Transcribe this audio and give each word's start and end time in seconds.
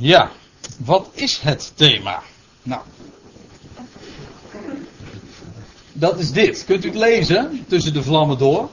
Ja, 0.00 0.30
wat 0.76 1.10
is 1.12 1.38
het 1.38 1.72
thema? 1.74 2.22
Nou, 2.62 2.82
dat 5.92 6.18
is 6.18 6.32
dit. 6.32 6.64
Kunt 6.64 6.84
u 6.84 6.88
het 6.88 6.96
lezen 6.96 7.64
tussen 7.68 7.92
de 7.92 8.02
vlammen 8.02 8.38
door? 8.38 8.70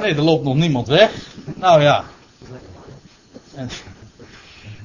Nee, 0.00 0.14
er 0.14 0.22
loopt 0.22 0.44
nog 0.44 0.54
niemand 0.54 0.86
weg. 0.86 1.12
Nou 1.56 1.82
ja. 1.82 2.04
En, 3.54 3.68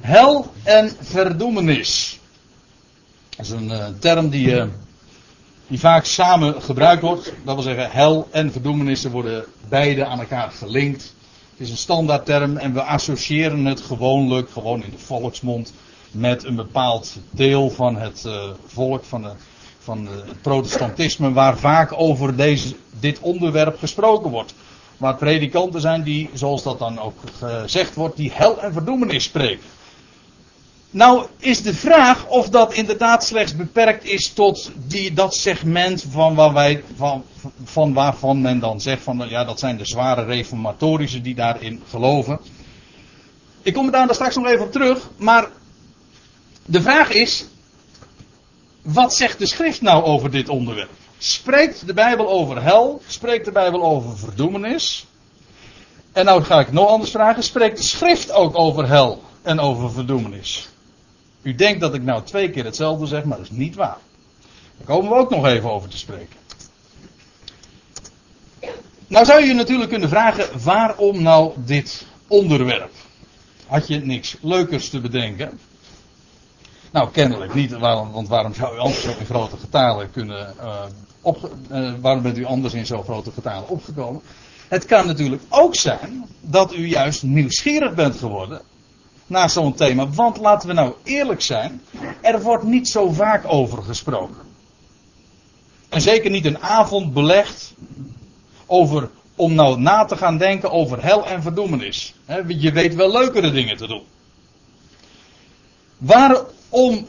hel 0.00 0.52
en 0.62 0.96
verdoemenis. 1.00 2.20
Dat 3.36 3.46
is 3.46 3.52
een 3.52 3.70
uh, 3.70 3.86
term 3.98 4.28
die, 4.28 4.54
uh, 4.54 4.64
die 5.66 5.78
vaak 5.78 6.04
samen 6.04 6.62
gebruikt 6.62 7.02
wordt. 7.02 7.32
Dat 7.44 7.54
wil 7.54 7.62
zeggen, 7.62 7.90
hel 7.90 8.28
en 8.30 8.52
verdoemenissen 8.52 9.10
worden 9.10 9.44
beide 9.68 10.04
aan 10.04 10.20
elkaar 10.20 10.50
gelinkt. 10.50 11.14
Het 11.52 11.60
is 11.60 11.70
een 11.70 11.76
standaardterm 11.76 12.56
en 12.56 12.72
we 12.72 12.82
associëren 12.82 13.64
het 13.64 13.80
gewoonlijk, 13.80 14.50
gewoon 14.50 14.84
in 14.84 14.90
de 14.90 14.98
volksmond, 14.98 15.72
met 16.10 16.44
een 16.44 16.56
bepaald 16.56 17.16
deel 17.30 17.70
van 17.70 17.96
het 17.96 18.24
uh, 18.26 18.50
volk, 18.66 19.04
van, 19.04 19.22
de, 19.22 19.32
van 19.78 20.06
het 20.06 20.42
protestantisme, 20.42 21.32
waar 21.32 21.58
vaak 21.58 21.92
over 21.96 22.36
deze, 22.36 22.74
dit 23.00 23.18
onderwerp 23.20 23.78
gesproken 23.78 24.30
wordt. 24.30 24.54
Waar 24.96 25.14
predikanten 25.16 25.80
zijn 25.80 26.02
die, 26.02 26.30
zoals 26.32 26.62
dat 26.62 26.78
dan 26.78 26.98
ook 26.98 27.18
gezegd 27.38 27.94
wordt, 27.94 28.16
die 28.16 28.32
hel 28.34 28.60
en 28.60 28.72
verdoemenis 28.72 29.24
spreken. 29.24 29.64
Nou 30.92 31.26
is 31.38 31.62
de 31.62 31.74
vraag 31.74 32.26
of 32.26 32.48
dat 32.48 32.72
inderdaad 32.72 33.24
slechts 33.24 33.56
beperkt 33.56 34.04
is 34.04 34.32
tot 34.32 34.70
die, 34.74 35.12
dat 35.12 35.34
segment 35.34 36.04
van, 36.10 36.52
wij, 36.52 36.84
van, 36.96 37.24
van 37.64 37.92
waarvan 37.92 38.40
men 38.40 38.58
dan 38.58 38.80
zegt 38.80 39.02
van 39.02 39.24
ja 39.28 39.44
dat 39.44 39.58
zijn 39.58 39.76
de 39.76 39.84
zware 39.84 40.24
reformatorische 40.24 41.20
die 41.20 41.34
daarin 41.34 41.82
geloven. 41.88 42.40
Ik 43.62 43.72
kom 43.72 43.90
daar 43.90 44.14
straks 44.14 44.36
nog 44.36 44.46
even 44.46 44.64
op 44.64 44.72
terug, 44.72 45.10
maar 45.16 45.48
de 46.66 46.82
vraag 46.82 47.10
is, 47.10 47.44
wat 48.82 49.14
zegt 49.14 49.38
de 49.38 49.46
schrift 49.46 49.80
nou 49.80 50.04
over 50.04 50.30
dit 50.30 50.48
onderwerp? 50.48 50.90
Spreekt 51.18 51.86
de 51.86 51.94
Bijbel 51.94 52.28
over 52.28 52.62
hel? 52.62 53.02
Spreekt 53.06 53.44
de 53.44 53.52
Bijbel 53.52 53.82
over 53.82 54.18
verdoemenis? 54.18 55.06
En 56.12 56.24
nou 56.24 56.42
ga 56.42 56.60
ik 56.60 56.72
nog 56.72 56.88
anders 56.88 57.10
vragen, 57.10 57.42
spreekt 57.42 57.76
de 57.76 57.82
schrift 57.82 58.32
ook 58.32 58.58
over 58.58 58.88
hel 58.88 59.22
en 59.42 59.60
over 59.60 59.92
verdoemenis? 59.92 60.71
U 61.42 61.54
denkt 61.54 61.80
dat 61.80 61.94
ik 61.94 62.02
nou 62.02 62.22
twee 62.22 62.50
keer 62.50 62.64
hetzelfde 62.64 63.06
zeg, 63.06 63.24
maar 63.24 63.36
dat 63.36 63.46
is 63.46 63.56
niet 63.56 63.74
waar. 63.74 63.98
Daar 64.76 64.86
komen 64.86 65.10
we 65.10 65.16
ook 65.16 65.30
nog 65.30 65.46
even 65.46 65.70
over 65.70 65.88
te 65.88 65.98
spreken. 65.98 66.40
Nou 69.06 69.24
zou 69.24 69.44
je 69.44 69.54
natuurlijk 69.54 69.90
kunnen 69.90 70.08
vragen, 70.08 70.62
waarom 70.62 71.22
nou 71.22 71.52
dit 71.56 72.06
onderwerp? 72.26 72.92
Had 73.66 73.88
je 73.88 73.98
niks 73.98 74.36
leukers 74.40 74.88
te 74.88 75.00
bedenken? 75.00 75.58
Nou, 76.90 77.10
kennelijk 77.10 77.54
niet, 77.54 77.70
want 77.70 78.28
waarom 78.28 78.54
zou 78.54 78.74
u 78.74 78.78
anders 78.78 79.06
ook 79.06 79.18
in 79.18 79.26
grote 79.26 79.56
getalen 79.56 80.10
kunnen 80.10 80.54
uh, 80.60 80.84
op, 81.20 81.50
uh, 81.72 81.92
waarom 82.00 82.22
bent 82.22 82.38
u 82.38 82.44
anders 82.44 82.74
in 82.74 82.86
zo'n 82.86 83.02
grote 83.02 83.30
getalen 83.30 83.68
opgekomen? 83.68 84.22
Het 84.68 84.86
kan 84.86 85.06
natuurlijk 85.06 85.42
ook 85.48 85.74
zijn 85.74 86.26
dat 86.40 86.74
u 86.74 86.86
juist 86.86 87.22
nieuwsgierig 87.22 87.94
bent 87.94 88.16
geworden 88.16 88.60
naar 89.32 89.50
zo'n 89.50 89.74
thema. 89.74 90.08
Want 90.08 90.36
laten 90.36 90.68
we 90.68 90.74
nou 90.74 90.94
eerlijk 91.02 91.42
zijn, 91.42 91.82
er 92.20 92.42
wordt 92.42 92.64
niet 92.64 92.88
zo 92.88 93.10
vaak 93.10 93.44
over 93.46 93.82
gesproken. 93.82 94.50
En 95.88 96.00
zeker 96.00 96.30
niet 96.30 96.44
een 96.44 96.58
avond 96.58 97.12
belegd 97.12 97.74
over, 98.66 99.10
om 99.36 99.54
nou 99.54 99.80
na 99.80 100.04
te 100.04 100.16
gaan 100.16 100.38
denken 100.38 100.70
over 100.70 101.02
hel 101.02 101.26
en 101.26 101.42
verdoemenis. 101.42 102.14
Je 102.46 102.72
weet 102.72 102.94
wel 102.94 103.12
leukere 103.12 103.50
dingen 103.50 103.76
te 103.76 103.86
doen. 103.86 104.02
Waarom 105.98 107.06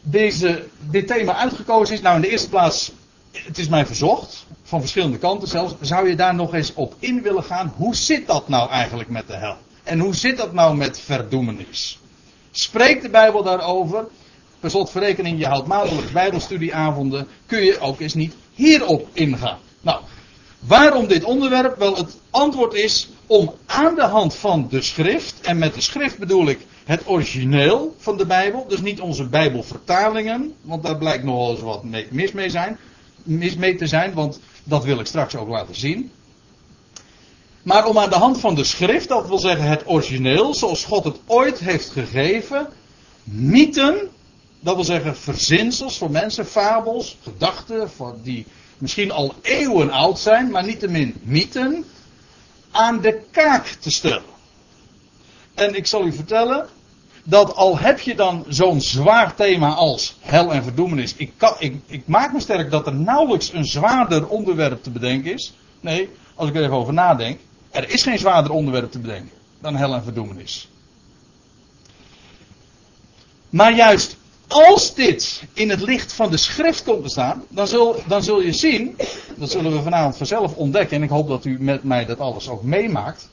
deze, 0.00 0.64
dit 0.90 1.06
thema 1.06 1.34
uitgekozen 1.34 1.94
is, 1.94 2.00
nou 2.00 2.16
in 2.16 2.22
de 2.22 2.28
eerste 2.28 2.48
plaats, 2.48 2.92
het 3.32 3.58
is 3.58 3.68
mij 3.68 3.86
verzocht, 3.86 4.46
van 4.62 4.80
verschillende 4.80 5.18
kanten 5.18 5.48
zelfs, 5.48 5.74
zou 5.80 6.08
je 6.08 6.16
daar 6.16 6.34
nog 6.34 6.54
eens 6.54 6.74
op 6.74 6.94
in 6.98 7.22
willen 7.22 7.44
gaan, 7.44 7.72
hoe 7.76 7.96
zit 7.96 8.26
dat 8.26 8.48
nou 8.48 8.70
eigenlijk 8.70 9.08
met 9.08 9.26
de 9.26 9.36
hel? 9.36 9.56
En 9.82 9.98
hoe 9.98 10.14
zit 10.14 10.36
dat 10.36 10.52
nou 10.52 10.76
met 10.76 11.00
verdoemenis? 11.00 11.98
Spreekt 12.50 13.02
de 13.02 13.08
Bijbel 13.08 13.42
daarover? 13.42 14.06
Per 14.60 14.70
slotverrekening, 14.70 15.38
je 15.38 15.46
houdt 15.46 15.66
maandelijks 15.66 16.12
Bijbelstudieavonden. 16.12 17.26
Kun 17.46 17.64
je 17.64 17.80
ook 17.80 18.00
eens 18.00 18.14
niet 18.14 18.34
hierop 18.54 19.08
ingaan? 19.12 19.58
Nou, 19.80 20.00
waarom 20.58 21.06
dit 21.06 21.24
onderwerp? 21.24 21.78
Wel, 21.78 21.96
het 21.96 22.16
antwoord 22.30 22.74
is 22.74 23.08
om 23.26 23.54
aan 23.66 23.94
de 23.94 24.02
hand 24.02 24.34
van 24.34 24.66
de 24.70 24.82
schrift, 24.82 25.40
en 25.40 25.58
met 25.58 25.74
de 25.74 25.80
schrift 25.80 26.18
bedoel 26.18 26.48
ik 26.48 26.58
het 26.84 27.08
origineel 27.08 27.94
van 27.98 28.16
de 28.16 28.26
Bijbel, 28.26 28.66
dus 28.68 28.80
niet 28.80 29.00
onze 29.00 29.28
Bijbelvertalingen, 29.28 30.54
want 30.60 30.82
daar 30.82 30.98
blijkt 30.98 31.24
nogal 31.24 31.50
eens 31.50 31.60
wat 31.60 31.84
mis 32.10 32.32
mee, 32.32 32.50
zijn, 32.50 32.78
mis 33.22 33.54
mee 33.54 33.74
te 33.74 33.86
zijn, 33.86 34.14
want 34.14 34.40
dat 34.64 34.84
wil 34.84 35.00
ik 35.00 35.06
straks 35.06 35.36
ook 35.36 35.48
laten 35.48 35.74
zien. 35.74 36.10
Maar 37.62 37.86
om 37.86 37.98
aan 37.98 38.10
de 38.10 38.16
hand 38.16 38.40
van 38.40 38.54
de 38.54 38.64
schrift, 38.64 39.08
dat 39.08 39.28
wil 39.28 39.38
zeggen 39.38 39.64
het 39.64 39.82
origineel, 39.86 40.54
zoals 40.54 40.84
God 40.84 41.04
het 41.04 41.16
ooit 41.26 41.58
heeft 41.58 41.90
gegeven, 41.90 42.68
mythen, 43.24 44.08
dat 44.60 44.74
wil 44.74 44.84
zeggen 44.84 45.16
verzinsels 45.16 45.98
voor 45.98 46.10
mensen, 46.10 46.46
fabels, 46.46 47.16
gedachten 47.22 47.90
die 48.22 48.46
misschien 48.78 49.10
al 49.10 49.34
eeuwen 49.42 49.90
oud 49.90 50.18
zijn, 50.18 50.50
maar 50.50 50.64
niettemin 50.64 51.14
mythen, 51.22 51.84
aan 52.70 53.00
de 53.00 53.20
kaak 53.30 53.66
te 53.66 53.90
stellen. 53.90 54.30
En 55.54 55.74
ik 55.74 55.86
zal 55.86 56.06
u 56.06 56.12
vertellen, 56.12 56.68
dat 57.24 57.54
al 57.54 57.78
heb 57.78 58.00
je 58.00 58.14
dan 58.14 58.44
zo'n 58.48 58.80
zwaar 58.80 59.34
thema 59.34 59.74
als 59.74 60.16
hel 60.20 60.52
en 60.52 60.62
verdoemenis, 60.62 61.14
ik, 61.16 61.32
kan, 61.36 61.54
ik, 61.58 61.76
ik 61.86 62.06
maak 62.06 62.32
me 62.32 62.40
sterk 62.40 62.70
dat 62.70 62.86
er 62.86 62.94
nauwelijks 62.94 63.52
een 63.52 63.64
zwaarder 63.64 64.28
onderwerp 64.28 64.82
te 64.82 64.90
bedenken 64.90 65.32
is. 65.32 65.52
Nee, 65.80 66.08
als 66.34 66.48
ik 66.48 66.54
er 66.54 66.62
even 66.62 66.76
over 66.76 66.92
nadenk. 66.92 67.40
Er 67.72 67.90
is 67.90 68.02
geen 68.02 68.18
zwaarder 68.18 68.52
onderwerp 68.52 68.90
te 68.90 68.98
bedenken 68.98 69.40
dan 69.60 69.76
hel 69.76 69.94
en 69.94 70.02
verdoemenis. 70.02 70.68
Maar 73.50 73.74
juist 73.74 74.16
als 74.48 74.94
dit 74.94 75.42
in 75.52 75.70
het 75.70 75.80
licht 75.80 76.12
van 76.12 76.30
de 76.30 76.36
schrift 76.36 76.84
komt 76.84 77.02
te 77.02 77.08
staan, 77.08 77.44
dan 77.48 77.68
zul, 77.68 78.02
dan 78.06 78.22
zul 78.22 78.40
je 78.40 78.52
zien, 78.52 78.96
dat 79.36 79.50
zullen 79.50 79.72
we 79.72 79.82
vanavond 79.82 80.16
vanzelf 80.16 80.54
ontdekken, 80.54 80.96
en 80.96 81.02
ik 81.02 81.10
hoop 81.10 81.28
dat 81.28 81.44
u 81.44 81.62
met 81.62 81.82
mij 81.82 82.04
dat 82.04 82.18
alles 82.18 82.48
ook 82.48 82.62
meemaakt, 82.62 83.28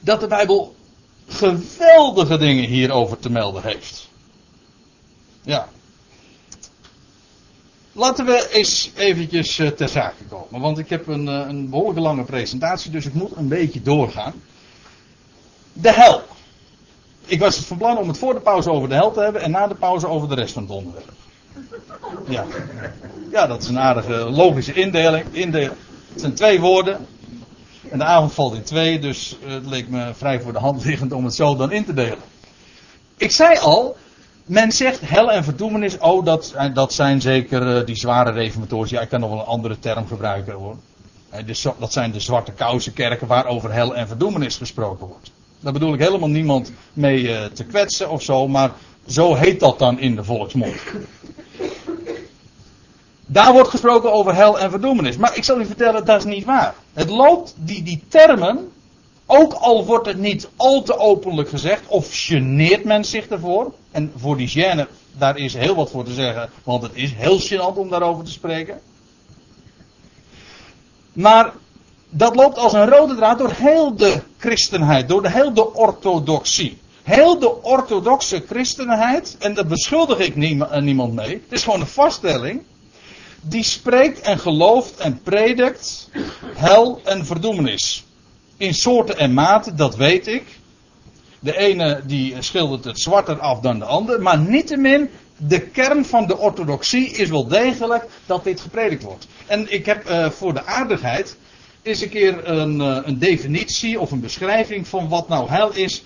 dat 0.00 0.20
de 0.20 0.26
Bijbel 0.26 0.74
geweldige 1.26 2.38
dingen 2.38 2.64
hierover 2.64 3.18
te 3.18 3.30
melden 3.30 3.62
heeft. 3.62 4.08
Ja. 5.42 5.68
Laten 7.96 8.24
we 8.26 8.48
eens 8.52 8.90
eventjes 8.94 9.58
eh, 9.58 9.68
ter 9.68 9.88
zake 9.88 10.24
komen. 10.28 10.60
Want 10.60 10.78
ik 10.78 10.88
heb 10.88 11.06
een, 11.06 11.28
eh, 11.28 11.48
een 11.48 11.70
behoorlijk 11.70 11.98
lange 11.98 12.24
presentatie, 12.24 12.90
dus 12.90 13.06
ik 13.06 13.14
moet 13.14 13.36
een 13.36 13.48
beetje 13.48 13.82
doorgaan. 13.82 14.32
De 15.72 15.92
hel. 15.92 16.22
Ik 17.26 17.40
was 17.40 17.56
van 17.56 17.76
plan 17.76 17.98
om 17.98 18.08
het 18.08 18.18
voor 18.18 18.34
de 18.34 18.40
pauze 18.40 18.70
over 18.70 18.88
de 18.88 18.94
hel 18.94 19.12
te 19.12 19.20
hebben 19.20 19.42
en 19.42 19.50
na 19.50 19.66
de 19.66 19.74
pauze 19.74 20.08
over 20.08 20.28
de 20.28 20.34
rest 20.34 20.52
van 20.52 20.62
het 20.62 20.72
onderwerp. 20.72 21.12
Ja, 22.28 22.44
ja 23.30 23.46
dat 23.46 23.62
is 23.62 23.68
een 23.68 23.78
aardige 23.78 24.14
logische 24.14 24.72
indeling. 24.72 25.24
Het 25.52 26.20
zijn 26.20 26.34
twee 26.34 26.60
woorden. 26.60 27.06
En 27.90 27.98
de 27.98 28.04
avond 28.04 28.32
valt 28.32 28.54
in 28.54 28.62
twee, 28.62 28.98
dus 28.98 29.36
eh, 29.44 29.52
het 29.52 29.66
leek 29.66 29.88
me 29.88 30.14
vrij 30.14 30.40
voor 30.40 30.52
de 30.52 30.58
hand 30.58 30.84
liggend 30.84 31.12
om 31.12 31.24
het 31.24 31.34
zo 31.34 31.56
dan 31.56 31.72
in 31.72 31.84
te 31.84 31.94
delen. 31.94 32.24
Ik 33.16 33.30
zei 33.30 33.58
al, 33.58 33.96
men 34.46 34.72
zegt 34.72 35.00
hel 35.00 35.32
en 35.32 35.44
verdoemenis, 35.44 35.98
oh 35.98 36.24
dat, 36.24 36.52
eh, 36.56 36.74
dat 36.74 36.92
zijn 36.92 37.20
zeker 37.20 37.76
uh, 37.76 37.86
die 37.86 37.96
zware 37.96 38.30
reformatoren. 38.30 38.88
Ja, 38.90 39.00
ik 39.00 39.08
kan 39.08 39.20
nog 39.20 39.30
wel 39.30 39.38
een 39.38 39.46
andere 39.46 39.78
term 39.78 40.06
gebruiken 40.06 40.52
hoor. 40.54 40.76
dat 41.78 41.92
zijn 41.92 42.12
de 42.12 42.20
zwarte 42.20 42.52
kousenkerken 42.52 43.26
waarover 43.26 43.72
hel 43.72 43.96
en 43.96 44.08
verdoemenis 44.08 44.56
gesproken 44.56 45.06
wordt. 45.06 45.30
Daar 45.60 45.72
bedoel 45.72 45.94
ik 45.94 46.00
helemaal 46.00 46.28
niemand 46.28 46.72
mee 46.92 47.52
te 47.52 47.64
kwetsen 47.64 48.10
of 48.10 48.22
zo, 48.22 48.48
maar 48.48 48.70
zo 49.06 49.34
heet 49.34 49.60
dat 49.60 49.78
dan 49.78 49.98
in 49.98 50.16
de 50.16 50.24
volksmond. 50.24 50.76
Daar 53.26 53.52
wordt 53.52 53.68
gesproken 53.68 54.12
over 54.12 54.34
hel 54.34 54.58
en 54.58 54.70
verdoemenis. 54.70 55.16
Maar 55.16 55.36
ik 55.36 55.44
zal 55.44 55.60
u 55.60 55.66
vertellen, 55.66 56.04
dat 56.04 56.18
is 56.18 56.24
niet 56.24 56.44
waar. 56.44 56.74
Het 56.92 57.10
loopt, 57.10 57.54
die, 57.58 57.82
die 57.82 58.02
termen, 58.08 58.72
ook 59.26 59.52
al 59.52 59.84
wordt 59.84 60.06
het 60.06 60.18
niet 60.18 60.48
al 60.56 60.82
te 60.82 60.98
openlijk 60.98 61.48
gezegd, 61.48 61.82
of 61.86 62.08
geneert 62.10 62.84
men 62.84 63.04
zich 63.04 63.26
ervoor. 63.26 63.72
En 63.90 64.12
voor 64.16 64.36
die 64.36 64.48
gêne, 64.48 64.86
daar 65.12 65.36
is 65.36 65.54
heel 65.54 65.74
wat 65.74 65.90
voor 65.90 66.04
te 66.04 66.12
zeggen, 66.12 66.50
want 66.64 66.82
het 66.82 66.92
is 66.94 67.12
heel 67.12 67.40
gênant 67.40 67.76
om 67.76 67.88
daarover 67.88 68.24
te 68.24 68.30
spreken. 68.30 68.80
Maar 71.12 71.52
dat 72.10 72.36
loopt 72.36 72.58
als 72.58 72.72
een 72.72 72.88
rode 72.88 73.14
draad 73.14 73.38
door 73.38 73.52
heel 73.52 73.96
de 73.96 74.22
christenheid, 74.38 75.08
door 75.08 75.22
de 75.22 75.30
heel 75.30 75.52
de 75.52 75.74
orthodoxie. 75.74 76.78
Heel 77.02 77.38
de 77.38 77.62
orthodoxe 77.62 78.44
christenheid, 78.48 79.36
en 79.38 79.54
daar 79.54 79.66
beschuldig 79.66 80.18
ik 80.18 80.36
niemand 80.36 81.14
mee, 81.14 81.28
het 81.28 81.52
is 81.52 81.62
gewoon 81.62 81.80
een 81.80 81.86
vaststelling 81.86 82.62
die 83.40 83.62
spreekt 83.62 84.20
en 84.20 84.38
gelooft 84.38 84.96
en 84.96 85.22
predikt 85.22 86.08
hel 86.54 87.00
en 87.04 87.26
verdoemenis. 87.26 88.05
In 88.56 88.74
soorten 88.74 89.18
en 89.18 89.34
maten, 89.34 89.76
dat 89.76 89.96
weet 89.96 90.26
ik. 90.26 90.44
De 91.40 91.58
ene 91.58 92.00
die 92.06 92.34
schildert 92.38 92.84
het 92.84 93.00
zwarter 93.00 93.38
af 93.38 93.60
dan 93.60 93.78
de 93.78 93.84
ander. 93.84 94.22
Maar 94.22 94.38
niettemin, 94.38 95.10
de 95.36 95.60
kern 95.60 96.04
van 96.04 96.26
de 96.26 96.38
orthodoxie 96.38 97.08
is 97.08 97.28
wel 97.28 97.46
degelijk 97.46 98.04
dat 98.26 98.44
dit 98.44 98.60
gepredikt 98.60 99.02
wordt. 99.02 99.26
En 99.46 99.72
ik 99.72 99.86
heb 99.86 100.10
uh, 100.10 100.30
voor 100.30 100.54
de 100.54 100.64
aardigheid 100.64 101.36
eens 101.82 102.00
een 102.00 102.08
keer 102.08 102.48
een, 102.48 102.80
uh, 102.80 102.98
een, 103.02 103.18
definitie 103.18 104.00
of 104.00 104.10
een 104.10 104.20
beschrijving 104.20 104.88
van 104.88 105.08
wat 105.08 105.28
nou 105.28 105.48
hel 105.48 105.72
is. 105.72 106.02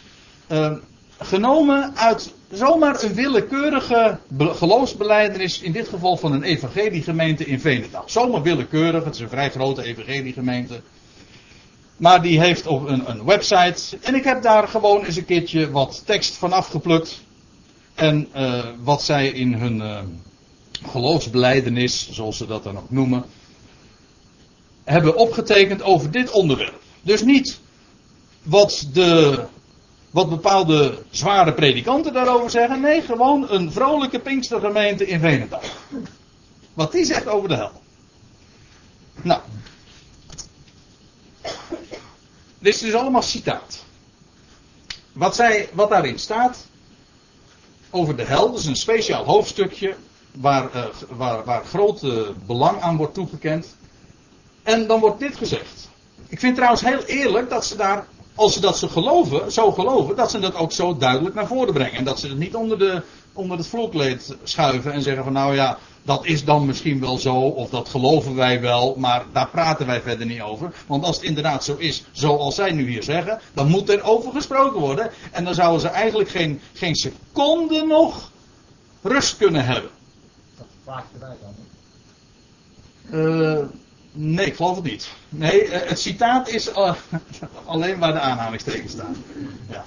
Uh, 0.49 0.73
genomen 1.19 1.97
uit 1.97 2.33
zomaar 2.51 3.03
een 3.03 3.15
willekeurige 3.15 4.19
geloofsbeleidenis, 4.39 5.61
in 5.61 5.73
dit 5.73 5.89
geval 5.89 6.17
van 6.17 6.33
een 6.33 6.43
evangeliegemeente 6.43 7.45
in 7.45 7.61
Venendaal. 7.61 8.03
Zomaar 8.07 8.43
willekeurig, 8.43 9.05
het 9.05 9.15
is 9.15 9.21
een 9.21 9.29
vrij 9.29 9.51
grote 9.51 9.83
evangeliegemeente. 9.83 10.81
Maar 12.01 12.23
die 12.23 12.41
heeft 12.41 12.67
op 12.67 12.89
een, 12.89 13.11
een, 13.11 13.25
website. 13.25 13.99
En 14.01 14.15
ik 14.15 14.25
heb 14.25 14.43
daar 14.43 14.69
gewoon 14.69 15.05
eens 15.05 15.17
een 15.17 15.25
keertje 15.25 15.71
wat 15.71 16.03
tekst 16.05 16.37
van 16.37 16.53
afgeplukt. 16.53 17.21
En 17.95 18.29
uh, 18.37 18.65
wat 18.83 19.03
zij 19.03 19.29
in 19.29 19.55
hun 19.55 19.77
uh, 19.77 19.99
geloofsbeleidenis, 20.87 22.11
zoals 22.11 22.37
ze 22.37 22.47
dat 22.47 22.63
dan 22.63 22.79
ook 22.79 22.91
noemen, 22.91 23.25
hebben 24.85 25.17
opgetekend 25.17 25.83
over 25.83 26.11
dit 26.11 26.31
onderwerp. 26.31 26.81
Dus 27.03 27.23
niet 27.23 27.61
wat 28.43 28.89
de 28.93 29.45
wat 30.11 30.29
bepaalde 30.29 31.03
zware 31.11 31.53
predikanten 31.53 32.13
daarover 32.13 32.51
zeggen. 32.51 32.81
Nee, 32.81 33.03
gewoon 33.03 33.51
een 33.51 33.73
vrolijke 33.73 34.19
Pinkstergemeente 34.19 35.07
in 35.07 35.21
Venendaal. 35.21 35.63
Wat 36.75 36.93
die 36.93 37.05
zegt 37.05 37.27
over 37.27 37.49
de 37.49 37.57
hel. 37.57 37.73
Nou. 39.23 39.41
Dit 42.61 42.75
is 42.75 42.81
dus 42.81 42.95
allemaal 42.95 43.23
citaat. 43.23 43.85
Wat, 45.13 45.35
zij, 45.35 45.69
wat 45.73 45.91
daarin 45.91 46.19
staat 46.19 46.67
over 47.91 48.17
de 48.17 48.25
hel, 48.25 48.57
is 48.57 48.67
een 48.67 48.77
speciaal 48.77 49.25
hoofdstukje 49.25 49.95
waar, 50.33 50.69
uh, 50.75 50.85
waar, 51.09 51.45
waar 51.45 51.65
groot 51.65 52.03
uh, 52.03 52.29
belang 52.47 52.81
aan 52.81 52.97
wordt 52.97 53.15
toegekend. 53.15 53.77
En 54.63 54.87
dan 54.87 55.01
wordt 55.01 55.21
dit 55.21 55.37
gezegd. 55.37 55.89
Ik 56.29 56.39
vind 56.39 56.55
trouwens 56.55 56.83
heel 56.83 57.03
eerlijk 57.05 57.51
dat 57.51 57.65
ze 57.65 57.77
daar 57.77 58.07
als 58.35 58.53
ze 58.53 58.61
dat 58.61 58.79
ze 58.79 58.89
geloven, 58.89 59.53
zo 59.53 59.73
geloven, 59.73 60.17
dat 60.17 60.31
ze 60.31 60.39
dat 60.39 60.55
ook 60.55 60.73
zo 60.73 60.97
duidelijk 60.97 61.35
naar 61.35 61.47
voren 61.47 61.73
brengen. 61.73 61.99
En 61.99 62.05
dat 62.05 62.21
ze 62.21 62.29
het 62.29 62.39
niet 62.39 62.55
onder, 62.55 62.79
de, 62.79 63.03
onder 63.33 63.57
het 63.57 63.67
vloekleed 63.67 64.37
schuiven 64.43 64.93
en 64.93 65.03
zeggen 65.03 65.25
van 65.25 65.33
nou 65.33 65.55
ja, 65.55 65.79
dat 66.03 66.27
is 66.27 66.45
dan 66.45 66.67
misschien 66.67 67.01
wel 67.01 67.19
zo, 67.19 67.35
of 67.35 67.71
dat 67.71 67.89
geloven 67.89 68.35
wij 68.35 68.61
wel, 68.61 68.95
maar 68.99 69.25
daar 69.33 69.49
praten 69.49 69.87
wij 69.87 70.01
verder 70.01 70.27
niet 70.27 70.41
over. 70.41 70.73
Want 70.87 71.05
als 71.05 71.17
het 71.17 71.25
inderdaad 71.25 71.65
zo 71.65 71.77
is, 71.77 72.05
zoals 72.13 72.55
zij 72.55 72.73
nu 72.73 72.89
hier 72.89 73.03
zeggen, 73.03 73.41
dan 73.55 73.69
moet 73.69 73.89
er 73.89 74.03
over 74.03 74.33
gesproken 74.33 74.81
worden. 74.81 75.11
En 75.31 75.45
dan 75.45 75.55
zouden 75.55 75.81
ze 75.81 75.89
eigenlijk 75.89 76.29
geen, 76.31 76.61
geen 76.73 76.95
seconde 76.95 77.85
nog 77.87 78.31
rust 79.03 79.37
kunnen 79.37 79.65
hebben. 79.65 79.91
Dat 80.57 80.67
vraagt 80.85 81.07
wij 81.19 81.37
dan. 81.41 81.55
Uh, 83.11 83.65
Nee, 84.13 84.47
ik 84.47 84.55
geloof 84.55 84.77
het 84.77 84.85
niet. 84.85 85.11
Nee, 85.29 85.65
eh, 85.65 85.89
het 85.89 86.01
citaat 86.01 86.49
is 86.49 86.69
uh, 86.69 86.95
alleen 87.65 87.99
waar 87.99 88.13
de 88.13 88.21
aanhalingstekens 88.21 88.93
staan. 88.93 89.17
Ja. 89.69 89.85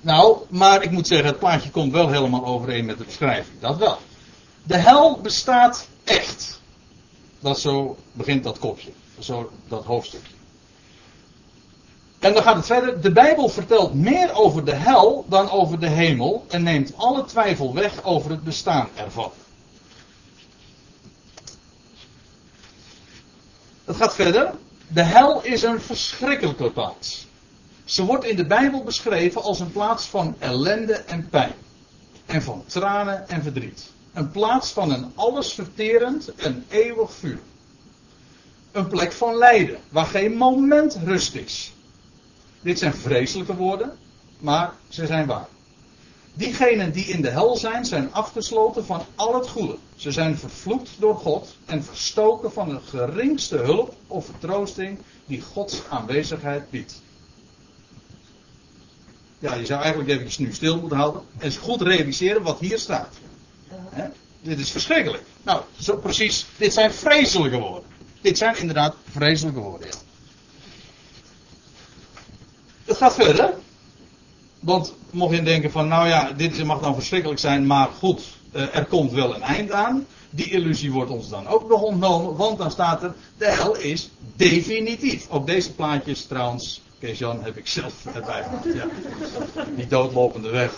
Nou, 0.00 0.38
maar 0.48 0.82
ik 0.82 0.90
moet 0.90 1.06
zeggen, 1.06 1.28
het 1.28 1.38
plaatje 1.38 1.70
komt 1.70 1.92
wel 1.92 2.08
helemaal 2.08 2.46
overeen 2.46 2.84
met 2.84 2.98
de 2.98 3.04
beschrijving. 3.04 3.60
Dat 3.60 3.76
wel. 3.76 3.98
De 4.62 4.76
hel 4.76 5.20
bestaat 5.20 5.88
echt. 6.04 6.60
Dat 7.40 7.60
zo 7.60 7.96
begint 8.12 8.44
dat 8.44 8.58
kopje. 8.58 8.90
Zo 9.18 9.50
dat 9.68 9.84
hoofdstukje. 9.84 10.34
En 12.18 12.34
dan 12.34 12.42
gaat 12.42 12.56
het 12.56 12.66
verder. 12.66 13.00
De 13.00 13.12
Bijbel 13.12 13.48
vertelt 13.48 13.94
meer 13.94 14.34
over 14.34 14.64
de 14.64 14.74
hel 14.74 15.24
dan 15.28 15.50
over 15.50 15.80
de 15.80 15.88
hemel. 15.88 16.44
En 16.48 16.62
neemt 16.62 16.92
alle 16.96 17.24
twijfel 17.24 17.74
weg 17.74 18.04
over 18.04 18.30
het 18.30 18.44
bestaan 18.44 18.88
ervan. 18.94 19.32
Het 23.84 23.96
gaat 23.96 24.14
verder. 24.14 24.52
De 24.88 25.02
hel 25.02 25.42
is 25.42 25.62
een 25.62 25.80
verschrikkelijke 25.80 26.70
plaats. 26.70 27.26
Ze 27.90 28.04
wordt 28.04 28.24
in 28.24 28.36
de 28.36 28.46
Bijbel 28.46 28.82
beschreven 28.82 29.42
als 29.42 29.60
een 29.60 29.72
plaats 29.72 30.06
van 30.06 30.34
ellende 30.38 30.92
en 30.92 31.28
pijn. 31.28 31.52
En 32.26 32.42
van 32.42 32.64
tranen 32.66 33.28
en 33.28 33.42
verdriet. 33.42 33.90
Een 34.12 34.30
plaats 34.30 34.70
van 34.70 34.92
een 34.92 35.12
allesverterend 35.14 36.34
en 36.34 36.64
eeuwig 36.68 37.12
vuur. 37.12 37.38
Een 38.72 38.86
plek 38.88 39.12
van 39.12 39.34
lijden, 39.34 39.78
waar 39.88 40.06
geen 40.06 40.36
moment 40.36 40.98
rust 41.04 41.34
is. 41.34 41.72
Dit 42.60 42.78
zijn 42.78 42.94
vreselijke 42.94 43.56
woorden, 43.56 43.98
maar 44.38 44.72
ze 44.88 45.06
zijn 45.06 45.26
waar. 45.26 45.48
Diegenen 46.34 46.92
die 46.92 47.04
in 47.04 47.22
de 47.22 47.30
hel 47.30 47.56
zijn, 47.56 47.84
zijn 47.84 48.12
afgesloten 48.12 48.84
van 48.84 49.04
al 49.14 49.34
het 49.34 49.48
goede. 49.48 49.76
Ze 49.96 50.10
zijn 50.10 50.38
vervloekt 50.38 50.90
door 50.98 51.16
God 51.16 51.56
en 51.64 51.84
verstoken 51.84 52.52
van 52.52 52.68
de 52.68 52.80
geringste 52.88 53.56
hulp 53.56 53.94
of 54.06 54.24
vertroosting 54.24 54.98
die 55.26 55.40
Gods 55.40 55.82
aanwezigheid 55.88 56.70
biedt. 56.70 57.02
Ja, 59.40 59.54
je 59.54 59.66
zou 59.66 59.80
eigenlijk 59.82 60.10
even 60.10 60.44
nu 60.44 60.52
stil 60.52 60.80
moeten 60.80 60.98
houden 60.98 61.22
en 61.38 61.56
goed 61.56 61.82
realiseren 61.82 62.42
wat 62.42 62.60
hier 62.60 62.78
staat. 62.78 63.14
Dit 64.42 64.58
is 64.58 64.70
verschrikkelijk. 64.70 65.22
Nou, 65.42 65.62
zo 65.80 65.96
precies, 65.96 66.46
dit 66.56 66.72
zijn 66.72 66.92
vreselijke 66.92 67.58
woorden. 67.58 67.88
Dit 68.20 68.38
zijn 68.38 68.56
inderdaad 68.56 68.94
vreselijke 69.10 69.60
woorden. 69.60 69.88
Ja. 69.88 69.94
Het 72.84 72.96
gaat 72.96 73.14
verder. 73.14 73.54
Want 74.60 74.94
mocht 75.10 75.34
je 75.34 75.42
denken 75.42 75.70
van, 75.70 75.88
nou 75.88 76.08
ja, 76.08 76.32
dit 76.32 76.64
mag 76.64 76.80
dan 76.80 76.94
verschrikkelijk 76.94 77.40
zijn, 77.40 77.66
maar 77.66 77.88
goed, 77.98 78.22
eh, 78.52 78.76
er 78.76 78.84
komt 78.84 79.12
wel 79.12 79.34
een 79.34 79.42
eind 79.42 79.72
aan. 79.72 80.06
Die 80.30 80.50
illusie 80.50 80.92
wordt 80.92 81.10
ons 81.10 81.28
dan 81.28 81.46
ook 81.46 81.68
nog 81.68 81.82
ontnomen, 81.82 82.36
want 82.36 82.58
dan 82.58 82.70
staat 82.70 83.02
er, 83.02 83.14
de 83.36 83.50
hel 83.50 83.76
is 83.76 84.10
definitief. 84.36 85.28
Op 85.28 85.46
deze 85.46 85.72
plaatjes 85.72 86.24
trouwens, 86.24 86.80
Kees-Jan, 87.00 87.44
heb 87.44 87.56
ik 87.56 87.66
zelf 87.66 88.06
erbij 88.14 88.42
gehad. 88.42 88.64
Ja. 88.74 88.86
Die 89.76 89.86
doodlopende 89.86 90.50
weg, 90.50 90.72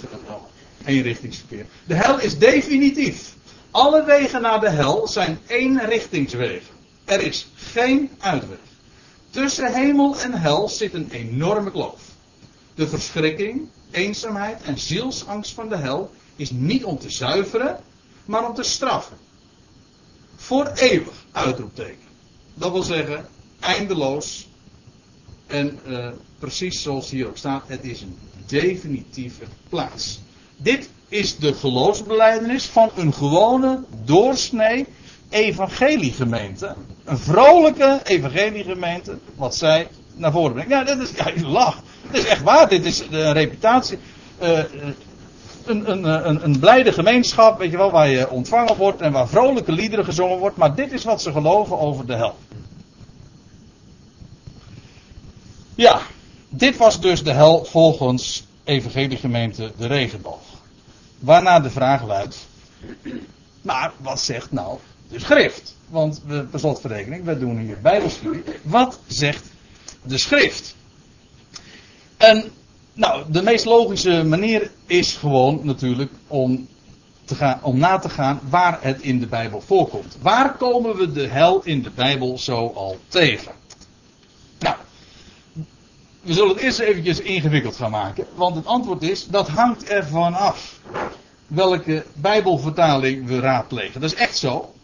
eenrichtingsverkeer. 0.84 1.66
De 1.84 1.94
hel 1.94 2.20
is 2.20 2.38
definitief. 2.38 3.34
Alle 3.70 4.04
wegen 4.04 4.42
naar 4.42 4.60
de 4.60 4.70
hel 4.70 5.08
zijn 5.08 5.38
eenrichtingswegen. 5.46 6.74
Er 7.04 7.20
is 7.20 7.48
geen 7.54 8.10
uitweg. 8.18 8.58
Tussen 9.30 9.74
hemel 9.74 10.20
en 10.20 10.32
hel 10.32 10.68
zit 10.68 10.94
een 10.94 11.10
enorme 11.10 11.70
kloof. 11.70 12.00
De 12.74 12.88
verschrikking, 12.88 13.68
eenzaamheid 13.90 14.62
en 14.62 14.78
zielsangst 14.78 15.52
van 15.52 15.68
de 15.68 15.76
hel 15.76 16.10
is 16.36 16.50
niet 16.50 16.84
om 16.84 16.98
te 16.98 17.10
zuiveren, 17.10 17.80
maar 18.24 18.48
om 18.48 18.54
te 18.54 18.62
straffen. 18.62 19.16
Voor 20.36 20.66
eeuwig, 20.66 21.24
uitroepteken. 21.32 22.08
Dat 22.54 22.72
wil 22.72 22.82
zeggen, 22.82 23.28
eindeloos. 23.60 24.48
En 25.52 25.78
uh, 25.86 26.06
precies 26.38 26.82
zoals 26.82 27.10
hier 27.10 27.26
ook 27.26 27.36
staat, 27.36 27.62
het 27.66 27.84
is 27.84 28.00
een 28.00 28.18
definitieve 28.46 29.44
plaats. 29.68 30.20
Dit 30.56 30.90
is 31.08 31.36
de 31.36 31.54
geloofsbeleidenis 31.54 32.64
van 32.66 32.90
een 32.96 33.12
gewone 33.14 33.84
doorsnee 34.04 34.86
evangeliegemeente. 35.30 36.74
Een 37.04 37.18
vrolijke 37.18 38.00
evangeliegemeente, 38.04 39.18
wat 39.34 39.54
zij 39.54 39.88
naar 40.14 40.32
voren 40.32 40.52
brengt. 40.52 40.70
Ja, 40.70 40.84
dat 40.84 40.98
is, 40.98 41.10
ja, 41.10 41.32
lacht. 41.48 41.82
Dat 42.10 42.20
is 42.20 42.26
echt 42.26 42.42
waar. 42.42 42.68
Dit 42.68 42.84
is 42.84 43.02
een 43.10 43.32
reputatie. 43.32 43.98
Uh, 44.42 44.58
een, 45.66 45.90
een, 45.90 46.28
een, 46.28 46.44
een 46.44 46.58
blijde 46.58 46.92
gemeenschap, 46.92 47.58
weet 47.58 47.70
je 47.70 47.76
wel, 47.76 47.90
waar 47.90 48.08
je 48.08 48.30
ontvangen 48.30 48.76
wordt 48.76 49.00
en 49.00 49.12
waar 49.12 49.28
vrolijke 49.28 49.72
liederen 49.72 50.04
gezongen 50.04 50.38
wordt. 50.38 50.56
Maar 50.56 50.74
dit 50.74 50.92
is 50.92 51.04
wat 51.04 51.22
ze 51.22 51.32
geloven 51.32 51.78
over 51.78 52.06
de 52.06 52.14
hel. 52.14 52.36
Ja, 55.82 56.00
dit 56.48 56.76
was 56.76 57.00
dus 57.00 57.22
de 57.22 57.32
hel 57.32 57.64
volgens 57.64 58.44
Evangeliegemeente 58.64 59.72
de 59.76 59.86
Regenboog. 59.86 60.42
Waarna 61.18 61.60
de 61.60 61.70
vraag 61.70 62.06
luidt. 62.06 62.46
Maar 63.62 63.92
wat 63.96 64.20
zegt 64.20 64.52
nou 64.52 64.78
de 65.08 65.20
schrift? 65.20 65.76
Want 65.88 66.22
we, 66.26 66.44
per 66.44 66.58
slotverrekening, 66.58 67.24
we 67.24 67.38
doen 67.38 67.58
hier 67.58 67.80
bijbelstudie. 67.80 68.42
Wat 68.62 68.98
zegt 69.06 69.44
de 70.02 70.18
schrift? 70.18 70.76
En 72.16 72.44
nou, 72.92 73.24
de 73.28 73.42
meest 73.42 73.64
logische 73.64 74.24
manier 74.24 74.70
is 74.86 75.14
gewoon 75.14 75.60
natuurlijk 75.62 76.12
om, 76.26 76.68
te 77.24 77.34
gaan, 77.34 77.58
om 77.62 77.78
na 77.78 77.98
te 77.98 78.08
gaan 78.08 78.40
waar 78.48 78.78
het 78.80 79.00
in 79.00 79.20
de 79.20 79.26
Bijbel 79.26 79.60
voorkomt. 79.60 80.16
Waar 80.20 80.56
komen 80.56 80.96
we 80.96 81.12
de 81.12 81.26
hel 81.26 81.60
in 81.64 81.82
de 81.82 81.90
Bijbel 81.90 82.38
zo 82.38 82.72
al 82.74 82.98
tegen? 83.08 83.61
We 86.22 86.32
zullen 86.32 86.48
het 86.48 86.58
eerst 86.58 86.78
eventjes 86.78 87.20
ingewikkeld 87.20 87.76
gaan 87.76 87.90
maken. 87.90 88.26
Want 88.34 88.56
het 88.56 88.66
antwoord 88.66 89.02
is, 89.02 89.26
dat 89.26 89.48
hangt 89.48 89.84
ervan 89.84 90.34
af. 90.34 90.80
Welke 91.46 92.04
Bijbelvertaling 92.14 93.26
we 93.26 93.40
raadplegen. 93.40 94.00
Dat 94.00 94.12
is 94.12 94.18
echt 94.18 94.36
zo. 94.36 94.74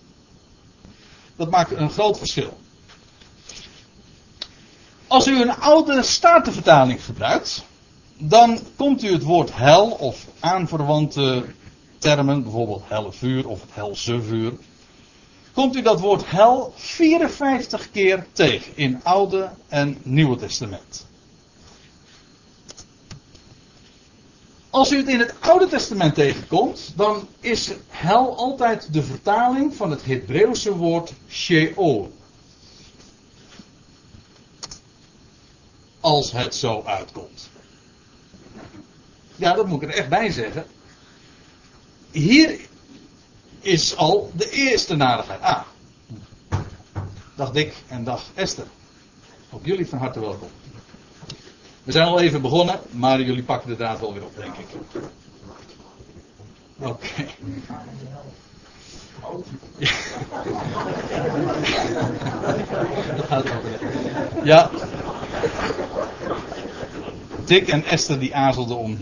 Dat 1.37 1.51
maakt 1.51 1.71
een 1.71 1.91
groot 1.91 2.19
verschil. 2.19 2.59
Als 5.07 5.27
u 5.27 5.41
een 5.41 5.57
oude 5.57 6.03
statenvertaling 6.03 7.05
gebruikt, 7.05 7.65
dan 8.17 8.59
komt 8.77 9.03
u 9.03 9.13
het 9.13 9.23
woord 9.23 9.55
hel 9.55 9.91
of 9.91 10.27
aanverwante 10.41 11.45
termen, 11.99 12.43
bijvoorbeeld 12.43 12.83
helle 12.87 13.13
vuur 13.13 13.49
of 13.49 13.61
het 13.61 13.71
helse 13.75 14.23
vuur, 14.23 14.53
komt 15.53 15.77
u 15.77 15.83
dat 15.83 16.01
woord 16.01 16.31
hel 16.31 16.73
54 16.77 17.91
keer 17.91 18.27
tegen 18.33 18.73
in 18.75 19.01
Oude 19.03 19.51
en 19.69 19.99
Nieuwe 20.03 20.37
Testament. 20.37 21.08
Als 24.71 24.93
u 24.93 24.97
het 24.97 25.09
in 25.09 25.19
het 25.19 25.35
Oude 25.41 25.67
Testament 25.67 26.15
tegenkomt, 26.15 26.93
dan 26.97 27.29
is 27.41 27.71
hel 27.89 28.37
altijd 28.37 28.93
de 28.93 29.03
vertaling 29.03 29.75
van 29.75 29.91
het 29.91 30.05
Hebreeuwse 30.05 30.77
woord 30.77 31.13
Sheol. 31.29 32.13
Als 36.01 36.33
het 36.33 36.55
zo 36.55 36.83
uitkomt. 36.83 37.49
Ja, 39.37 39.55
dat 39.55 39.67
moet 39.67 39.83
ik 39.83 39.89
er 39.89 39.95
echt 39.95 40.09
bij 40.09 40.31
zeggen. 40.31 40.67
Hier 42.11 42.61
is 43.61 43.97
al 43.97 44.33
de 44.35 44.51
eerste 44.51 44.97
nadigheid. 44.97 45.41
Ah, 45.41 45.63
dag 47.35 47.51
Dick 47.51 47.75
en 47.89 48.05
dag 48.05 48.25
Esther. 48.35 48.67
Ook 49.51 49.65
jullie 49.65 49.87
van 49.87 49.99
harte 49.99 50.21
welkom. 50.21 50.49
We 51.89 51.95
zijn 51.95 52.07
al 52.07 52.21
even 52.21 52.43
begonnen, 52.43 52.81
maar 52.91 53.21
jullie 53.21 53.43
pakken 53.43 53.69
de 53.69 53.77
draad 53.77 54.01
wel 54.01 54.13
weer 54.13 54.25
op, 54.25 54.37
denk 54.37 54.55
ik. 54.55 54.67
Oké. 56.79 57.27
Ja. 64.45 64.71
Dick 67.45 67.69
en 67.69 67.85
Esther 67.85 68.19
die 68.19 68.35
aarzelden 68.35 68.77
om, 68.77 68.99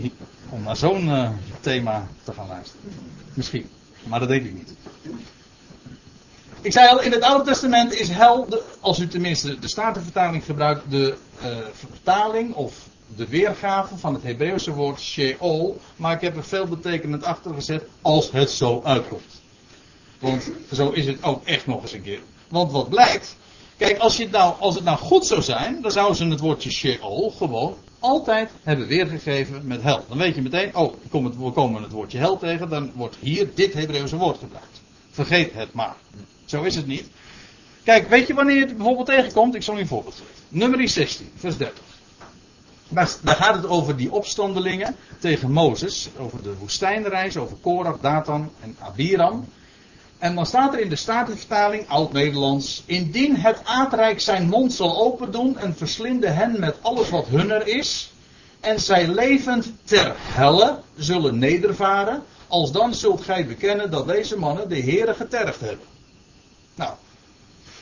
om 0.49 0.63
naar 0.63 0.77
zo'n 0.77 1.07
uh, 1.07 1.29
thema 1.59 2.07
te 2.23 2.33
gaan 2.33 2.47
luisteren. 2.47 2.81
Misschien, 3.33 3.69
maar 4.03 4.19
dat 4.19 4.29
deed 4.29 4.45
ik 4.45 4.53
niet. 4.53 4.73
Ik 6.61 6.71
zei 6.71 6.89
al, 6.89 7.01
in 7.01 7.11
het 7.11 7.23
Oude 7.23 7.43
Testament 7.43 7.93
is 7.93 8.09
hel, 8.09 8.49
de, 8.49 8.63
als 8.79 8.99
u 8.99 9.07
tenminste 9.07 9.59
de 9.59 9.67
Statenvertaling 9.67 10.43
gebruikt, 10.43 10.91
de 10.91 11.17
uh, 11.41 11.47
vertaling 12.07 12.53
of 12.53 12.87
de 13.15 13.27
weergave 13.27 13.97
van 13.97 14.13
het 14.13 14.23
Hebreeuwse 14.23 14.73
woord 14.73 14.99
Sheol. 14.99 15.79
Maar 15.95 16.13
ik 16.13 16.21
heb 16.21 16.35
er 16.35 16.43
veel 16.43 16.65
betekenend 16.65 17.23
achter 17.23 17.53
gezet 17.53 17.83
als 18.01 18.31
het 18.31 18.49
zo 18.49 18.81
uitkomt. 18.83 19.41
Want 20.19 20.51
zo 20.71 20.89
is 20.89 21.05
het 21.05 21.23
ook 21.23 21.45
echt 21.45 21.67
nog 21.67 21.81
eens 21.81 21.93
een 21.93 22.01
keer. 22.01 22.19
Want 22.47 22.71
wat 22.71 22.89
blijkt, 22.89 23.35
kijk, 23.77 23.97
als, 23.97 24.17
je 24.17 24.23
het 24.23 24.31
nou, 24.31 24.55
als 24.59 24.75
het 24.75 24.83
nou 24.83 24.97
goed 24.97 25.25
zou 25.25 25.41
zijn, 25.41 25.81
dan 25.81 25.91
zouden 25.91 26.17
ze 26.17 26.25
het 26.25 26.39
woordje 26.39 26.71
Sheol 26.71 27.33
gewoon 27.37 27.75
altijd 27.99 28.51
hebben 28.63 28.87
weergegeven 28.87 29.67
met 29.67 29.81
hel. 29.81 30.05
Dan 30.07 30.17
weet 30.17 30.35
je 30.35 30.41
meteen, 30.41 30.75
oh, 30.75 30.93
we 31.11 31.51
komen 31.51 31.81
het 31.81 31.91
woordje 31.91 32.17
hel 32.17 32.37
tegen, 32.37 32.69
dan 32.69 32.91
wordt 32.95 33.15
hier 33.19 33.49
dit 33.53 33.73
Hebreeuwse 33.73 34.17
woord 34.17 34.37
gebruikt. 34.37 34.81
Vergeet 35.11 35.53
het 35.53 35.73
maar. 35.73 35.95
Zo 36.45 36.63
is 36.63 36.75
het 36.75 36.87
niet. 36.87 37.09
Kijk, 37.83 38.09
weet 38.09 38.27
je 38.27 38.33
wanneer 38.33 38.55
je 38.55 38.65
het 38.65 38.77
bijvoorbeeld 38.77 39.07
tegenkomt? 39.07 39.55
Ik 39.55 39.63
zal 39.63 39.77
u 39.77 39.79
een 39.79 39.87
voorbeeld 39.87 40.15
geven. 40.15 40.33
Nummer 40.49 40.89
16, 40.89 41.29
vers 41.35 41.57
30. 41.57 41.86
Daar, 42.89 43.07
gaat 43.23 43.55
het 43.55 43.67
over 43.67 43.97
die 43.97 44.11
opstandelingen 44.11 44.95
tegen 45.19 45.51
Mozes. 45.51 46.09
Over 46.17 46.43
de 46.43 46.55
woestijnreis, 46.57 47.37
over 47.37 47.57
Korach, 47.57 47.99
Datan 47.99 48.51
en 48.61 48.75
Abiram. 48.79 49.47
En 50.17 50.35
dan 50.35 50.45
staat 50.45 50.73
er 50.73 50.79
in 50.79 50.89
de 50.89 50.95
Statenvertaling, 50.95 51.89
Oud-Nederlands. 51.89 52.83
Indien 52.85 53.35
het 53.35 53.61
aardrijk 53.63 54.19
zijn 54.19 54.47
mond 54.47 54.73
zal 54.73 54.97
open 54.97 55.31
doen 55.31 55.57
en 55.57 55.75
verslinden 55.75 56.35
hen 56.35 56.59
met 56.59 56.75
alles 56.81 57.09
wat 57.09 57.27
hunner 57.27 57.67
is. 57.67 58.11
En 58.59 58.79
zij 58.79 59.07
levend 59.07 59.71
ter 59.83 60.15
helle 60.17 60.79
zullen 60.95 61.37
nedervaren. 61.37 62.23
Als 62.47 62.71
dan 62.71 62.93
zult 62.93 63.21
gij 63.21 63.47
bekennen 63.47 63.91
dat 63.91 64.07
deze 64.07 64.37
mannen 64.37 64.69
de 64.69 64.81
Heere 64.81 65.13
getergd 65.13 65.59
hebben. 65.59 65.85
Nou, 66.75 66.93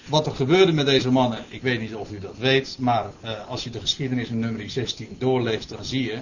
wat 0.05 0.25
er 0.25 0.35
gebeurde 0.35 0.71
met 0.71 0.85
deze 0.85 1.11
mannen, 1.11 1.39
ik 1.49 1.61
weet 1.61 1.79
niet 1.79 1.95
of 1.95 2.11
u 2.11 2.19
dat 2.19 2.37
weet, 2.37 2.75
maar 2.79 3.05
uh, 3.23 3.47
als 3.47 3.63
je 3.63 3.69
de 3.69 3.79
geschiedenis 3.79 4.29
in 4.29 4.39
nummer 4.39 4.69
16 4.69 5.15
doorleest, 5.19 5.69
dan 5.69 5.85
zie 5.85 6.03
je, 6.03 6.13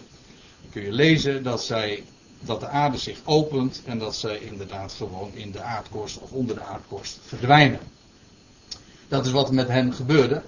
dan 0.62 0.72
kun 0.72 0.82
je 0.82 0.92
lezen 0.92 1.44
dat 1.44 1.63
zij, 1.63 2.04
dat 2.40 2.60
de 2.60 2.68
aarde 2.68 2.98
zich 2.98 3.18
opent 3.24 3.82
en 3.86 3.98
dat 3.98 4.16
zij 4.16 4.38
inderdaad 4.38 4.94
gewoon 4.94 5.32
in 5.34 5.52
de 5.52 5.62
aardkorst 5.62 6.20
of 6.20 6.32
onder 6.32 6.56
de 6.56 6.63
aardkorst 6.63 7.20
verdwijnen. 7.25 7.80
Dat 9.08 9.25
is 9.25 9.32
wat 9.32 9.52
met 9.52 9.68
hen 9.68 9.94
gebeurde. 9.94 10.42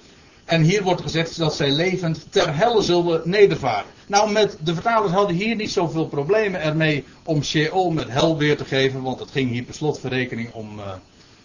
En 0.46 0.62
hier 0.62 0.84
wordt 0.84 1.02
gezegd 1.02 1.38
dat 1.38 1.56
zij 1.56 1.72
levend 1.72 2.26
ter 2.30 2.56
helle 2.56 2.82
zullen 2.82 3.22
nedervaren. 3.24 3.92
Nou, 4.08 4.32
met 4.32 4.58
de 4.64 4.74
vertalers 4.74 5.12
hadden 5.12 5.36
hier 5.36 5.56
niet 5.56 5.72
zoveel 5.72 6.08
problemen 6.08 6.62
ermee 6.62 7.04
om 7.24 7.44
Sheol 7.44 7.92
met 7.92 8.10
hel 8.10 8.38
weer 8.38 8.58
te 8.58 8.66
geven, 8.66 9.02
want 9.02 9.20
het 9.20 9.32
ging 9.32 9.52
hier 9.52 9.64
per 9.64 9.74
slotverrekening 9.74 10.54
om. 10.54 10.80
Uh, 10.80 10.94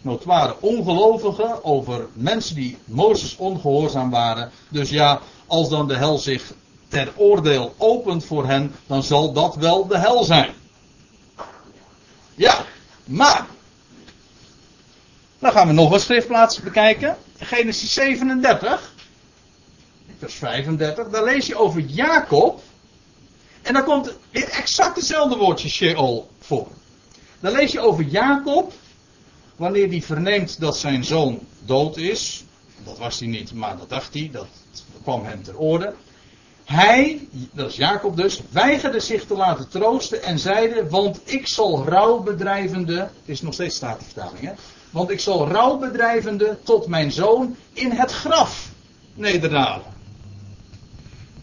notoire 0.03 0.57
ongelovigen, 0.61 1.65
over 1.65 2.09
mensen 2.13 2.55
die 2.55 2.79
Mozes 2.85 3.37
ongehoorzaam 3.37 4.11
waren. 4.11 4.51
Dus 4.69 4.91
ja, 4.91 5.21
als 5.47 5.69
dan 5.69 5.89
de 5.89 5.97
hel 5.97 6.19
zich 6.19 6.53
ter 6.89 7.13
oordeel 7.17 7.75
opent 7.79 8.25
voor 8.25 8.47
hen, 8.47 8.75
dan 8.87 9.03
zal 9.03 9.33
dat 9.33 9.57
wel 9.57 9.87
de 9.87 9.99
hel 9.99 10.25
zijn. 10.25 10.51
Ja, 12.35 12.65
maar. 13.05 13.47
Dan 15.39 15.53
gaan 15.53 15.67
we 15.67 15.73
nog 15.73 15.93
een 15.93 16.01
schriftplaats 16.01 16.61
bekijken. 16.61 17.17
Genesis 17.39 17.93
37, 17.93 18.93
vers 20.19 20.35
35. 20.35 21.09
Daar 21.09 21.25
lees 21.25 21.47
je 21.47 21.57
over 21.57 21.81
Jacob. 21.81 22.63
En 23.63 23.73
dan 23.73 23.85
komt 23.85 24.13
weer 24.31 24.49
exact 24.49 24.97
hetzelfde 24.97 25.37
woordje 25.37 25.69
Sheol 25.69 26.31
voor. 26.41 26.67
Dan 27.41 27.53
lees 27.53 27.73
je 27.73 27.81
over 27.81 28.05
Jacob 28.05 28.73
wanneer 29.61 29.89
hij 29.89 30.03
verneemt 30.03 30.61
dat 30.61 30.77
zijn 30.77 31.05
zoon 31.05 31.39
dood 31.65 31.97
is, 31.97 32.45
dat 32.85 32.99
was 32.99 33.19
hij 33.19 33.29
niet, 33.29 33.55
maar 33.55 33.77
dat 33.79 33.89
dacht 33.89 34.15
hij, 34.15 34.29
dat 34.33 34.47
kwam 35.03 35.25
hem 35.25 35.43
ter 35.43 35.57
orde. 35.57 35.95
Hij, 36.65 37.29
dat 37.53 37.71
is 37.71 37.77
Jacob 37.77 38.17
dus, 38.17 38.41
weigerde 38.51 39.01
zich 39.01 39.27
te 39.27 39.35
laten 39.35 39.69
troosten 39.69 40.23
en 40.23 40.39
zeide, 40.39 40.89
want 40.89 41.21
ik 41.25 41.49
zal 41.49 41.85
rouwbedrijvende, 41.85 43.09
is 43.25 43.43
nog 43.43 43.55
steeds 43.55 43.77
statenvertaling 43.77 44.41
hè, 44.41 44.53
want 44.91 45.11
ik 45.11 45.21
zal 45.21 45.49
rouwbedrijvende 45.49 46.59
tot 46.63 46.87
mijn 46.87 47.13
zoon 47.13 47.57
in 47.73 47.91
het 47.91 48.13
graf 48.13 48.69
nederdalen. 49.15 49.90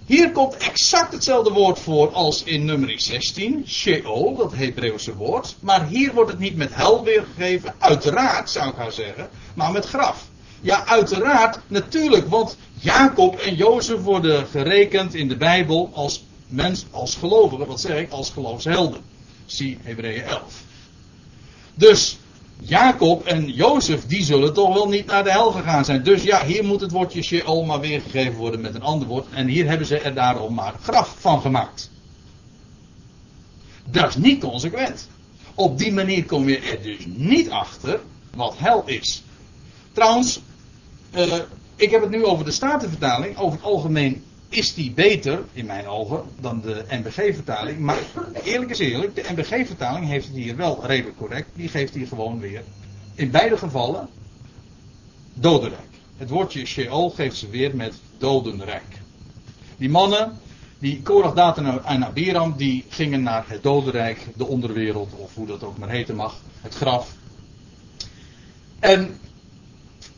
Hier 0.08 0.32
komt 0.32 0.58
exact 0.58 1.12
hetzelfde 1.12 1.52
woord 1.52 1.80
voor 1.80 2.12
als 2.12 2.44
in 2.44 2.66
nummer 2.66 3.02
16, 3.02 3.64
Sheol, 3.68 4.36
dat 4.38 4.54
Hebreeuwse 4.54 5.16
woord. 5.16 5.56
Maar 5.60 5.88
hier 5.88 6.14
wordt 6.14 6.32
het 6.32 6.40
niet 6.40 6.56
met 6.56 6.76
hel 6.76 7.04
weergegeven, 7.04 7.76
uiteraard 7.78 8.50
zou 8.50 8.70
ik 8.70 8.76
haar 8.76 8.92
zeggen, 8.92 9.30
maar 9.54 9.72
met 9.72 9.86
graf. 9.86 10.28
Ja, 10.62 10.86
uiteraard, 10.86 11.60
natuurlijk, 11.68 12.28
want 12.28 12.58
Jacob 12.80 13.40
en 13.40 13.56
Jozef 13.56 14.02
worden 14.02 14.48
gerekend 14.48 15.14
in 15.14 15.28
de 15.28 15.38
Bijbel 15.38 15.90
als 15.94 16.24
mens, 16.48 16.86
als 16.92 17.16
gelovigen, 17.16 17.68
wat 17.68 17.82
zeg 17.82 18.00
ik, 18.00 18.12
als 18.12 18.30
geloofshelden. 18.30 19.02
Zie 19.46 19.78
Hebreeën 19.82 20.24
11. 20.24 20.42
Dus 21.74 22.18
Jacob 22.60 23.26
en 23.26 23.52
Jozef, 23.52 24.06
die 24.06 24.24
zullen 24.24 24.54
toch 24.54 24.74
wel 24.74 24.88
niet 24.88 25.06
naar 25.06 25.24
de 25.24 25.32
hel 25.32 25.52
gegaan 25.52 25.86
zijn. 25.86 26.04
Dus 26.04 26.24
ja, 26.24 26.46
hier 26.46 26.64
moet 26.64 26.82
het 26.82 26.92
woordje 26.92 27.22
Sheol 27.22 27.66
maar 27.66 27.80
weergegeven 27.80 28.36
worden 28.36 28.62
met 28.62 28.76
een 28.76 28.82
ander 28.82 29.08
woord. 29.08 29.26
En 29.34 29.48
hier 29.48 29.68
hebben 29.68 29.88
ze 29.88 30.00
er 30.00 30.14
daarom 30.14 30.54
maar 30.54 30.74
graf 30.82 31.16
van 31.20 31.42
gemaakt. 31.42 31.92
Dat 33.90 34.10
is 34.10 34.16
niet 34.16 34.40
consequent. 34.40 35.10
Op 35.56 35.78
die 35.78 35.94
manier 35.94 36.26
kom 36.26 36.50
je 36.50 36.60
er 36.60 36.82
dus 36.82 37.06
niet 37.06 37.50
achter 37.50 38.00
wat 38.36 38.58
hel 38.58 38.84
is. 38.86 39.24
Trouwens, 39.92 40.40
uh, 41.16 41.34
ik 41.76 41.92
heb 41.92 42.02
het 42.02 42.10
nu 42.10 42.26
over 42.26 42.46
de 42.46 42.52
Statenvertaling. 42.52 43.38
Over 43.38 43.58
het 43.58 43.68
algemeen 43.68 44.24
is 44.50 44.74
die 44.74 44.92
beter, 44.92 45.44
in 45.54 45.66
mijn 45.66 45.88
ogen, 45.88 46.24
dan 46.40 46.62
de 46.62 46.86
NBG-vertaling. 46.90 47.80
Maar 47.80 47.98
eerlijk 48.44 48.72
is 48.72 48.80
eerlijk, 48.80 49.16
de 49.16 49.26
NBG-vertaling 49.32 50.08
heeft 50.08 50.28
het 50.28 50.36
hier 50.36 50.56
wel 50.56 50.86
redelijk 50.86 51.18
correct. 51.18 51.50
Die 51.54 51.68
geeft 51.68 51.94
hier 51.94 52.08
gewoon 52.08 52.40
weer, 52.40 52.64
in 53.16 53.32
beide 53.32 53.58
gevallen, 53.58 54.10
dodenrijk. 55.34 55.82
Het 56.18 56.30
woordje 56.30 56.66
Sheol 56.66 57.10
geeft 57.10 57.38
ze 57.38 57.50
weer 57.50 57.76
met 57.76 57.94
dodenrijk. 58.18 59.02
Die 59.78 59.90
mannen, 59.90 60.38
die 60.80 61.02
Korach, 61.02 61.34
Datan 61.34 61.86
en 61.86 62.06
Abiram, 62.06 62.54
die 62.58 62.86
gingen 62.90 63.24
naar 63.24 63.46
het 63.48 63.64
dodenrijk, 63.64 64.20
de 64.36 64.46
onderwereld, 64.46 65.14
of 65.16 65.36
hoe 65.36 65.48
dat 65.48 65.64
ook 65.64 65.78
maar 65.78 65.90
heten 65.90 66.16
mag, 66.16 66.36
het 66.62 66.76
graf. 66.76 67.16
En 68.80 69.20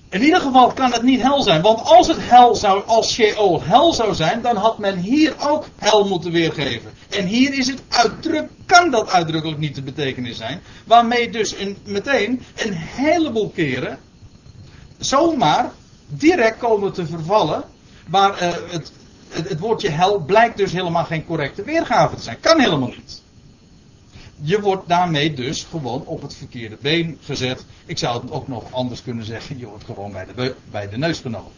in 0.10 0.24
ieder 0.24 0.40
geval 0.40 0.72
kan 0.74 0.92
het 0.94 1.02
niet 1.02 1.22
hel 1.22 1.42
zijn. 1.42 1.62
Want 1.62 1.84
als 1.84 2.08
het 2.08 2.18
hel 2.20 2.56
zou, 2.56 2.84
als 2.86 3.14
Sheol 3.14 3.64
hel 3.64 3.94
zou 3.94 4.14
zijn, 4.14 4.42
dan 4.42 4.56
had 4.56 4.78
men 4.78 4.98
hier 4.98 5.34
ook 5.40 5.66
hel 5.78 6.08
moeten 6.08 6.32
weergeven. 6.32 6.92
En 7.10 7.26
hier 7.26 7.54
is 7.54 7.68
het 7.68 7.82
uitdruk, 7.90 8.50
kan 8.66 8.92
dat 8.92 9.10
uitdrukkelijk 9.10 9.60
niet 9.60 9.76
de 9.76 9.82
betekenis 9.82 10.38
zijn. 10.38 10.62
Waarmee 10.86 11.30
dus 11.30 11.56
meteen 11.84 12.44
een 12.56 12.74
heleboel 12.74 13.50
keren 13.50 14.00
zomaar 14.98 15.72
direct 16.08 16.58
komen 16.58 16.94
te 16.94 17.06
vervallen 17.06 17.64
Maar 18.08 18.32
uh, 18.32 18.50
het, 18.70 18.92
het, 19.30 19.50
het, 19.50 19.60
woordje 19.60 19.90
hel 19.90 20.20
blijkt 20.20 20.58
dus 20.58 20.72
helemaal 20.72 21.06
geen 21.06 21.26
correcte 21.26 21.64
weergave 21.64 22.16
te 22.16 22.22
zijn. 22.22 22.40
Kan 22.40 22.60
helemaal 22.60 22.88
niet. 22.88 23.19
Je 24.42 24.62
wordt 24.62 24.88
daarmee 24.88 25.34
dus 25.34 25.64
gewoon 25.64 26.06
op 26.06 26.22
het 26.22 26.36
verkeerde 26.36 26.78
been 26.82 27.18
gezet. 27.24 27.66
Ik 27.86 27.98
zou 27.98 28.22
het 28.22 28.32
ook 28.32 28.48
nog 28.48 28.74
anders 28.74 29.04
kunnen 29.04 29.26
zeggen. 29.26 29.60
Je 29.60 29.66
wordt 29.66 29.84
gewoon 29.84 30.12
bij 30.12 30.26
de, 30.26 30.56
bij 30.72 30.90
de 30.90 30.98
neus 30.98 31.20
genomen. 31.20 31.52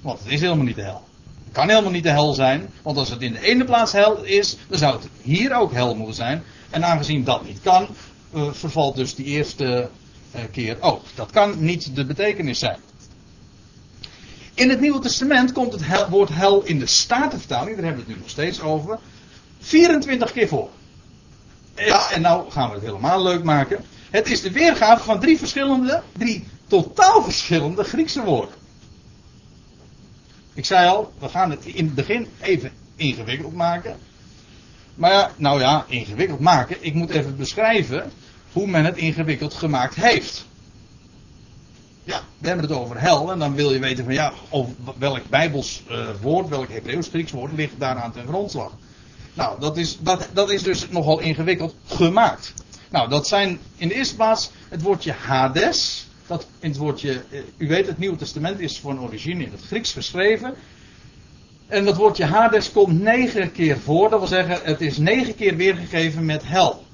Want 0.00 0.18
het 0.18 0.32
is 0.32 0.40
helemaal 0.40 0.64
niet 0.64 0.76
de 0.76 0.82
hel. 0.82 1.02
Het 1.44 1.52
kan 1.52 1.68
helemaal 1.68 1.90
niet 1.90 2.02
de 2.02 2.10
hel 2.10 2.32
zijn. 2.32 2.70
Want 2.82 2.96
als 2.96 3.10
het 3.10 3.22
in 3.22 3.32
de 3.32 3.40
ene 3.40 3.64
plaats 3.64 3.92
hel 3.92 4.24
is, 4.24 4.56
dan 4.68 4.78
zou 4.78 4.96
het 4.96 5.08
hier 5.22 5.54
ook 5.54 5.72
hel 5.72 5.94
moeten 5.94 6.14
zijn. 6.14 6.42
En 6.70 6.84
aangezien 6.84 7.24
dat 7.24 7.44
niet 7.44 7.60
kan, 7.60 7.86
uh, 8.34 8.52
vervalt 8.52 8.96
dus 8.96 9.14
die 9.14 9.26
eerste 9.26 9.90
uh, 10.34 10.40
keer 10.52 10.76
ook. 10.80 11.02
Dat 11.14 11.30
kan 11.30 11.64
niet 11.64 11.96
de 11.96 12.06
betekenis 12.06 12.58
zijn. 12.58 12.78
In 14.54 14.70
het 14.70 14.80
Nieuwe 14.80 15.00
Testament 15.00 15.52
komt 15.52 15.72
het 15.72 16.08
woord 16.08 16.28
hel 16.28 16.62
in 16.62 16.78
de 16.78 16.86
Statenvertaling, 16.86 17.76
daar 17.76 17.84
hebben 17.84 18.04
we 18.04 18.08
het 18.08 18.16
nu 18.16 18.22
nog 18.22 18.30
steeds 18.30 18.60
over, 18.60 18.98
24 19.58 20.32
keer 20.32 20.48
voor. 20.48 20.70
Ja, 21.74 22.10
en 22.10 22.20
nou 22.20 22.50
gaan 22.50 22.68
we 22.68 22.74
het 22.74 22.84
helemaal 22.84 23.22
leuk 23.22 23.44
maken. 23.44 23.84
Het 24.10 24.30
is 24.30 24.42
de 24.42 24.50
weergave 24.50 25.04
van 25.04 25.20
drie 25.20 25.38
verschillende, 25.38 26.02
drie 26.18 26.44
totaal 26.66 27.22
verschillende 27.22 27.84
Griekse 27.84 28.22
woorden. 28.22 28.54
Ik 30.54 30.64
zei 30.64 30.88
al, 30.88 31.12
we 31.18 31.28
gaan 31.28 31.50
het 31.50 31.64
in 31.64 31.84
het 31.84 31.94
begin 31.94 32.26
even 32.40 32.72
ingewikkeld 32.96 33.54
maken. 33.54 33.98
Maar 34.94 35.12
ja, 35.12 35.30
nou 35.36 35.60
ja, 35.60 35.84
ingewikkeld 35.88 36.40
maken. 36.40 36.76
Ik 36.80 36.94
moet 36.94 37.10
even 37.10 37.36
beschrijven 37.36 38.12
hoe 38.52 38.66
men 38.66 38.84
het 38.84 38.96
ingewikkeld 38.96 39.54
gemaakt 39.54 39.94
heeft. 39.94 40.46
Ja, 42.04 42.20
we 42.38 42.46
hebben 42.46 42.66
het 42.66 42.76
over 42.76 43.00
hel 43.00 43.32
en 43.32 43.38
dan 43.38 43.54
wil 43.54 43.72
je 43.72 43.78
weten 43.78 44.04
van 44.04 44.14
ja, 44.14 44.32
of 44.48 44.68
welk 44.98 45.28
Bijbels 45.28 45.82
uh, 45.90 46.08
woord, 46.20 46.48
welk 46.48 46.68
Hebreeuws 46.68 47.08
Grieks 47.08 47.32
woord 47.32 47.52
ligt 47.52 47.74
daaraan 47.78 48.12
ten 48.12 48.26
grondslag. 48.26 48.72
Nou, 49.40 49.60
dat 49.60 49.76
is, 49.76 49.98
dat, 50.00 50.28
dat 50.32 50.50
is 50.50 50.62
dus 50.62 50.88
nogal 50.88 51.20
ingewikkeld 51.20 51.74
gemaakt. 51.86 52.54
Nou, 52.90 53.08
dat 53.08 53.26
zijn 53.26 53.58
in 53.76 53.88
de 53.88 53.94
eerste 53.94 54.16
plaats 54.16 54.50
het 54.68 54.82
woordje 54.82 55.12
Hades. 55.12 56.06
Dat 56.26 56.46
in 56.58 56.68
het 56.68 56.78
woordje, 56.78 57.22
eh, 57.30 57.40
u 57.56 57.68
weet, 57.68 57.86
het 57.86 57.98
Nieuwe 57.98 58.16
Testament 58.16 58.60
is 58.60 58.80
van 58.80 59.00
origine 59.00 59.44
in 59.44 59.50
het 59.50 59.60
Grieks 59.60 59.92
geschreven. 59.92 60.54
En 61.66 61.84
dat 61.84 61.96
woordje 61.96 62.24
Hades 62.24 62.72
komt 62.72 63.00
negen 63.00 63.52
keer 63.52 63.78
voor. 63.78 64.10
Dat 64.10 64.18
wil 64.18 64.28
zeggen, 64.28 64.60
het 64.62 64.80
is 64.80 64.96
negen 64.96 65.34
keer 65.34 65.56
weergegeven 65.56 66.24
met 66.24 66.42
hel. 66.44 66.84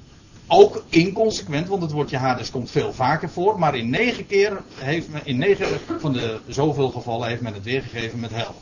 Ook 0.47 0.83
inconsequent, 0.89 1.67
want 1.67 1.81
het 1.81 1.91
woordje 1.91 2.17
Hades 2.17 2.51
komt 2.51 2.71
veel 2.71 2.93
vaker 2.93 3.29
voor. 3.29 3.59
Maar 3.59 3.75
in 3.75 3.89
negen 3.89 4.27
keer 4.27 4.61
heeft 4.75 5.09
men, 5.09 5.21
in 5.23 5.37
negen 5.37 5.67
van 5.99 6.13
de 6.13 6.39
zoveel 6.47 6.89
gevallen 6.89 7.27
heeft 7.27 7.41
men 7.41 7.53
het 7.53 7.63
weergegeven 7.63 8.19
met 8.19 8.31
hel. 8.33 8.55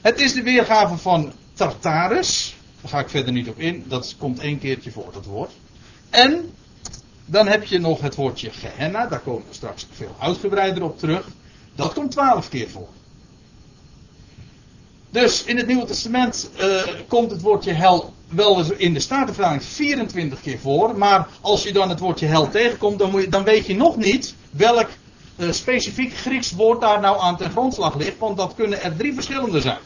Het 0.00 0.20
is 0.20 0.32
de 0.32 0.42
weergave 0.42 0.96
van 0.96 1.32
Tartarus. 1.54 2.53
Daar 2.84 2.92
ga 2.92 2.98
ik 2.98 3.08
verder 3.08 3.32
niet 3.32 3.48
op 3.48 3.58
in. 3.58 3.84
Dat 3.86 4.14
komt 4.18 4.38
één 4.38 4.58
keertje 4.58 4.90
voor, 4.90 5.08
dat 5.12 5.24
woord. 5.24 5.52
En 6.10 6.50
dan 7.24 7.46
heb 7.46 7.64
je 7.64 7.78
nog 7.78 8.00
het 8.00 8.14
woordje 8.14 8.50
Gehenna. 8.50 9.06
Daar 9.06 9.20
komen 9.20 9.42
we 9.48 9.54
straks 9.54 9.86
veel 9.92 10.16
uitgebreider 10.18 10.82
op 10.82 10.98
terug. 10.98 11.26
Dat 11.74 11.92
komt 11.92 12.10
twaalf 12.10 12.48
keer 12.48 12.70
voor. 12.70 12.88
Dus 15.10 15.44
in 15.44 15.56
het 15.56 15.66
Nieuwe 15.66 15.84
Testament 15.84 16.50
uh, 16.60 16.82
komt 17.08 17.30
het 17.30 17.40
woordje 17.40 17.72
hel 17.72 18.12
wel 18.28 18.72
in 18.76 18.94
de 18.94 19.00
Statenvertaling 19.00 19.62
24 19.62 20.40
keer 20.40 20.58
voor. 20.58 20.98
Maar 20.98 21.28
als 21.40 21.62
je 21.62 21.72
dan 21.72 21.88
het 21.88 21.98
woordje 21.98 22.26
hel 22.26 22.50
tegenkomt, 22.50 22.98
dan, 22.98 23.20
je, 23.20 23.28
dan 23.28 23.44
weet 23.44 23.66
je 23.66 23.74
nog 23.74 23.96
niet 23.96 24.34
welk 24.50 24.88
uh, 25.36 25.52
specifiek 25.52 26.14
Grieks 26.14 26.52
woord 26.52 26.80
daar 26.80 27.00
nou 27.00 27.20
aan 27.20 27.36
ten 27.36 27.50
grondslag 27.50 27.96
ligt. 27.96 28.18
Want 28.18 28.36
dat 28.36 28.54
kunnen 28.54 28.82
er 28.82 28.96
drie 28.96 29.14
verschillende 29.14 29.60
zijn. 29.60 29.78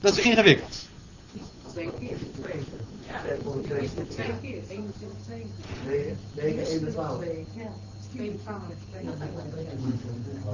Dat 0.00 0.16
is 0.18 0.24
ingewikkeld. 0.24 0.92
Twee 1.74 1.90
keer. 1.98 2.16
Twee. 2.40 2.64
Ja, 3.06 3.20
twee 4.08 4.34
keer. 4.42 4.58
21, 4.68 4.94
Nee, 5.86 6.14
nee, 6.34 6.66
21. 6.66 6.94
Ja. 7.54 7.70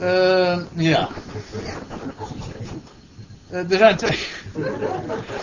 Uh, 0.01 0.59
ja. 0.75 1.09
Uh, 3.51 3.71
er 3.71 3.79
zijn 3.79 3.97
twee. 3.97 4.19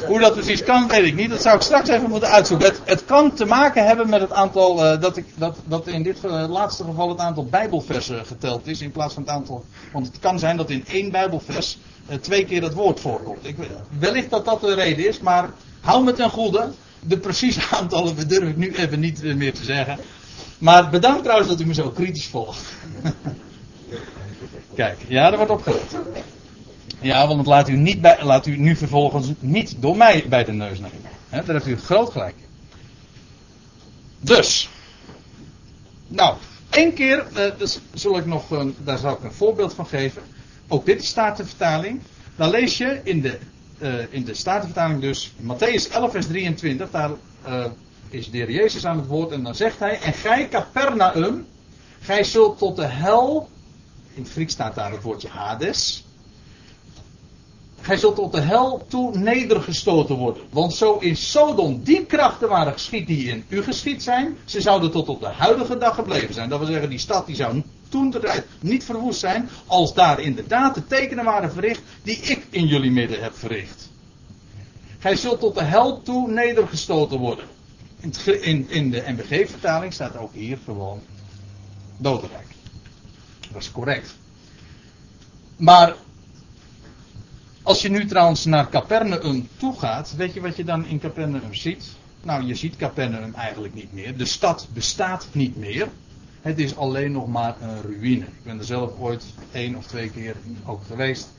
Hoe 0.08 0.20
dat 0.20 0.34
precies 0.34 0.64
kan, 0.64 0.88
weet 0.88 1.06
ik 1.06 1.16
niet. 1.16 1.30
Dat 1.30 1.42
zou 1.42 1.56
ik 1.56 1.62
straks 1.62 1.90
even 1.90 2.10
moeten 2.10 2.30
uitzoeken. 2.30 2.68
Het, 2.68 2.82
het 2.84 3.06
kan 3.06 3.34
te 3.34 3.46
maken 3.46 3.86
hebben 3.86 4.10
met 4.10 4.22
het 4.22 4.32
aantal. 4.32 4.86
Uh, 4.86 5.02
dat, 5.02 5.18
ik, 5.18 5.26
dat, 5.36 5.58
dat 5.66 5.88
in 5.88 6.04
dit 6.04 6.24
uh, 6.26 6.46
laatste 6.50 6.84
geval 6.84 7.10
het 7.10 7.20
aantal 7.20 7.46
Bijbelversen 7.46 8.26
geteld 8.26 8.68
is. 8.68 8.82
In 8.82 8.92
plaats 8.92 9.14
van 9.14 9.24
het 9.24 9.32
aantal. 9.32 9.66
Want 9.92 10.08
het 10.08 10.20
kan 10.20 10.40
zijn 10.40 10.58
dat 10.58 10.70
in 10.70 10.86
één 10.88 11.12
Bijbelvers 11.12 11.78
twee 12.22 12.46
keer 12.46 12.64
het 12.64 12.74
woord 12.74 13.00
voorkomt. 13.00 13.46
Ik, 13.46 13.56
wellicht 14.00 14.30
dat 14.30 14.46
dat 14.46 14.62
de 14.62 14.74
reden 14.74 15.08
is, 15.08 15.20
maar 15.20 15.50
hou 15.82 16.04
me 16.04 16.14
ten 16.14 16.30
goede. 16.30 16.70
De 17.00 17.18
precieze 17.18 17.62
aantallen 17.72 18.28
durf 18.28 18.50
ik 18.50 18.58
nu 18.58 18.76
even 18.76 19.00
niet 19.00 19.24
meer 19.24 19.54
te 19.54 19.64
zeggen. 19.64 20.00
Maar 20.58 20.90
bedankt 20.90 21.24
trouwens 21.24 21.50
dat 21.50 21.60
u 21.62 21.66
me 21.66 21.74
zo 21.74 21.90
kritisch 21.90 22.28
volgt. 22.28 22.62
Kijk, 24.76 24.98
ja, 25.08 25.32
er 25.32 25.38
wordt 25.38 25.52
opgelet. 25.52 25.98
Ja, 27.02 27.28
want 27.28 27.46
laat 27.46 27.70
u, 27.70 27.76
niet 27.76 28.02
bij, 28.02 28.18
laat 28.24 28.46
u 28.46 28.58
nu 28.58 28.76
vervolgens 28.76 29.28
niet 29.40 29.76
door 29.80 29.98
mij 29.98 30.26
bij 30.30 30.44
de 30.44 30.52
neus 30.52 30.80
nemen. 30.80 31.02
He, 31.30 31.44
daar 31.44 31.56
heeft 31.56 31.68
u 31.68 31.78
groot 31.78 32.12
gelijk 32.12 32.36
Dus. 34.20 34.70
Nou, 36.08 36.38
één 36.70 36.94
keer, 36.94 37.26
uh, 37.38 37.52
dus 37.58 37.80
zal 37.94 38.18
ik 38.18 38.26
nog, 38.26 38.44
daar 38.84 38.98
zal 38.98 39.14
ik 39.14 39.24
een 39.24 39.32
voorbeeld 39.32 39.74
van 39.74 39.86
geven. 39.86 40.22
Ook 40.68 40.86
dit 40.86 41.02
is 41.02 41.08
Statenvertaling. 41.08 42.02
Dan 42.36 42.50
lees 42.50 42.78
je 42.78 43.00
in 43.04 43.22
de, 43.22 43.38
uh, 43.80 44.14
in 44.14 44.24
de 44.26 44.34
Statenvertaling 44.34 45.02
dus 45.02 45.34
Matthäus 45.42 45.92
11 45.92 46.12
vers 46.12 46.28
23. 46.28 46.92
Daar 46.92 47.12
is 48.10 48.32
de 48.32 48.38
Jezus 48.38 48.86
aan 48.86 48.98
het 48.98 49.08
woord 49.08 49.32
en 49.32 49.44
dan 49.44 49.56
zegt 49.56 49.80
hij, 49.80 50.00
en 50.00 50.14
gij 50.14 50.50
Capernaum, 50.50 51.48
gij 52.00 52.24
zult 52.24 52.58
tot 52.58 52.76
de 52.76 52.86
hel, 52.86 53.50
in 54.14 54.22
het 54.24 54.32
Grieks 54.32 54.54
staat 54.54 54.76
daar 54.76 54.92
het 54.92 55.02
woordje 55.02 55.28
Hades, 55.28 56.07
gij 57.88 57.98
zult 57.98 58.16
tot 58.16 58.32
de 58.32 58.42
hel 58.42 58.86
toe 58.88 59.18
nedergestoten 59.18 60.16
worden. 60.16 60.44
Want 60.50 60.74
zo 60.74 60.98
in 60.98 61.16
Sodom 61.16 61.84
die 61.84 62.06
krachten 62.06 62.50
waren 62.50 62.74
geschied 62.74 63.08
die 63.08 63.28
in 63.28 63.46
u 63.50 63.64
geschied 63.64 64.04
zijn, 64.04 64.38
ze 64.46 64.62
zouden 64.62 64.92
tot 64.92 65.10
op 65.10 65.20
de 65.20 65.28
huidige 65.28 65.78
dag 65.78 65.96
gebleven 65.96 66.34
zijn. 66.34 66.50
Dat 66.50 66.60
wil 66.60 66.68
zeggen, 66.68 66.90
die 66.90 67.00
stad 67.00 67.26
die 67.26 67.36
zou 67.36 67.64
toen 67.90 68.10
de 68.10 68.44
niet 68.60 68.84
verwoest 68.84 69.20
zijn, 69.20 69.50
als 69.66 69.94
daar 69.94 70.20
inderdaad 70.20 70.76
de 70.76 70.88
tekenen 70.88 71.24
waren 71.24 71.52
verricht 71.52 71.82
die 72.04 72.18
ik 72.18 72.48
in 72.50 72.68
jullie 72.68 72.92
midden 72.92 73.22
heb 73.22 73.38
verricht. 73.38 73.90
Gij 75.00 75.16
zult 75.16 75.40
tot 75.40 75.56
de 75.56 75.64
hel 75.64 76.02
toe 76.02 76.32
nedergestoten 76.32 77.18
worden. 77.20 77.46
In, 78.24 78.70
in, 78.70 78.90
de 78.90 79.04
NBG-vertaling 79.08 79.94
staat 79.94 80.18
ook 80.18 80.34
hier 80.34 80.58
gewoon 80.66 81.02
dodenrijk. 81.98 82.48
Dat 83.52 83.62
is 83.62 83.72
correct. 83.72 84.16
Maar 85.56 85.96
als 87.68 87.82
je 87.82 87.90
nu 87.90 88.06
trouwens 88.06 88.46
naar 88.46 88.70
Capernaum 88.70 89.48
toe 89.58 89.80
gaat, 89.80 90.14
weet 90.16 90.34
je 90.34 90.42
wat 90.42 90.56
je 90.56 90.64
dan 90.64 90.86
in 90.86 91.00
Capernaum 91.00 91.54
ziet? 91.54 91.86
Nou, 92.24 92.44
je 92.44 92.56
ziet 92.56 92.76
Capernaum 92.76 93.34
eigenlijk 93.34 93.74
niet 93.74 93.94
meer. 93.94 94.18
De 94.18 94.26
stad 94.26 94.68
bestaat 94.74 95.28
niet 95.32 95.58
meer. 95.58 95.88
Het 96.42 96.60
is 96.60 96.76
alleen 96.76 97.12
nog 97.12 97.28
maar 97.28 97.56
een 97.62 97.82
ruïne. 97.82 98.26
Ik 98.26 98.44
ben 98.44 98.58
er 98.58 98.66
zelf 98.66 98.92
ooit 99.00 99.24
één 99.52 99.76
of 99.76 99.86
twee 99.86 100.10
keer 100.10 100.36
ook 100.66 100.82
geweest. 100.88 101.30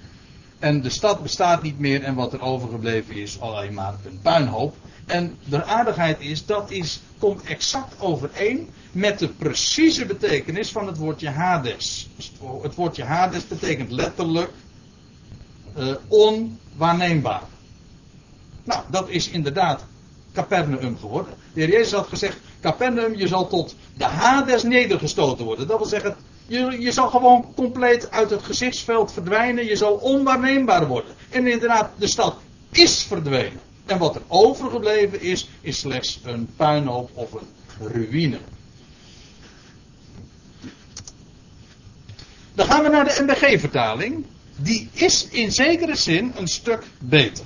En 0.58 0.82
de 0.82 0.90
stad 0.90 1.22
bestaat 1.22 1.62
niet 1.62 1.78
meer 1.78 2.02
en 2.02 2.14
wat 2.14 2.32
er 2.32 2.42
overgebleven 2.42 3.14
is 3.14 3.40
alleen 3.40 3.74
maar 3.74 3.94
een 4.04 4.18
puinhoop. 4.22 4.76
En 5.06 5.36
de 5.44 5.64
aardigheid 5.64 6.20
is, 6.20 6.46
dat 6.46 6.70
is, 6.70 7.00
komt 7.18 7.42
exact 7.42 8.00
overeen 8.00 8.68
met 8.92 9.18
de 9.18 9.28
precieze 9.28 10.06
betekenis 10.06 10.70
van 10.70 10.86
het 10.86 10.96
woordje 10.96 11.28
Hades. 11.28 12.08
Het 12.62 12.74
woordje 12.74 13.04
Hades 13.04 13.48
betekent 13.48 13.90
letterlijk 13.90 14.50
uh, 15.78 15.94
onwaarneembaar. 16.08 17.42
Nou, 18.64 18.82
dat 18.90 19.08
is 19.08 19.28
inderdaad 19.28 19.84
Capernaum 20.32 20.98
geworden. 20.98 21.34
De 21.52 21.60
heer 21.60 21.70
Jezus 21.70 21.92
had 21.92 22.06
gezegd, 22.06 22.36
Capernaum, 22.60 23.16
je 23.16 23.28
zal 23.28 23.48
tot 23.48 23.74
de 23.96 24.04
Hades 24.04 24.62
nedergestoten 24.62 25.44
worden. 25.44 25.66
Dat 25.66 25.78
wil 25.78 25.86
zeggen, 25.86 26.16
je, 26.46 26.80
je 26.80 26.92
zal 26.92 27.08
gewoon 27.08 27.52
compleet 27.54 28.10
uit 28.10 28.30
het 28.30 28.42
gezichtsveld 28.42 29.12
verdwijnen. 29.12 29.64
Je 29.64 29.76
zal 29.76 29.92
onwaarneembaar 29.92 30.86
worden. 30.86 31.14
En 31.30 31.46
inderdaad, 31.46 31.90
de 31.96 32.06
stad 32.06 32.36
is 32.70 33.02
verdwenen. 33.02 33.60
En 33.86 33.98
wat 33.98 34.14
er 34.14 34.22
overgebleven 34.26 35.20
is, 35.20 35.48
is 35.60 35.78
slechts 35.78 36.20
een 36.24 36.48
puinhoop 36.56 37.10
of 37.14 37.32
een 37.32 37.48
ruïne. 37.92 38.38
Dan 42.54 42.66
gaan 42.66 42.82
we 42.82 42.88
naar 42.88 43.04
de 43.04 43.24
NBG-vertaling. 43.26 44.24
Die 44.60 44.88
is 44.92 45.28
in 45.28 45.52
zekere 45.52 45.96
zin 45.96 46.32
een 46.36 46.48
stuk 46.48 46.86
beter. 46.98 47.44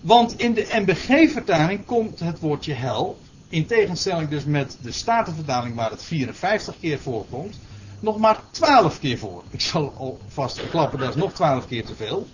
Want 0.00 0.38
in 0.38 0.54
de 0.54 0.66
NBG-vertaling 0.72 1.84
komt 1.84 2.20
het 2.20 2.38
woordje 2.38 2.72
hel, 2.72 3.18
in 3.48 3.66
tegenstelling 3.66 4.28
dus 4.28 4.44
met 4.44 4.76
de 4.82 4.92
Statenvertaling 4.92 5.74
waar 5.74 5.90
het 5.90 6.02
54 6.02 6.74
keer 6.80 6.98
voorkomt, 6.98 7.58
nog 8.00 8.18
maar 8.18 8.40
12 8.50 8.98
keer 8.98 9.18
voor. 9.18 9.42
Ik 9.50 9.60
zal 9.60 9.94
alvast 9.96 10.68
klappen, 10.70 10.98
dat 10.98 11.08
is 11.08 11.14
nog 11.14 11.32
12 11.32 11.66
keer 11.66 11.84
te 11.84 11.94
veel. 11.94 12.26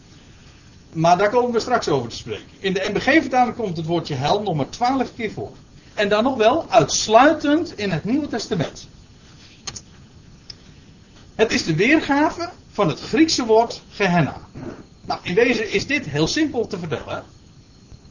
maar 0.93 1.19
daar 1.19 1.31
komen 1.31 1.53
we 1.53 1.61
straks 1.61 1.89
over 1.89 2.09
te 2.09 2.17
spreken. 2.17 2.47
In 2.59 2.73
de 2.73 2.89
MBG-vertaling 2.93 3.57
komt 3.57 3.77
het 3.77 3.87
woordje 3.87 4.15
hel 4.15 4.43
nog 4.43 4.55
maar 4.55 4.69
twaalf 4.69 5.15
keer 5.17 5.33
voor. 5.33 5.53
En 5.95 6.09
dan 6.09 6.25
nog 6.25 6.37
wel 6.37 6.67
uitsluitend 6.69 7.79
in 7.79 7.91
het 7.91 8.05
Nieuwe 8.05 8.29
Testament. 8.29 8.89
Het 11.35 11.53
is 11.53 11.65
de 11.65 11.75
weergave 11.75 12.51
van 12.77 12.89
het 12.89 13.01
Griekse 13.01 13.45
woord 13.45 13.83
Gehenna. 13.91 14.41
Nou, 15.05 15.21
in 15.23 15.35
wezen 15.35 15.73
is 15.73 15.87
dit 15.87 16.07
heel 16.07 16.27
simpel 16.27 16.67
te 16.67 16.79
vertellen. 16.79 17.25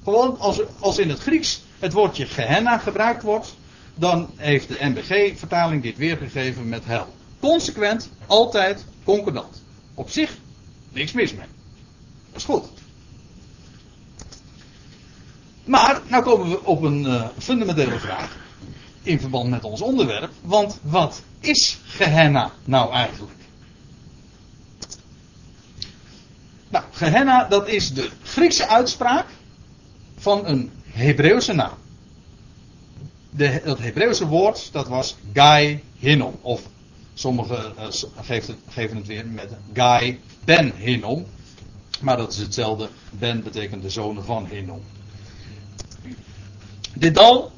Gewoon 0.04 0.40
als, 0.40 0.62
als 0.80 0.98
in 0.98 1.10
het 1.10 1.20
Grieks 1.20 1.62
het 1.80 1.94
woordje 1.94 2.26
Gehenna 2.26 2.78
gebruikt 2.78 3.24
wordt, 3.24 3.56
dan 3.96 4.30
heeft 4.36 4.68
de 4.68 4.78
NBG-vertaling 4.80 5.82
dit 5.82 5.98
weergegeven 5.98 6.70
met 6.70 6.86
hel. 6.86 7.14
Consequent, 7.40 8.10
altijd, 8.28 8.86
concordant. 9.04 9.64
Op 9.94 10.10
zich, 10.10 10.38
niks 10.92 11.12
mis 11.12 11.34
mee. 11.34 11.48
Dat 12.32 12.38
is 12.38 12.44
goed. 12.44 12.66
Maar, 15.64 16.02
nou 16.08 16.24
komen 16.24 16.50
we 16.50 16.64
op 16.64 16.82
een 16.82 17.04
uh, 17.04 17.28
fundamentele 17.38 18.00
vraag. 18.00 18.38
In 19.02 19.20
verband 19.20 19.50
met 19.50 19.64
ons 19.64 19.82
onderwerp. 19.82 20.32
Want 20.42 20.80
wat 20.82 21.22
is 21.40 21.80
Gehenna 21.84 22.52
nou 22.64 22.92
eigenlijk? 22.92 23.45
Nou, 26.70 26.86
Gehenna, 26.92 27.48
dat 27.48 27.68
is 27.68 27.94
de 27.94 28.10
Griekse 28.24 28.68
uitspraak 28.68 29.26
van 30.18 30.46
een 30.46 30.72
Hebreeuwse 30.84 31.54
naam. 31.54 31.78
De, 33.30 33.62
dat 33.66 33.80
Hebreeuwse 33.80 34.28
woord, 34.28 34.70
dat 34.72 34.88
was 34.88 35.16
Gai 35.34 35.84
Hinnom. 35.98 36.36
Of 36.42 36.62
sommigen 37.14 37.74
uh, 37.78 37.86
geven, 38.22 38.54
het, 38.54 38.74
geven 38.74 38.98
het 38.98 39.08
weer 39.08 39.28
met 39.28 39.50
Gai 39.74 40.20
Ben 40.44 40.76
Hinnom. 40.76 41.26
Maar 42.02 42.18
dat 42.18 42.32
is 42.32 42.38
hetzelfde. 42.38 42.90
Ben 43.10 43.44
betekent 43.44 43.82
de 43.82 43.90
zonen 43.90 44.24
van 44.24 44.46
Hinnom. 44.46 44.82
Dit 46.94 47.16
dal, 47.16 47.52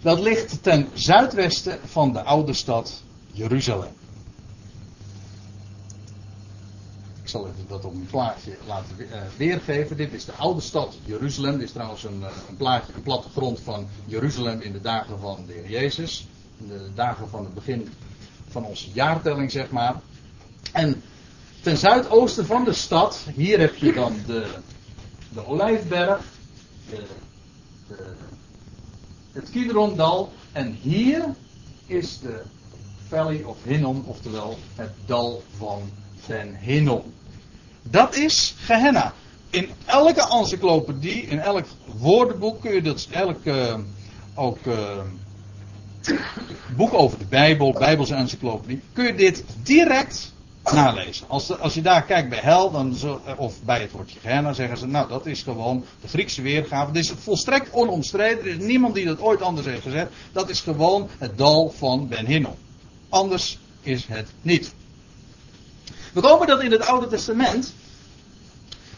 dat 0.00 0.20
ligt 0.20 0.62
ten 0.62 0.88
zuidwesten 0.92 1.78
van 1.84 2.12
de 2.12 2.22
oude 2.22 2.52
stad 2.52 3.02
Jeruzalem. 3.32 3.92
Ik 7.22 7.23
zal 7.34 7.46
even 7.46 7.68
dat 7.68 7.84
op 7.84 7.94
een 7.94 8.06
plaatje 8.10 8.56
laten 8.66 8.96
uh, 8.98 9.06
weergeven. 9.36 9.96
Dit 9.96 10.12
is 10.12 10.24
de 10.24 10.32
oude 10.32 10.60
stad 10.60 10.96
Jeruzalem. 11.04 11.52
Dit 11.52 11.62
is 11.62 11.72
trouwens 11.72 12.04
een, 12.04 12.22
eh, 12.22 12.30
een, 12.48 12.56
plaatje, 12.56 12.92
plattegrond 12.92 13.60
van 13.60 13.88
Jeruzalem 14.06 14.60
in 14.60 14.72
de 14.72 14.80
dagen 14.80 15.18
van 15.18 15.44
de 15.46 15.52
Heer 15.52 15.70
Jezus. 15.70 16.26
In 16.58 16.68
de 16.68 16.88
dagen 16.94 17.28
van 17.28 17.44
het 17.44 17.54
begin 17.54 17.88
van 18.48 18.64
onze 18.64 18.90
jaartelling, 18.92 19.50
zeg 19.50 19.70
maar. 19.70 20.00
En 20.72 21.02
ten 21.60 21.76
zuidoosten 21.76 22.46
van 22.46 22.64
de 22.64 22.72
stad, 22.72 23.26
hier 23.34 23.60
heb 23.60 23.74
je 23.74 23.92
dan 23.92 24.16
de, 24.26 24.54
de 25.32 25.46
Olijfberg, 25.46 26.24
het 29.32 29.50
Kidrondal. 29.50 30.32
En 30.52 30.78
hier 30.80 31.24
is 31.86 32.18
de 32.20 32.42
Valley 33.08 33.42
of 33.42 33.56
Hinnom, 33.64 34.04
oftewel 34.06 34.58
het 34.74 34.92
dal 35.06 35.42
van 35.56 35.90
Ben 36.26 36.56
Hinnom. 36.56 37.02
Dat 37.90 38.16
is 38.16 38.54
Gehenna. 38.58 39.12
In 39.50 39.68
elke 39.84 40.28
encyclopedie, 40.28 41.22
in 41.22 41.40
elk 41.40 41.64
woordenboek 41.98 42.60
kun 42.60 42.74
je 42.74 42.82
dat, 42.82 43.08
elk 43.10 43.44
uh, 43.44 43.74
ook 44.34 44.58
uh, 44.66 44.98
boek 46.76 46.94
over 46.94 47.18
de 47.18 47.24
Bijbel, 47.24 47.72
Bijbelse 47.72 48.14
encyclopedie, 48.14 48.80
kun 48.92 49.04
je 49.04 49.14
dit 49.14 49.44
direct 49.62 50.32
nalezen. 50.72 51.28
Als, 51.28 51.58
als 51.58 51.74
je 51.74 51.82
daar 51.82 52.02
kijkt 52.02 52.28
bij 52.28 52.38
hel, 52.38 52.70
dan 52.70 52.94
zo, 52.94 53.20
of 53.36 53.62
bij 53.62 53.80
het 53.80 53.90
woordje 53.90 54.20
Gehenna, 54.20 54.52
zeggen 54.52 54.78
ze, 54.78 54.86
nou 54.86 55.08
dat 55.08 55.26
is 55.26 55.42
gewoon 55.42 55.84
de 56.00 56.08
Griekse 56.08 56.42
weergave. 56.42 56.92
Dit 56.92 57.02
is 57.02 57.12
volstrekt 57.18 57.72
onomstreden, 57.72 58.38
er 58.38 58.46
is 58.46 58.58
niemand 58.58 58.94
die 58.94 59.04
dat 59.04 59.20
ooit 59.20 59.42
anders 59.42 59.66
heeft 59.66 59.82
gezegd. 59.82 60.10
Dat 60.32 60.48
is 60.48 60.60
gewoon 60.60 61.08
het 61.18 61.38
dal 61.38 61.70
van 61.76 62.08
Ben 62.08 62.26
Hinnom. 62.26 62.54
Anders 63.08 63.58
is 63.82 64.06
het 64.06 64.28
niet. 64.42 64.74
We 66.14 66.20
komen 66.20 66.46
dat 66.46 66.62
in 66.62 66.72
het 66.72 66.86
Oude 66.86 67.06
Testament 67.06 67.74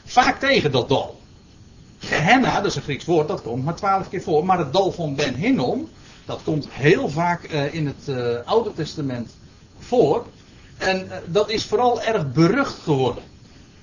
vaak 0.05 0.38
tegen, 0.38 0.72
dat 0.72 0.88
dal. 0.88 1.20
Gehenna, 1.98 2.57
dat 2.57 2.70
is 2.70 2.76
een 2.76 2.83
Grieks 2.83 3.05
woord, 3.05 3.29
dat 3.29 3.42
komt 3.42 3.64
maar 3.64 3.74
twaalf 3.74 4.09
keer 4.09 4.22
voor. 4.22 4.44
Maar 4.44 4.59
het 4.59 4.72
dal 4.72 4.92
van 4.92 5.14
Ben 5.14 5.35
Hinnom, 5.35 5.88
dat 6.24 6.40
komt 6.44 6.66
heel 6.70 7.09
vaak 7.09 7.52
uh, 7.52 7.74
in 7.74 7.87
het 7.87 8.09
uh, 8.09 8.37
Oude 8.44 8.72
Testament 8.72 9.37
voor. 9.79 10.26
En 10.79 11.07
uh, 11.07 11.16
dat 11.26 11.50
is 11.50 11.64
vooral 11.64 12.02
erg 12.02 12.33
berucht 12.33 12.79
geworden. 12.83 13.22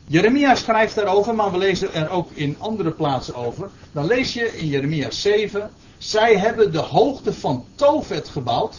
Jeremia 0.08 0.56
schrijft 0.56 0.96
daarover, 0.96 1.36
maar 1.36 1.52
we 1.52 1.58
lezen 1.58 1.94
er 1.94 2.10
ook 2.10 2.32
in 2.34 2.56
andere 2.60 2.92
plaatsen 2.92 3.36
over. 3.36 3.70
Dan 3.92 4.06
lees 4.06 4.34
je 4.34 4.58
in 4.58 4.68
Jeremia 4.68 5.12
7. 5.12 5.72
Zij 5.98 6.38
hebben 6.38 6.72
de 6.72 6.80
hoogte 6.80 7.34
van 7.34 7.66
Tofet 7.76 8.30
gebouwd 8.30 8.76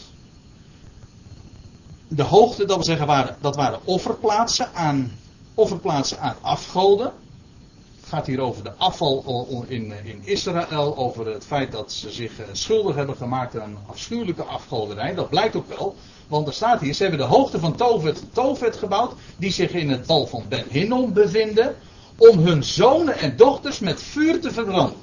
de 2.09 2.23
hoogte, 2.23 2.65
dat 2.65 2.77
wil 2.77 2.85
zeggen, 2.85 3.07
waren, 3.07 3.37
dat 3.41 3.57
waren 3.57 3.81
offerplaatsen 3.85 4.69
aan, 4.75 5.13
offerplaatsen 5.55 6.21
aan 6.21 6.37
afgoden. 6.41 7.13
Het 8.01 8.09
gaat 8.09 8.27
hier 8.27 8.41
over 8.41 8.65
de 8.65 8.73
afval 8.77 9.65
in, 9.69 9.93
in 10.05 10.21
Israël, 10.25 10.97
over 10.97 11.27
het 11.27 11.47
feit 11.47 11.73
dat 11.73 11.93
ze 11.93 12.11
zich 12.11 12.39
eh, 12.39 12.47
schuldig 12.53 12.97
hebben 12.97 13.17
gemaakt 13.17 13.59
aan 13.59 13.79
afschuwelijke 13.87 14.43
afgoderij. 14.43 15.15
Dat 15.15 15.29
blijkt 15.29 15.57
ook 15.57 15.69
wel, 15.69 15.97
want 16.29 16.47
er 16.47 16.53
staat 16.53 16.81
hier, 16.81 16.95
ze 16.95 17.03
hebben 17.03 17.21
de 17.21 17.27
hoogte 17.27 17.59
van 17.59 17.77
Tovet, 17.77 18.23
Tovet 18.33 18.77
gebouwd, 18.77 19.13
die 19.37 19.53
zich 19.53 19.71
in 19.71 19.91
het 19.91 20.07
dal 20.07 20.27
van 20.27 20.45
Ben 20.49 20.65
Hinnom 20.69 21.13
bevinden, 21.13 21.77
om 22.17 22.39
hun 22.39 22.65
zonen 22.65 23.19
en 23.19 23.37
dochters 23.37 23.79
met 23.79 24.03
vuur 24.03 24.41
te 24.41 24.53
verbranden. 24.53 24.99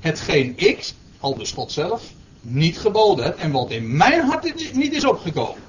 Hetgeen 0.00 0.52
ik, 0.56 0.92
al 1.20 1.34
dus 1.34 1.52
God 1.52 1.72
zelf, 1.72 2.12
niet 2.40 2.78
geboden 2.78 3.24
heb 3.24 3.38
en 3.38 3.50
wat 3.50 3.70
in 3.70 3.96
mijn 3.96 4.24
hart 4.24 4.74
niet 4.74 4.92
is 4.92 5.04
opgekomen. 5.04 5.65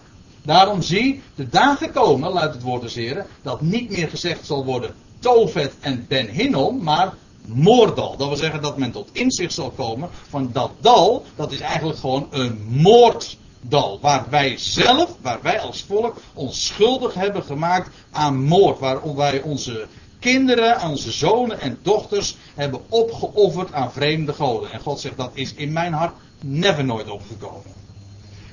Daarom 0.48 0.82
zie, 0.82 1.22
de 1.36 1.50
dagen 1.50 1.92
komen, 1.92 2.32
luidt 2.32 2.54
het 2.54 2.64
woord 2.64 2.82
des 2.82 2.96
Heren, 2.96 3.26
dat 3.42 3.62
niet 3.62 3.90
meer 3.90 4.10
gezegd 4.10 4.46
zal 4.46 4.66
worden 4.66 4.96
Tovet 5.20 5.74
en 5.80 6.06
Ben 6.08 6.30
Hinnom, 6.30 6.84
maar 6.84 7.14
Moordal. 7.46 8.18
Dat 8.18 8.28
wil 8.28 8.38
zeggen 8.38 8.62
dat 8.62 8.78
men 8.78 8.92
tot 8.92 9.10
inzicht 9.12 9.54
zal 9.54 9.70
komen 9.70 10.10
van 10.30 10.50
dat 10.54 10.72
dal, 10.80 11.26
dat 11.36 11.52
is 11.52 11.60
eigenlijk 11.60 12.00
gewoon 12.00 12.28
een 12.32 12.66
moorddal. 12.68 14.00
Waar 14.02 14.26
wij 14.30 14.58
zelf, 14.58 15.16
waar 15.22 15.40
wij 15.42 15.60
als 15.60 15.84
volk 15.88 16.16
ons 16.34 16.66
schuldig 16.66 17.14
hebben 17.14 17.44
gemaakt 17.44 17.90
aan 18.12 18.44
moord. 18.44 18.80
Waar 18.80 19.16
wij 19.16 19.42
onze 19.42 19.88
kinderen, 20.20 20.90
onze 20.90 21.12
zonen 21.12 21.62
en 21.62 21.80
dochters 21.82 22.38
hebben 22.56 22.82
opgeofferd 22.90 23.74
aan 23.74 23.92
vreemde 23.92 24.34
goden. 24.34 24.72
En 24.72 24.80
God 24.80 25.00
zegt 25.00 25.18
dat 25.18 25.32
is 25.34 25.54
in 25.54 25.74
mijn 25.74 25.94
hart 25.94 26.14
never 26.42 26.86
nooit 26.86 27.10
opgekomen. 27.10 27.87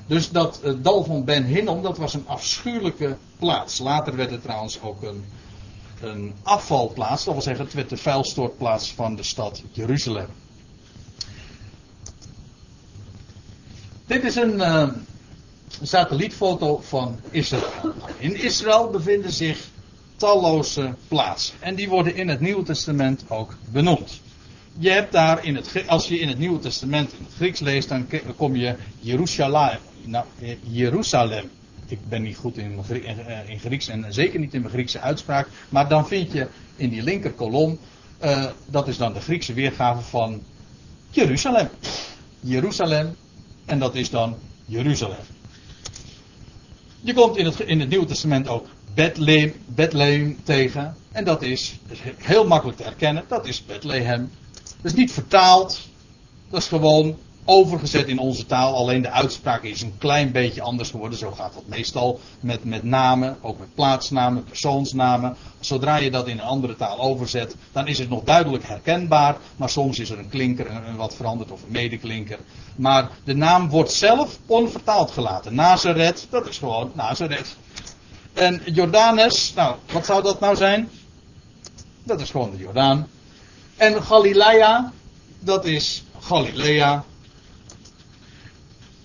Dus 0.07 0.29
dat 0.29 0.59
uh, 0.63 0.73
dal 0.81 1.03
van 1.03 1.23
Ben 1.23 1.43
Hinnom, 1.43 1.81
dat 1.81 1.97
was 1.97 2.13
een 2.13 2.27
afschuwelijke 2.27 3.17
plaats. 3.39 3.79
Later 3.79 4.15
werd 4.15 4.31
het 4.31 4.41
trouwens 4.41 4.81
ook 4.81 5.03
een, 5.03 5.25
een 6.01 6.33
afvalplaats. 6.43 7.23
Dat 7.23 7.33
wil 7.33 7.43
zeggen, 7.43 7.65
het 7.65 7.73
werd 7.73 7.89
de 7.89 7.97
vuilstortplaats 7.97 8.93
van 8.93 9.15
de 9.15 9.23
stad 9.23 9.61
Jeruzalem. 9.71 10.27
Dit 14.05 14.23
is 14.23 14.35
een 14.35 14.53
uh, 14.53 14.87
satellietfoto 15.81 16.77
van 16.77 17.19
Israël. 17.31 17.93
In 18.17 18.35
Israël 18.35 18.89
bevinden 18.89 19.31
zich 19.31 19.67
talloze 20.15 20.93
plaatsen. 21.07 21.55
En 21.59 21.75
die 21.75 21.89
worden 21.89 22.15
in 22.15 22.27
het 22.27 22.39
Nieuwe 22.39 22.63
Testament 22.63 23.23
ook 23.27 23.55
benoemd. 23.71 24.21
Je 24.77 24.89
hebt 24.89 25.11
daar 25.11 25.45
in 25.45 25.55
het, 25.55 25.83
als 25.87 26.07
je 26.07 26.19
in 26.19 26.27
het 26.27 26.37
Nieuwe 26.37 26.59
Testament 26.59 27.11
in 27.11 27.23
het 27.25 27.33
Grieks 27.35 27.59
leest, 27.59 27.89
dan 27.89 28.07
kom 28.35 28.55
je 28.55 28.75
Jeruzalem 28.99 29.77
nou, 30.07 30.25
eh, 30.41 30.55
Jeruzalem. 30.61 31.49
Ik 31.87 31.99
ben 32.09 32.21
niet 32.21 32.37
goed 32.37 32.57
in, 32.57 32.79
eh, 32.89 33.49
in, 33.49 33.59
Grieks 33.59 33.87
en 33.87 34.05
zeker 34.09 34.39
niet 34.39 34.53
in 34.53 34.61
mijn 34.61 34.73
Griekse 34.73 34.99
uitspraak. 34.99 35.47
Maar 35.69 35.89
dan 35.89 36.07
vind 36.07 36.31
je 36.31 36.47
in 36.75 36.89
die 36.89 37.03
linker 37.03 37.31
kolom, 37.31 37.79
uh, 38.23 38.45
dat 38.65 38.87
is 38.87 38.97
dan 38.97 39.13
de 39.13 39.21
Griekse 39.21 39.53
weergave 39.53 40.01
van 40.01 40.41
Jeruzalem. 41.09 41.69
Jeruzalem. 42.39 43.15
En 43.65 43.79
dat 43.79 43.95
is 43.95 44.09
dan 44.09 44.35
Jeruzalem. 44.65 45.17
Je 47.01 47.13
komt 47.13 47.37
in 47.37 47.45
het, 47.45 47.59
in 47.59 47.79
het 47.79 47.89
Nieuwe 47.89 48.05
Testament 48.05 48.47
ook 48.47 48.67
Bethlehem, 48.93 49.53
Bethlehem 49.65 50.37
tegen. 50.43 50.95
En 51.11 51.23
dat 51.23 51.41
is 51.41 51.79
heel 52.17 52.47
makkelijk 52.47 52.77
te 52.77 52.83
herkennen. 52.83 53.23
Dat 53.27 53.47
is 53.47 53.65
Bethlehem. 53.65 54.31
Dat 54.53 54.91
is 54.91 54.93
niet 54.93 55.11
vertaald. 55.11 55.87
Dat 56.49 56.61
is 56.61 56.67
gewoon 56.67 57.17
overgezet 57.45 58.07
in 58.07 58.19
onze 58.19 58.45
taal. 58.45 58.75
Alleen 58.75 59.01
de 59.01 59.09
uitspraak 59.09 59.63
is 59.63 59.81
een 59.81 59.97
klein 59.97 60.31
beetje 60.31 60.61
anders 60.61 60.89
geworden. 60.89 61.17
Zo 61.19 61.31
gaat 61.31 61.53
dat 61.53 61.63
meestal 61.65 62.19
met, 62.39 62.63
met 62.63 62.83
namen, 62.83 63.37
ook 63.41 63.59
met 63.59 63.75
plaatsnamen, 63.75 64.43
persoonsnamen. 64.43 65.35
Zodra 65.59 65.95
je 65.95 66.11
dat 66.11 66.27
in 66.27 66.39
een 66.39 66.45
andere 66.45 66.75
taal 66.75 66.99
overzet, 66.99 67.55
dan 67.71 67.87
is 67.87 67.99
het 67.99 68.09
nog 68.09 68.23
duidelijk 68.23 68.67
herkenbaar. 68.67 69.37
Maar 69.55 69.69
soms 69.69 69.99
is 69.99 70.09
er 70.09 70.19
een 70.19 70.29
klinker 70.29 70.67
en 70.67 70.95
wat 70.95 71.15
veranderd 71.15 71.51
of 71.51 71.63
een 71.63 71.71
medeklinker. 71.71 72.39
Maar 72.75 73.09
de 73.23 73.35
naam 73.35 73.69
wordt 73.69 73.91
zelf 73.91 74.39
onvertaald 74.45 75.11
gelaten. 75.11 75.55
Nazareth, 75.55 76.27
dat 76.29 76.47
is 76.47 76.57
gewoon 76.57 76.91
Nazareth. 76.93 77.55
En 78.33 78.61
Jordanes, 78.65 79.53
nou, 79.53 79.75
wat 79.91 80.05
zou 80.05 80.23
dat 80.23 80.39
nou 80.39 80.55
zijn? 80.55 80.89
Dat 82.03 82.21
is 82.21 82.29
gewoon 82.29 82.51
de 82.51 82.57
Jordaan. 82.57 83.07
En 83.75 84.03
Galilea, 84.03 84.91
dat 85.39 85.65
is 85.65 86.03
Galilea. 86.19 87.03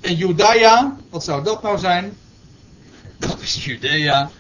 En 0.01 0.15
Judea, 0.15 0.97
wat 1.11 1.25
zou 1.25 1.45
dat 1.45 1.63
nou 1.63 1.79
zijn? 1.79 2.17
Dat 3.19 3.41
is 3.41 3.65
Judea. 3.65 4.31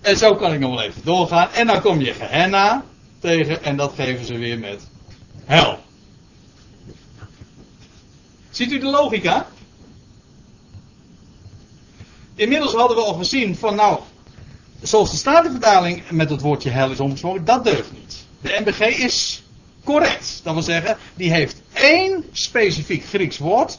En 0.00 0.16
zo 0.16 0.34
kan 0.34 0.52
ik 0.52 0.58
nog 0.60 0.70
wel 0.70 0.82
even 0.82 1.00
doorgaan. 1.04 1.48
En 1.52 1.66
dan 1.66 1.80
kom 1.80 2.00
je 2.00 2.14
Gehenna 2.14 2.84
tegen 3.18 3.62
en 3.62 3.76
dat 3.76 3.92
geven 3.94 4.26
ze 4.26 4.38
weer 4.38 4.58
met 4.58 4.80
hel. 5.44 5.78
Ziet 8.50 8.72
u 8.72 8.78
de 8.78 8.86
logica? 8.86 9.46
Inmiddels 12.34 12.72
hadden 12.72 12.96
we 12.96 13.02
al 13.02 13.14
gezien 13.14 13.56
van 13.56 13.74
nou, 13.74 14.00
zoals 14.82 15.10
de 15.10 15.16
Statenvertaling 15.16 16.10
met 16.10 16.30
het 16.30 16.40
woordje 16.40 16.70
hel 16.70 16.90
is 16.90 17.00
omgesproken, 17.00 17.44
dat 17.44 17.64
deugt 17.64 17.92
niet. 17.92 18.24
De 18.40 18.60
MBG 18.64 18.80
is 18.80 19.42
correct. 19.84 20.40
Dat 20.42 20.54
wil 20.54 20.62
zeggen, 20.62 20.96
die 21.14 21.32
heeft 21.32 21.62
één 21.72 22.24
specifiek 22.32 23.04
Grieks 23.04 23.38
woord 23.38 23.78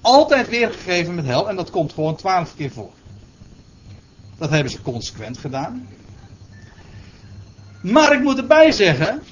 altijd 0.00 0.48
weergegeven 0.48 1.14
met 1.14 1.26
hel 1.26 1.48
en 1.48 1.56
dat 1.56 1.70
komt 1.70 1.92
gewoon 1.92 2.16
twaalf 2.16 2.54
keer 2.56 2.70
voor. 2.70 2.90
Dat 4.38 4.50
hebben 4.50 4.72
ze 4.72 4.82
consequent 4.82 5.38
gedaan. 5.38 5.88
Maar 7.80 8.12
ik 8.12 8.20
moet 8.20 8.38
erbij 8.38 8.72
zeggen, 8.72 9.22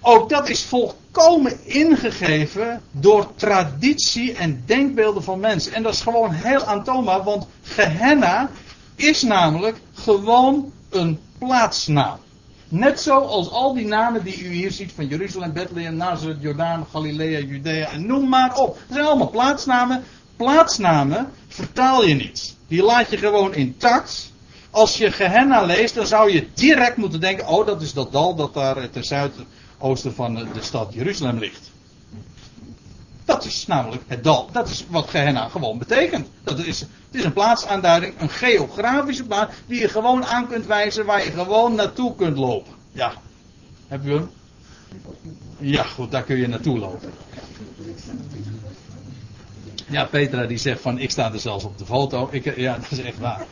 ook 0.00 0.28
dat 0.28 0.48
is 0.48 0.62
volkomen 0.62 1.66
ingegeven 1.66 2.82
door 2.90 3.34
traditie 3.34 4.34
en 4.34 4.62
denkbeelden 4.66 5.22
van 5.22 5.40
mensen. 5.40 5.72
En 5.72 5.82
dat 5.82 5.94
is 5.94 6.00
gewoon 6.00 6.32
heel 6.32 6.64
aantoonbaar, 6.64 7.22
want 7.22 7.46
Gehenna 7.62 8.50
is 8.94 9.22
namelijk 9.22 9.80
gewoon 9.92 10.72
een 10.90 11.20
plaatsnaam. 11.38 12.18
Net 12.70 13.00
zoals 13.00 13.50
al 13.50 13.74
die 13.74 13.86
namen 13.86 14.24
die 14.24 14.44
u 14.44 14.48
hier 14.52 14.70
ziet 14.70 14.92
van 14.92 15.06
Jeruzalem, 15.06 15.52
Bethlehem, 15.52 15.96
Nazareth, 15.96 16.42
Jordaan, 16.42 16.86
Galilea, 16.92 17.38
Judea 17.38 17.90
en 17.90 18.06
noem 18.06 18.28
maar 18.28 18.56
op. 18.56 18.74
Dat 18.74 18.96
zijn 18.96 19.04
allemaal 19.04 19.30
plaatsnamen. 19.30 20.04
Plaatsnamen 20.36 21.32
vertaal 21.48 22.04
je 22.04 22.14
niet. 22.14 22.56
Die 22.68 22.82
laat 22.82 23.10
je 23.10 23.16
gewoon 23.16 23.54
intact. 23.54 24.32
Als 24.70 24.96
je 24.96 25.12
Gehenna 25.12 25.62
leest, 25.62 25.94
dan 25.94 26.06
zou 26.06 26.32
je 26.32 26.46
direct 26.54 26.96
moeten 26.96 27.20
denken: 27.20 27.46
oh, 27.46 27.66
dat 27.66 27.82
is 27.82 27.92
dat 27.92 28.12
dal 28.12 28.34
dat 28.34 28.54
daar 28.54 28.90
ten 28.90 29.04
zuidoosten 29.04 30.14
van 30.14 30.34
de 30.34 30.60
stad 30.60 30.92
Jeruzalem 30.92 31.38
ligt. 31.38 31.70
Dat 33.30 33.44
is 33.44 33.66
namelijk 33.66 34.02
het 34.06 34.24
dal. 34.24 34.48
Dat 34.52 34.68
is 34.68 34.86
wat 34.88 35.10
Gehenna 35.10 35.48
gewoon 35.48 35.78
betekent. 35.78 36.28
Dat 36.42 36.58
is, 36.58 36.80
het 36.80 36.88
is 37.10 37.24
een 37.24 37.32
plaatsaanduiding, 37.32 38.20
een 38.20 38.30
geografische 38.30 39.24
plaats, 39.24 39.54
die 39.66 39.80
je 39.80 39.88
gewoon 39.88 40.24
aan 40.24 40.48
kunt 40.48 40.66
wijzen, 40.66 41.04
waar 41.04 41.24
je 41.24 41.30
gewoon 41.30 41.74
naartoe 41.74 42.14
kunt 42.14 42.36
lopen. 42.36 42.72
Ja. 42.92 43.12
Heb 43.88 44.04
je 44.04 44.10
hem? 44.10 44.30
Ja, 45.58 45.82
goed, 45.82 46.10
daar 46.10 46.22
kun 46.22 46.36
je 46.36 46.48
naartoe 46.48 46.78
lopen. 46.78 47.12
Ja, 49.90 50.04
Petra 50.04 50.46
die 50.46 50.58
zegt 50.58 50.80
van 50.80 50.98
ik 50.98 51.10
sta 51.10 51.32
er 51.32 51.40
zelfs 51.40 51.64
op 51.64 51.78
de 51.78 51.84
foto. 51.84 52.28
Ik, 52.30 52.56
ja, 52.56 52.78
dat 52.88 52.90
is 52.90 53.04
echt 53.04 53.18
waar. 53.18 53.46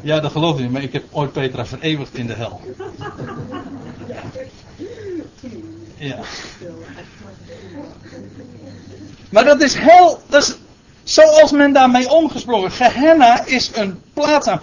Ja, 0.00 0.20
dat 0.20 0.32
geloof 0.32 0.54
ik 0.54 0.62
niet, 0.62 0.72
maar 0.72 0.82
ik 0.82 0.92
heb 0.92 1.04
ooit 1.10 1.32
Petra 1.32 1.66
vereeuwigd 1.66 2.14
in 2.14 2.26
de 2.26 2.32
hel. 2.32 2.60
Ja. 5.96 6.18
Maar 9.30 9.44
dat 9.44 9.62
is 9.62 9.74
heel, 9.74 10.20
dat 10.28 10.42
is, 10.42 10.56
zoals 11.02 11.50
men 11.50 11.72
daarmee 11.72 12.10
omgesprongen. 12.10 12.70
Gehenna 12.70 13.44
is 13.44 13.70
een 13.74 14.02
plaatsnaam. 14.12 14.60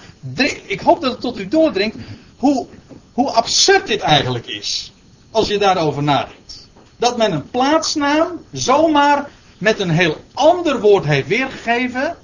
Ik 0.66 0.80
hoop 0.80 1.02
dat 1.02 1.12
het 1.12 1.22
tot 1.22 1.40
u 1.40 1.48
doordringt 1.48 1.96
hoe, 2.38 2.68
hoe 3.14 3.32
absurd 3.32 3.88
dit 3.88 4.02
eigenlijk 4.02 4.48
is. 4.48 4.94
Als 5.32 5.48
je 5.48 5.58
daarover 5.58 6.04
nadenkt. 6.04 6.68
Dat 6.98 7.18
men 7.18 7.32
een 7.32 7.50
plaatsnaam 7.50 8.28
zomaar 8.52 9.30
met 9.62 9.80
een 9.80 9.90
heel 9.90 10.18
ander 10.34 10.80
woord 10.80 11.06
heeft 11.06 11.28
weergegeven. 11.28 12.16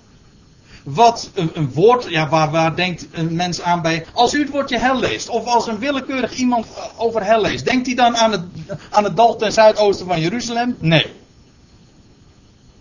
Wat 0.83 1.29
een, 1.33 1.71
woord, 1.73 2.05
ja, 2.09 2.29
waar, 2.29 2.51
waar 2.51 2.75
denkt 2.75 3.07
een 3.11 3.35
mens 3.35 3.61
aan 3.61 3.81
bij. 3.81 4.05
Als 4.13 4.33
u 4.33 4.39
het 4.39 4.49
woordje 4.49 4.79
hel 4.79 4.99
leest, 4.99 5.29
of 5.29 5.45
als 5.45 5.67
een 5.67 5.79
willekeurig 5.79 6.33
iemand 6.33 6.67
over 6.97 7.23
hel 7.23 7.41
leest, 7.41 7.65
denkt 7.65 7.85
hij 7.85 7.95
dan 7.95 8.17
aan 8.17 8.31
het, 8.31 8.41
aan 8.89 9.03
het 9.03 9.15
dal 9.15 9.35
ten 9.35 9.51
zuidoosten 9.51 10.07
van 10.07 10.21
Jeruzalem? 10.21 10.75
Nee. 10.79 11.05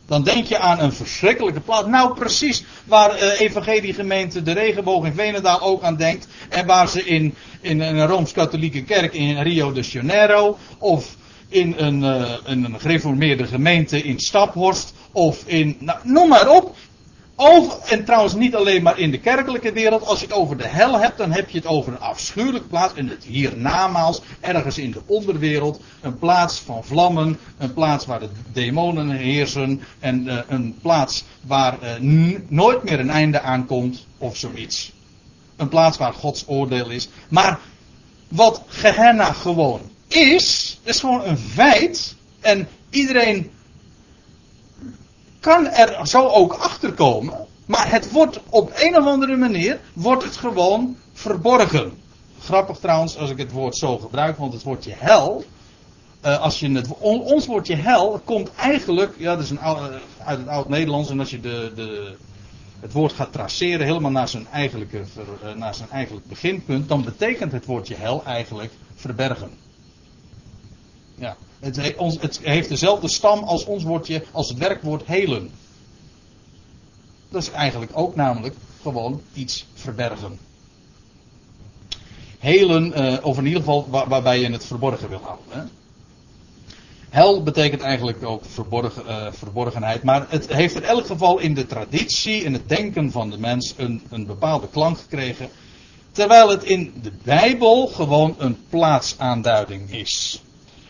Dan 0.06 0.22
denk 0.22 0.46
je 0.46 0.58
aan 0.58 0.80
een 0.80 0.92
verschrikkelijke 0.92 1.60
plaats. 1.60 1.86
Nou, 1.86 2.14
precies 2.14 2.64
waar 2.84 3.22
uh, 3.22 3.40
evangeliegemeente 3.40 4.42
de 4.42 4.52
regenboog 4.52 5.04
in 5.04 5.14
Venendaal 5.14 5.60
ook 5.60 5.82
aan 5.82 5.96
denkt. 5.96 6.26
En 6.48 6.66
waar 6.66 6.88
ze 6.88 7.04
in, 7.04 7.34
in 7.60 7.80
een 7.80 8.06
Rooms-Katholieke 8.06 8.84
kerk 8.84 9.14
in 9.14 9.42
Rio 9.42 9.72
de 9.72 9.80
Janeiro. 9.80 10.58
Of 10.78 11.16
in 11.48 11.74
een, 11.76 12.02
uh, 12.02 12.32
een 12.44 12.80
gereformeerde 12.80 13.46
gemeente 13.46 14.02
in 14.02 14.18
Staphorst. 14.18 14.92
Of 15.12 15.42
in, 15.46 15.76
nou, 15.80 15.98
noem 16.02 16.28
maar 16.28 16.48
op. 16.48 16.76
Over, 17.38 17.78
en 17.88 18.04
trouwens 18.04 18.34
niet 18.34 18.54
alleen 18.54 18.82
maar 18.82 18.98
in 18.98 19.10
de 19.10 19.20
kerkelijke 19.20 19.72
wereld. 19.72 20.06
Als 20.06 20.20
je 20.20 20.26
het 20.26 20.34
over 20.34 20.56
de 20.56 20.66
hel 20.66 21.00
hebt, 21.00 21.18
dan 21.18 21.32
heb 21.32 21.50
je 21.50 21.58
het 21.58 21.66
over 21.66 21.92
een 21.92 22.00
afschuwelijke 22.00 22.68
plaats. 22.68 22.94
En 22.94 23.08
het 23.08 23.24
hiernamaals, 23.24 24.20
ergens 24.40 24.78
in 24.78 24.90
de 24.90 25.00
onderwereld. 25.06 25.80
Een 26.00 26.18
plaats 26.18 26.58
van 26.58 26.84
vlammen. 26.84 27.38
Een 27.58 27.72
plaats 27.72 28.06
waar 28.06 28.20
de 28.20 28.28
demonen 28.52 29.10
heersen. 29.10 29.82
En 29.98 30.24
uh, 30.26 30.38
een 30.48 30.78
plaats 30.82 31.24
waar 31.40 31.78
uh, 32.00 32.38
nooit 32.48 32.82
meer 32.82 33.00
een 33.00 33.10
einde 33.10 33.40
aankomt. 33.40 34.06
Of 34.18 34.36
zoiets. 34.36 34.92
Een 35.56 35.68
plaats 35.68 35.96
waar 35.96 36.12
Gods 36.12 36.44
oordeel 36.46 36.90
is. 36.90 37.08
Maar 37.28 37.58
wat 38.28 38.62
Gehenna 38.66 39.32
gewoon 39.32 39.80
is, 40.08 40.78
is 40.82 41.00
gewoon 41.00 41.24
een 41.24 41.38
feit. 41.38 42.16
En 42.40 42.68
iedereen 42.90 43.50
kan 45.40 45.66
er 45.66 46.06
zo 46.06 46.26
ook 46.26 46.52
achter 46.52 46.92
komen. 46.92 47.46
Maar 47.66 47.90
het 47.90 48.10
wordt 48.10 48.40
op 48.48 48.72
een 48.74 48.96
of 48.96 49.06
andere 49.06 49.36
manier 49.36 49.80
wordt 49.92 50.24
het 50.24 50.36
gewoon 50.36 50.96
verborgen. 51.12 51.92
Grappig 52.40 52.78
trouwens 52.78 53.16
als 53.16 53.30
ik 53.30 53.38
het 53.38 53.52
woord 53.52 53.76
zo 53.76 53.98
gebruik, 53.98 54.36
want 54.36 54.52
het 54.52 54.62
woordje 54.62 54.94
hel. 54.96 55.44
Uh, 56.24 56.40
als 56.40 56.60
je 56.60 56.70
het, 56.70 56.88
ons 56.98 57.46
woordje 57.46 57.74
hel 57.74 58.20
komt 58.24 58.50
eigenlijk, 58.54 59.14
ja, 59.18 59.34
dat 59.34 59.44
is 59.44 59.50
een, 59.50 59.60
uit 59.60 60.38
het 60.38 60.48
oud-Nederlands. 60.48 61.10
En 61.10 61.20
als 61.20 61.30
je 61.30 61.40
de, 61.40 61.72
de, 61.74 62.16
het 62.80 62.92
woord 62.92 63.12
gaat 63.12 63.32
traceren 63.32 63.86
helemaal 63.86 64.10
naar 64.10 64.28
zijn, 64.28 64.46
eigenlijke, 64.52 64.98
uh, 64.98 65.52
naar 65.54 65.74
zijn 65.74 65.90
eigenlijk 65.90 66.26
beginpunt, 66.26 66.88
dan 66.88 67.04
betekent 67.04 67.52
het 67.52 67.66
woordje 67.66 67.94
hel 67.94 68.24
eigenlijk 68.24 68.72
verbergen. 68.94 69.50
Ja. 71.18 71.36
Het, 71.60 71.76
het, 72.20 72.40
heeft 72.42 72.68
dezelfde 72.68 73.08
stam 73.08 73.38
als 73.38 73.64
ons 73.64 73.82
woordje, 73.82 74.24
als 74.32 74.48
het 74.48 74.58
werkwoord 74.58 75.06
helen. 75.06 75.50
Dat 77.28 77.42
is 77.42 77.50
eigenlijk 77.50 77.92
ook 77.94 78.14
namelijk 78.14 78.54
gewoon 78.82 79.22
iets 79.34 79.66
verbergen. 79.74 80.38
Helen, 82.38 83.02
uh, 83.02 83.24
of 83.24 83.38
in 83.38 83.44
ieder 83.44 83.60
geval 83.60 83.86
waar, 83.90 84.08
waarbij 84.08 84.40
je 84.40 84.50
het 84.50 84.64
verborgen 84.64 85.08
wil 85.08 85.20
houden. 85.22 85.46
Hè? 85.48 85.62
Hel 87.08 87.42
betekent 87.42 87.82
eigenlijk 87.82 88.24
ook 88.24 88.44
verborgen, 88.44 89.02
uh, 89.06 89.26
verborgenheid, 89.32 90.02
maar 90.02 90.26
het 90.28 90.52
heeft 90.52 90.74
in 90.74 90.82
elk 90.82 91.06
geval 91.06 91.38
in 91.38 91.54
de 91.54 91.66
traditie, 91.66 92.42
in 92.42 92.52
het 92.52 92.68
denken 92.68 93.10
van 93.10 93.30
de 93.30 93.38
mens, 93.38 93.74
een, 93.76 94.02
een 94.10 94.26
bepaalde 94.26 94.68
klank 94.68 94.98
gekregen. 94.98 95.48
Terwijl 96.12 96.48
het 96.48 96.64
in 96.64 96.94
de 97.02 97.12
Bijbel 97.22 97.86
gewoon 97.86 98.34
een 98.38 98.58
plaatsaanduiding 98.68 99.90
is. 99.90 100.42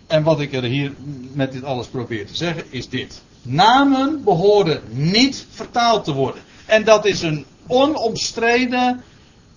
En 0.07 0.23
wat 0.23 0.41
ik 0.41 0.53
er 0.53 0.63
hier 0.63 0.93
met 1.33 1.53
dit 1.53 1.65
alles 1.65 1.87
probeer 1.87 2.27
te 2.27 2.37
zeggen 2.37 2.65
is 2.71 2.89
dit. 2.89 3.23
Namen 3.43 4.25
behoren 4.25 4.83
niet 4.89 5.47
vertaald 5.51 6.05
te 6.05 6.13
worden. 6.13 6.43
En 6.67 6.85
dat 6.85 7.05
is 7.05 7.23
een 7.23 7.47
onomstreden 7.67 9.03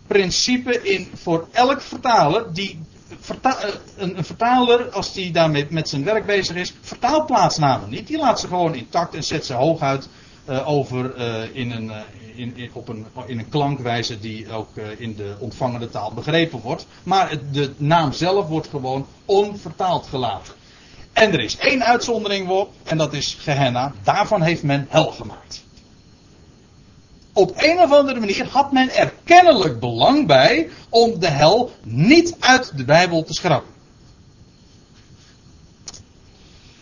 principe 0.07 0.81
in, 0.81 1.07
voor 1.13 1.47
elk 1.51 1.81
vertaler. 1.81 2.53
Die, 2.53 2.79
verta, 3.19 3.57
eh, 3.57 3.73
een, 3.97 4.17
een, 4.17 4.23
vertaler, 4.23 4.89
als 4.89 5.13
die 5.13 5.31
daarmee 5.31 5.67
met 5.69 5.89
zijn 5.89 6.03
werk 6.03 6.25
bezig 6.25 6.55
is, 6.55 6.73
vertaalt 6.81 7.25
plaatsnamen 7.25 7.89
niet. 7.89 8.07
Die 8.07 8.17
laat 8.17 8.39
ze 8.39 8.47
gewoon 8.47 8.75
intact 8.75 9.15
en 9.15 9.23
zet 9.23 9.45
ze 9.45 9.53
hooguit 9.53 10.07
over 10.65 11.17
uh, 11.17 11.55
in, 11.55 11.71
een, 11.71 11.91
in, 12.35 12.57
in, 12.57 12.69
op 12.73 12.87
een, 12.87 13.05
in 13.25 13.39
een 13.39 13.49
klankwijze 13.49 14.19
die 14.19 14.51
ook 14.51 14.69
in 14.97 15.15
de 15.15 15.35
ontvangende 15.39 15.89
taal 15.89 16.13
begrepen 16.13 16.59
wordt. 16.59 16.85
Maar 17.03 17.37
de 17.51 17.73
naam 17.77 18.11
zelf 18.11 18.47
wordt 18.47 18.67
gewoon 18.67 19.07
onvertaald 19.25 20.07
gelaten. 20.07 20.53
En 21.13 21.33
er 21.33 21.39
is 21.39 21.57
één 21.57 21.85
uitzondering 21.85 22.49
op, 22.49 22.73
en 22.83 22.97
dat 22.97 23.13
is 23.13 23.37
Gehenna. 23.39 23.93
Daarvan 24.03 24.41
heeft 24.41 24.63
men 24.63 24.85
hel 24.89 25.11
gemaakt. 25.11 25.63
Op 27.33 27.51
een 27.55 27.79
of 27.79 27.91
andere 27.91 28.19
manier 28.19 28.47
had 28.47 28.71
men 28.71 28.89
er 28.89 29.13
kennelijk 29.23 29.79
belang 29.79 30.27
bij 30.27 30.69
om 30.89 31.19
de 31.19 31.27
hel 31.27 31.71
niet 31.83 32.35
uit 32.39 32.77
de 32.77 32.85
Bijbel 32.85 33.23
te 33.23 33.33
schrappen. 33.33 33.73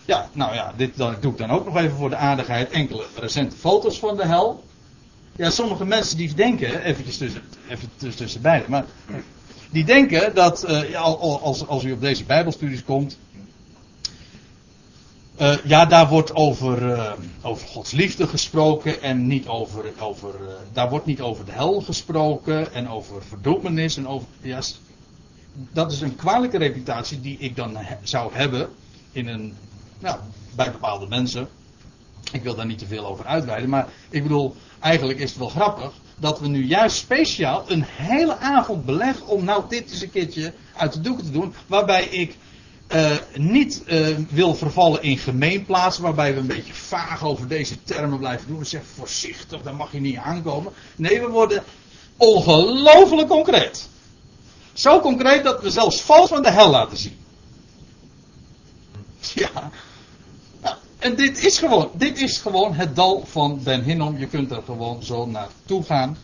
Ja, 0.07 0.29
nou 0.31 0.53
ja, 0.53 0.73
dit 0.77 0.97
dan, 0.97 1.15
doe 1.21 1.31
ik 1.31 1.37
dan 1.37 1.49
ook 1.49 1.65
nog 1.65 1.77
even 1.77 1.97
voor 1.97 2.09
de 2.09 2.15
aardigheid. 2.15 2.69
Enkele 2.69 3.05
recente 3.15 3.55
foto's 3.55 3.99
van 3.99 4.17
de 4.17 4.25
hel. 4.25 4.63
Ja, 5.35 5.49
sommige 5.49 5.85
mensen 5.85 6.17
die 6.17 6.33
denken, 6.33 6.83
eventjes 6.83 7.17
tussen, 7.17 7.41
even 7.69 8.15
tussen 8.15 8.41
beiden, 8.41 8.71
maar 8.71 8.85
die 9.71 9.85
denken 9.85 10.35
dat 10.35 10.69
uh, 10.69 11.01
als, 11.01 11.67
als 11.67 11.83
u 11.83 11.91
op 11.91 12.01
deze 12.01 12.23
Bijbelstudies 12.23 12.83
komt. 12.83 13.17
Uh, 15.41 15.55
ja, 15.63 15.85
daar 15.85 16.07
wordt 16.07 16.35
over, 16.35 16.81
uh, 16.81 17.11
over 17.41 17.67
Gods 17.67 17.91
liefde 17.91 18.27
gesproken 18.27 19.01
en 19.01 19.27
niet 19.27 19.47
over, 19.47 19.91
over 19.99 20.35
daar 20.73 20.89
wordt 20.89 21.05
niet 21.05 21.21
over 21.21 21.45
de 21.45 21.51
hel 21.51 21.81
gesproken 21.81 22.73
en 22.73 22.89
over 22.89 23.23
verdoemenis 23.23 23.97
en 23.97 24.07
over, 24.07 24.27
ja, 24.41 24.61
dat 25.53 25.91
is 25.91 26.01
een 26.01 26.15
kwalijke 26.15 26.57
reputatie 26.57 27.21
die 27.21 27.37
ik 27.39 27.55
dan 27.55 27.77
zou 28.03 28.33
hebben 28.33 28.69
in 29.11 29.27
een, 29.27 29.53
nou, 29.99 30.19
bij 30.55 30.71
bepaalde 30.71 31.07
mensen. 31.07 31.47
Ik 32.31 32.43
wil 32.43 32.55
daar 32.55 32.65
niet 32.65 32.79
te 32.79 32.87
veel 32.87 33.05
over 33.05 33.25
uitweiden, 33.25 33.69
maar 33.69 33.87
ik 34.09 34.23
bedoel, 34.23 34.55
eigenlijk 34.79 35.19
is 35.19 35.29
het 35.29 35.39
wel 35.39 35.49
grappig 35.49 35.91
dat 36.15 36.39
we 36.39 36.47
nu 36.47 36.65
juist 36.65 36.97
speciaal 36.97 37.63
een 37.67 37.83
hele 37.87 38.37
avond 38.37 38.85
beleggen 38.85 39.27
om 39.27 39.43
nou 39.43 39.63
dit 39.69 39.91
eens 39.91 40.01
een 40.01 40.11
keertje 40.11 40.53
uit 40.75 40.93
de 40.93 41.01
doeken 41.01 41.25
te 41.25 41.31
doen, 41.31 41.53
waarbij 41.67 42.05
ik 42.05 42.35
uh, 42.95 43.11
niet 43.33 43.83
uh, 43.85 44.07
wil 44.29 44.55
vervallen 44.55 45.01
in 45.01 45.17
gemeenplaatsen, 45.17 46.03
waarbij 46.03 46.33
we 46.33 46.39
een 46.39 46.47
beetje 46.47 46.73
vaag 46.73 47.23
over 47.23 47.47
deze 47.47 47.83
termen 47.83 48.19
blijven 48.19 48.47
doen. 48.47 48.59
We 48.59 48.65
zeggen 48.65 48.89
voorzichtig, 48.95 49.61
daar 49.61 49.75
mag 49.75 49.91
je 49.91 49.99
niet 49.99 50.17
aankomen. 50.17 50.73
Nee, 50.95 51.21
we 51.21 51.27
worden 51.27 51.63
ongelooflijk 52.17 53.27
concreet. 53.27 53.89
Zo 54.73 54.99
concreet 54.99 55.43
dat 55.43 55.61
we 55.61 55.69
zelfs 55.69 56.01
vals 56.01 56.29
van 56.29 56.41
de 56.41 56.51
hel 56.51 56.69
laten 56.69 56.97
zien. 56.97 57.17
Ja. 59.33 59.71
En 61.07 61.15
dit 61.15 61.45
is 61.45 61.57
gewoon, 61.57 61.89
dit 61.93 62.21
is 62.21 62.37
gewoon 62.37 62.73
het 62.73 62.95
dal 62.95 63.23
van 63.25 63.59
Ben 63.63 63.83
Hinnom. 63.83 64.17
Je 64.17 64.27
kunt 64.27 64.51
er 64.51 64.61
gewoon 64.65 65.03
zo 65.03 65.25
naartoe 65.25 65.83
gaan. 65.83 66.17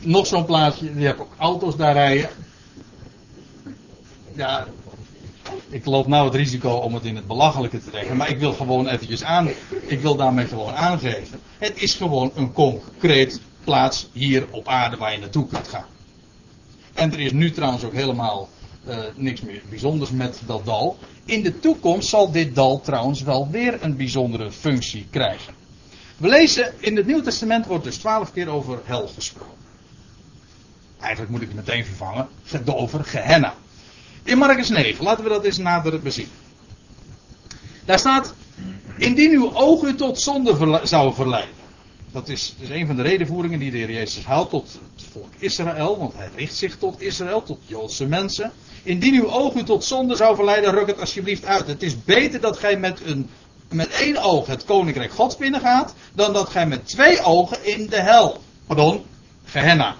Nog 0.00 0.26
zo'n 0.26 0.44
plaatsje, 0.44 0.98
je 0.98 1.06
hebt 1.06 1.20
ook 1.20 1.34
auto's 1.38 1.76
daar 1.76 1.92
rijden. 1.92 2.28
Ja, 4.34 4.66
ik 5.68 5.84
loop 5.84 6.06
nou 6.06 6.24
het 6.24 6.34
risico 6.34 6.70
om 6.70 6.94
het 6.94 7.04
in 7.04 7.16
het 7.16 7.26
belachelijke 7.26 7.78
te 7.78 7.90
trekken. 7.90 8.16
Maar 8.16 8.30
ik 8.30 8.38
wil 8.38 8.52
gewoon 8.52 8.88
eventjes 8.88 9.24
aan, 9.24 9.48
ik 9.86 10.00
wil 10.00 10.16
daarmee 10.16 10.46
gewoon 10.46 10.74
aangeven. 10.74 11.40
Het 11.58 11.82
is 11.82 11.94
gewoon 11.94 12.32
een 12.34 12.52
concreet 12.52 13.40
plaats 13.64 14.08
hier 14.12 14.46
op 14.50 14.68
aarde 14.68 14.96
waar 14.96 15.12
je 15.12 15.18
naartoe 15.18 15.46
kunt 15.46 15.68
gaan. 15.68 15.86
En 16.94 17.12
er 17.12 17.20
is 17.20 17.32
nu 17.32 17.50
trouwens 17.50 17.84
ook 17.84 17.94
helemaal 17.94 18.48
uh, 18.88 18.96
niks 19.14 19.40
meer 19.40 19.62
bijzonders 19.68 20.10
met 20.10 20.40
dat 20.46 20.64
dal. 20.64 20.98
In 21.24 21.42
de 21.42 21.58
toekomst 21.58 22.08
zal 22.08 22.30
dit 22.30 22.54
dal 22.54 22.80
trouwens 22.80 23.22
wel 23.22 23.48
weer 23.50 23.78
een 23.80 23.96
bijzondere 23.96 24.52
functie 24.52 25.06
krijgen. 25.10 25.54
We 26.16 26.28
lezen 26.28 26.72
in 26.78 26.96
het 26.96 27.06
Nieuw 27.06 27.20
Testament 27.20 27.66
wordt 27.66 27.84
dus 27.84 27.96
twaalf 27.96 28.32
keer 28.32 28.48
over 28.48 28.80
hel 28.84 29.08
gesproken. 29.08 29.54
Eigenlijk 31.00 31.30
moet 31.30 31.42
ik 31.42 31.48
het 31.48 31.56
meteen 31.56 31.84
vervangen. 31.84 32.28
Over 32.64 33.04
Gehenna. 33.04 33.54
In 34.22 34.38
Marcus 34.38 34.68
9, 34.68 35.04
laten 35.04 35.24
we 35.24 35.30
dat 35.30 35.44
eens 35.44 35.58
nader 35.58 36.00
bezien. 36.00 36.28
Daar 37.84 37.98
staat, 37.98 38.34
indien 38.98 39.30
uw 39.30 39.54
ogen 39.54 39.88
u 39.88 39.94
tot 39.94 40.20
zonde 40.20 40.80
zouden 40.82 41.14
verleiden. 41.14 41.54
Dat 42.16 42.28
is, 42.28 42.54
is 42.58 42.68
een 42.68 42.86
van 42.86 42.96
de 42.96 43.02
redenvoeringen 43.02 43.58
die 43.58 43.70
de 43.70 43.76
Heer 43.76 43.90
Jezus 43.90 44.24
houdt 44.24 44.50
tot 44.50 44.78
het 44.94 45.04
volk 45.12 45.32
Israël, 45.38 45.98
want 45.98 46.14
hij 46.14 46.28
richt 46.36 46.54
zich 46.54 46.76
tot 46.76 47.00
Israël, 47.00 47.42
tot 47.42 47.58
Joodse 47.66 48.06
mensen. 48.06 48.52
Indien 48.82 49.14
uw 49.14 49.30
oog 49.30 49.54
u 49.54 49.62
tot 49.62 49.84
zonde 49.84 50.16
zou 50.16 50.34
verleiden, 50.34 50.70
ruk 50.70 50.86
het 50.86 51.00
alsjeblieft 51.00 51.44
uit. 51.44 51.66
Het 51.66 51.82
is 51.82 52.04
beter 52.04 52.40
dat 52.40 52.58
gij 52.58 52.76
met, 52.76 53.00
een, 53.04 53.28
met 53.68 53.88
één 53.88 54.22
oog 54.22 54.46
het 54.46 54.64
koninkrijk 54.64 55.12
Gods 55.12 55.36
binnengaat, 55.36 55.94
dan 56.14 56.32
dat 56.32 56.48
gij 56.48 56.66
met 56.66 56.86
twee 56.86 57.20
ogen 57.22 57.64
in 57.64 57.86
de 57.86 58.00
hel, 58.00 58.42
pardon, 58.66 59.04
Gehenna, 59.44 59.96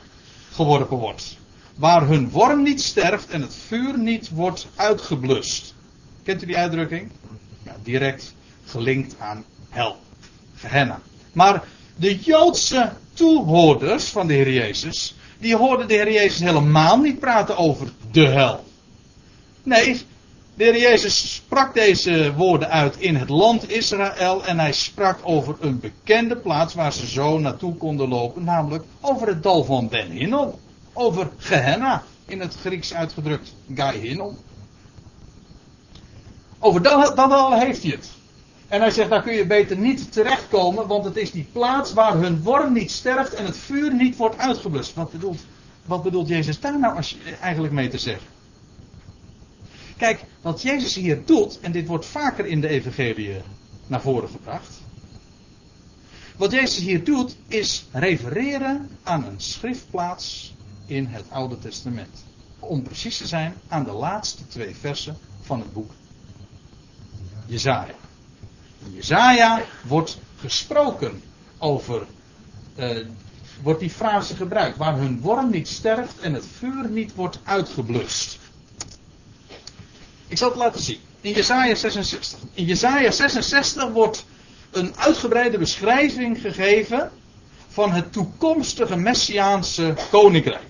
geworpen 0.52 0.96
wordt. 0.96 1.36
Waar 1.74 2.06
hun 2.06 2.30
worm 2.30 2.62
niet 2.62 2.82
sterft 2.82 3.30
en 3.30 3.40
het 3.40 3.54
vuur 3.66 3.98
niet 3.98 4.30
wordt 4.30 4.66
uitgeblust. 4.74 5.74
Kent 6.22 6.42
u 6.42 6.46
die 6.46 6.56
uitdrukking? 6.56 7.10
Ja, 7.62 7.76
direct 7.82 8.34
gelinkt 8.64 9.14
aan 9.18 9.44
hel. 9.68 9.96
Gehenna. 10.54 11.00
Maar 11.32 11.62
de 11.96 12.16
Joodse 12.16 12.92
toehoorders 13.12 14.04
van 14.04 14.26
de 14.26 14.32
Heer 14.32 14.52
Jezus, 14.52 15.14
die 15.38 15.56
hoorden 15.56 15.88
de 15.88 15.94
Heer 15.94 16.12
Jezus 16.12 16.40
helemaal 16.40 16.98
niet 16.98 17.20
praten 17.20 17.56
over 17.56 17.92
de 18.10 18.26
hel. 18.26 18.64
Nee, 19.62 20.02
de 20.54 20.64
Heer 20.64 20.78
Jezus 20.78 21.34
sprak 21.34 21.74
deze 21.74 22.34
woorden 22.34 22.70
uit 22.70 22.96
in 22.96 23.16
het 23.16 23.28
land 23.28 23.70
Israël 23.70 24.44
en 24.44 24.58
hij 24.58 24.72
sprak 24.72 25.18
over 25.22 25.56
een 25.60 25.80
bekende 25.80 26.36
plaats 26.36 26.74
waar 26.74 26.92
ze 26.92 27.06
zo 27.06 27.38
naartoe 27.38 27.74
konden 27.74 28.08
lopen, 28.08 28.44
namelijk 28.44 28.84
over 29.00 29.26
het 29.26 29.42
dal 29.42 29.64
van 29.64 29.88
Ben 29.88 30.10
Hinnom, 30.10 30.54
over 30.92 31.30
Gehenna, 31.36 32.02
in 32.26 32.40
het 32.40 32.54
Grieks 32.54 32.94
uitgedrukt 32.94 33.54
Gai 33.74 33.98
Hinnom. 33.98 34.36
Over 36.58 36.82
dat, 36.82 37.16
dat 37.16 37.30
al 37.30 37.58
heeft 37.58 37.82
hij 37.82 37.90
het. 37.90 38.15
En 38.68 38.80
hij 38.80 38.90
zegt, 38.90 39.10
daar 39.10 39.22
kun 39.22 39.34
je 39.34 39.46
beter 39.46 39.76
niet 39.76 40.12
terechtkomen, 40.12 40.86
want 40.86 41.04
het 41.04 41.16
is 41.16 41.30
die 41.30 41.48
plaats 41.52 41.92
waar 41.92 42.16
hun 42.16 42.42
worm 42.42 42.72
niet 42.72 42.90
sterft 42.90 43.34
en 43.34 43.44
het 43.44 43.56
vuur 43.56 43.94
niet 43.94 44.16
wordt 44.16 44.38
uitgeblust. 44.38 44.94
Wat 44.94 45.10
bedoelt, 45.10 45.40
wat 45.84 46.02
bedoelt 46.02 46.28
Jezus 46.28 46.60
daar 46.60 46.78
nou 46.78 46.96
als, 46.96 47.16
eigenlijk 47.40 47.74
mee 47.74 47.88
te 47.88 47.98
zeggen? 47.98 48.26
Kijk, 49.96 50.24
wat 50.40 50.62
Jezus 50.62 50.94
hier 50.94 51.24
doet, 51.24 51.60
en 51.60 51.72
dit 51.72 51.86
wordt 51.86 52.06
vaker 52.06 52.46
in 52.46 52.60
de 52.60 52.68
evangelie 52.68 53.36
naar 53.86 54.00
voren 54.00 54.28
gebracht. 54.28 54.80
Wat 56.36 56.52
Jezus 56.52 56.84
hier 56.84 57.04
doet, 57.04 57.36
is 57.48 57.86
refereren 57.92 58.90
aan 59.02 59.24
een 59.24 59.40
schriftplaats 59.40 60.54
in 60.86 61.06
het 61.06 61.24
Oude 61.28 61.58
Testament. 61.58 62.24
Om 62.58 62.82
precies 62.82 63.18
te 63.18 63.26
zijn, 63.26 63.54
aan 63.68 63.84
de 63.84 63.92
laatste 63.92 64.46
twee 64.46 64.76
versen 64.76 65.16
van 65.40 65.60
het 65.60 65.72
boek 65.72 65.90
Jezaja. 67.46 67.94
In 68.86 68.94
Jezaja 68.94 69.62
wordt 69.82 70.18
gesproken 70.40 71.22
over, 71.58 72.06
uh, 72.76 73.06
wordt 73.62 73.80
die 73.80 73.90
frase 73.90 74.36
gebruikt, 74.36 74.76
waar 74.76 74.96
hun 74.96 75.20
worm 75.20 75.50
niet 75.50 75.68
sterft 75.68 76.18
en 76.20 76.34
het 76.34 76.44
vuur 76.58 76.88
niet 76.88 77.14
wordt 77.14 77.38
uitgeblust. 77.44 78.38
Ik 80.26 80.38
zal 80.38 80.48
het 80.48 80.58
laten 80.58 80.82
zien. 80.82 80.98
In 81.20 81.32
Jezaja 81.32 81.74
66. 81.74 82.38
In 82.54 82.64
Jezaja 82.64 83.10
66 83.10 83.90
wordt 83.90 84.24
een 84.70 84.96
uitgebreide 84.96 85.58
beschrijving 85.58 86.40
gegeven 86.40 87.10
van 87.68 87.92
het 87.92 88.12
toekomstige 88.12 88.96
Messiaanse 88.96 89.94
koninkrijk. 90.10 90.66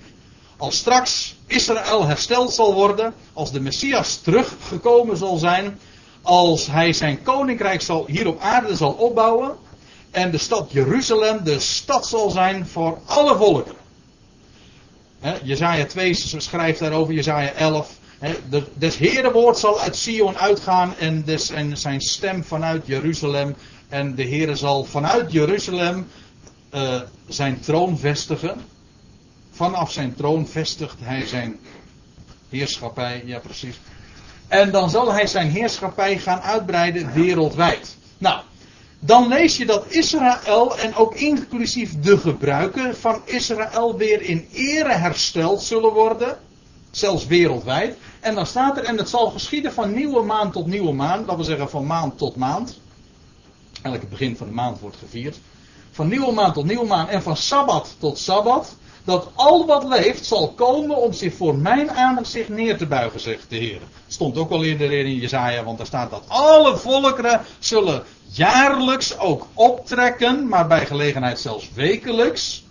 Als 0.57 0.77
straks 0.77 1.37
Israël 1.47 2.07
hersteld 2.07 2.53
zal 2.53 2.75
worden, 2.75 3.15
als 3.33 3.53
de 3.53 3.61
Messias 3.61 4.17
teruggekomen 4.17 5.17
zal 5.17 5.37
zijn, 5.37 5.79
als 6.27 6.67
hij 6.67 6.93
zijn 6.93 7.23
koninkrijk 7.23 7.81
zal, 7.81 8.05
hier 8.07 8.27
op 8.27 8.41
aarde 8.41 8.77
zal 8.77 8.93
opbouwen. 8.93 9.57
En 10.11 10.31
de 10.31 10.39
stad 10.39 10.73
Jeruzalem 10.73 11.45
de 11.45 11.61
stad 11.61 12.07
zal 12.07 12.31
zijn 12.31 12.67
voor 12.67 12.99
alle 13.05 13.37
volken. 13.37 13.75
Jezaja 15.43 15.87
2 15.87 16.15
schrijft 16.37 16.79
daarover, 16.79 17.15
Jezaja 17.15 17.53
11. 17.53 17.91
de, 18.49 18.63
des 18.75 18.97
Heere 18.97 19.33
woord 19.33 19.59
zal 19.59 19.81
uit 19.81 19.97
Sion 19.97 20.37
uitgaan 20.37 20.95
en, 20.99 21.25
des, 21.25 21.51
en 21.51 21.77
zijn 21.77 22.01
stem 22.01 22.45
vanuit 22.45 22.87
Jeruzalem. 22.87 23.57
En 23.89 24.15
de 24.15 24.23
Heere 24.23 24.57
zal 24.57 24.85
vanuit 24.85 25.33
Jeruzalem 25.33 26.07
uh, 26.75 27.01
zijn 27.29 27.61
troon 27.61 27.99
vestigen. 27.99 28.61
Vanaf 29.51 29.93
zijn 29.93 30.15
troon 30.15 30.47
vestigt 30.47 30.97
hij 31.01 31.27
zijn 31.27 31.59
heerschappij. 32.49 33.23
Ja, 33.25 33.39
precies. 33.39 33.77
En 34.49 34.71
dan 34.71 34.91
zal 34.91 35.13
hij 35.13 35.27
zijn 35.27 35.51
heerschappij 35.51 36.19
gaan 36.19 36.41
uitbreiden 36.41 37.13
wereldwijd. 37.13 37.97
Nou, 38.19 38.41
dan 38.99 39.29
lees 39.29 39.57
je 39.57 39.67
dat 39.67 39.85
Israël 39.89 40.79
en 40.79 40.95
ook 40.95 41.15
inclusief 41.15 42.01
de 42.01 42.19
gebruiken 42.19 42.97
van 42.97 43.21
Israël 43.25 43.97
weer 43.97 44.23
in 44.23 44.49
ere 44.53 44.93
hersteld 44.93 45.63
zullen 45.63 45.93
worden. 45.93 46.39
Zelfs 46.91 47.27
wereldwijd. 47.27 47.97
En 48.21 48.35
dan 48.35 48.47
staat 48.47 48.77
er, 48.77 48.85
en 48.85 48.97
het 48.97 49.09
zal 49.09 49.31
geschieden 49.31 49.73
van 49.73 49.95
nieuwe 49.95 50.23
maand 50.23 50.53
tot 50.53 50.67
nieuwe 50.67 50.93
maand. 50.93 51.27
Dat 51.27 51.37
wil 51.37 51.45
zeggen 51.45 51.71
van 51.71 51.87
maand 51.87 52.19
tot 52.19 52.37
maand. 52.37 52.79
Elke 53.83 54.07
begin 54.07 54.37
van 54.37 54.47
de 54.47 54.53
maand 54.53 54.81
wordt 54.81 54.97
gevierd. 54.97 55.39
Van 55.91 56.09
nieuwe 56.09 56.33
maand 56.33 56.55
tot 56.55 56.65
nieuwe 56.65 56.87
maand. 56.87 57.09
En 57.09 57.23
van 57.23 57.37
sabbat 57.37 57.97
tot 57.99 58.19
sabbat 58.19 58.77
dat 59.07 59.29
al 59.35 59.67
wat 59.67 59.85
leeft 59.85 60.27
zal 60.27 60.53
komen 60.53 60.97
om 60.97 61.13
zich 61.13 61.35
voor 61.35 61.55
mijn 61.55 61.91
aangezicht 61.91 62.49
neer 62.49 62.77
te 62.77 62.87
buigen, 62.87 63.21
zegt 63.21 63.45
de 63.49 63.57
Heer. 63.57 63.81
Stond 64.07 64.37
ook 64.37 64.51
al 64.51 64.65
eerder 64.65 64.93
in 64.93 65.15
Jezaja, 65.15 65.65
want 65.65 65.79
daar 65.79 65.87
staat 65.87 66.11
dat 66.11 66.23
alle 66.27 66.77
volkeren 66.77 67.41
zullen 67.59 68.03
jaarlijks 68.25 69.19
ook 69.19 69.47
optrekken, 69.55 70.49
maar 70.49 70.67
bij 70.67 70.87
gelegenheid 70.87 71.41
zelfs 71.41 71.71
wekelijks. 71.75 72.65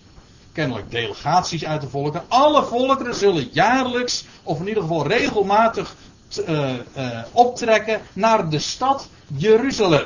Kennelijk 0.52 0.92
delegaties 0.92 1.66
uit 1.66 1.82
de 1.82 1.90
volkeren. 1.90 2.26
Alle 2.28 2.64
volkeren 2.64 3.16
zullen 3.16 3.50
jaarlijks, 3.52 4.26
of 4.44 4.60
in 4.60 4.68
ieder 4.68 4.84
geval 4.84 5.08
regelmatig, 5.08 5.96
uh, 6.48 6.74
uh, 6.98 7.20
optrekken 7.32 8.02
naar 8.14 8.50
de 8.50 8.60
stad 8.60 9.08
Jeruzalem. 9.38 10.06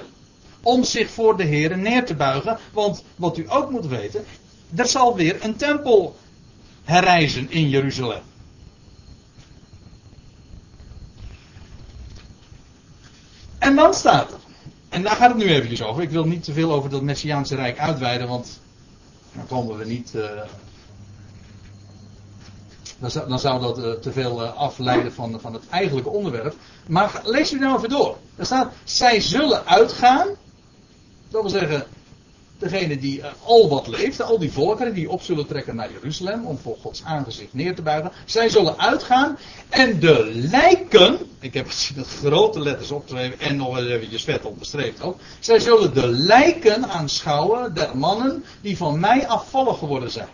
Om 0.61 0.83
zich 0.83 1.09
voor 1.09 1.37
de 1.37 1.43
Heer 1.43 1.77
neer 1.77 2.05
te 2.05 2.15
buigen. 2.15 2.59
Want 2.73 3.03
wat 3.15 3.37
u 3.37 3.45
ook 3.47 3.69
moet 3.69 3.85
weten, 3.87 4.25
er 4.75 4.87
zal 4.87 5.15
weer 5.15 5.43
een 5.43 5.55
tempel 5.55 6.15
herrijzen 6.83 7.51
in 7.51 7.69
Jeruzalem. 7.69 8.21
En 13.57 13.75
dan 13.75 13.93
staat 13.93 14.31
er, 14.31 14.39
en 14.89 15.03
daar 15.03 15.15
gaat 15.15 15.29
het 15.29 15.37
nu 15.37 15.49
even 15.49 15.87
over. 15.87 16.03
Ik 16.03 16.09
wil 16.09 16.25
niet 16.25 16.43
te 16.43 16.53
veel 16.53 16.71
over 16.71 16.89
dat 16.89 17.01
Messiaanse 17.01 17.55
Rijk 17.55 17.79
uitweiden, 17.79 18.27
want 18.27 18.59
dan 19.33 19.47
komen 19.47 19.77
we 19.77 19.85
niet. 19.85 20.15
Eh, 20.15 20.29
dan, 22.99 23.11
zou, 23.11 23.29
dan, 23.29 23.39
zou, 23.39 23.61
dat 23.61 23.83
eh, 23.83 23.91
te 23.91 24.11
veel 24.11 24.43
eh, 24.43 24.55
afleiden 24.55 25.13
van, 25.13 25.39
van 25.39 25.53
het 25.53 25.69
eigenlijke 25.69 26.09
onderwerp. 26.09 26.55
Maar 26.87 27.21
lees 27.23 27.53
u 27.53 27.59
nou 27.59 27.77
even 27.77 27.89
door. 27.89 28.17
Er 28.35 28.45
staat: 28.45 28.73
zij 28.83 29.21
zullen 29.21 29.65
uitgaan. 29.65 30.27
Dat 31.29 31.41
wil 31.41 31.49
zeggen, 31.49 31.85
degene 32.59 32.99
die 32.99 33.19
uh, 33.19 33.25
al 33.43 33.69
wat 33.69 33.87
leeft, 33.87 34.21
al 34.21 34.39
die 34.39 34.51
volkeren 34.51 34.93
die 34.93 35.09
op 35.09 35.21
zullen 35.21 35.47
trekken 35.47 35.75
naar 35.75 35.91
Jeruzalem 35.91 36.45
om 36.45 36.57
voor 36.57 36.77
Gods 36.81 37.03
aangezicht 37.03 37.53
neer 37.53 37.75
te 37.75 37.81
buigen, 37.81 38.11
zij 38.25 38.49
zullen 38.49 38.79
uitgaan 38.79 39.37
en 39.69 39.99
de 39.99 40.31
lijken, 40.33 41.17
ik 41.39 41.53
heb 41.53 41.67
het 41.67 41.91
met 41.95 42.07
grote 42.07 42.59
letters 42.59 42.91
opgeschreven 42.91 43.39
en 43.39 43.55
nog 43.55 43.77
eens 43.77 43.87
eventjes 43.87 44.23
vet 44.23 44.45
onderstreept 44.45 45.01
ook, 45.01 45.19
zij 45.39 45.59
zullen 45.59 45.93
de 45.93 46.07
lijken 46.07 46.89
aanschouwen 46.89 47.73
der 47.73 47.97
mannen 47.97 48.43
die 48.61 48.77
van 48.77 48.99
mij 48.99 49.27
afvallig 49.27 49.77
geworden 49.77 50.11
zijn. 50.11 50.27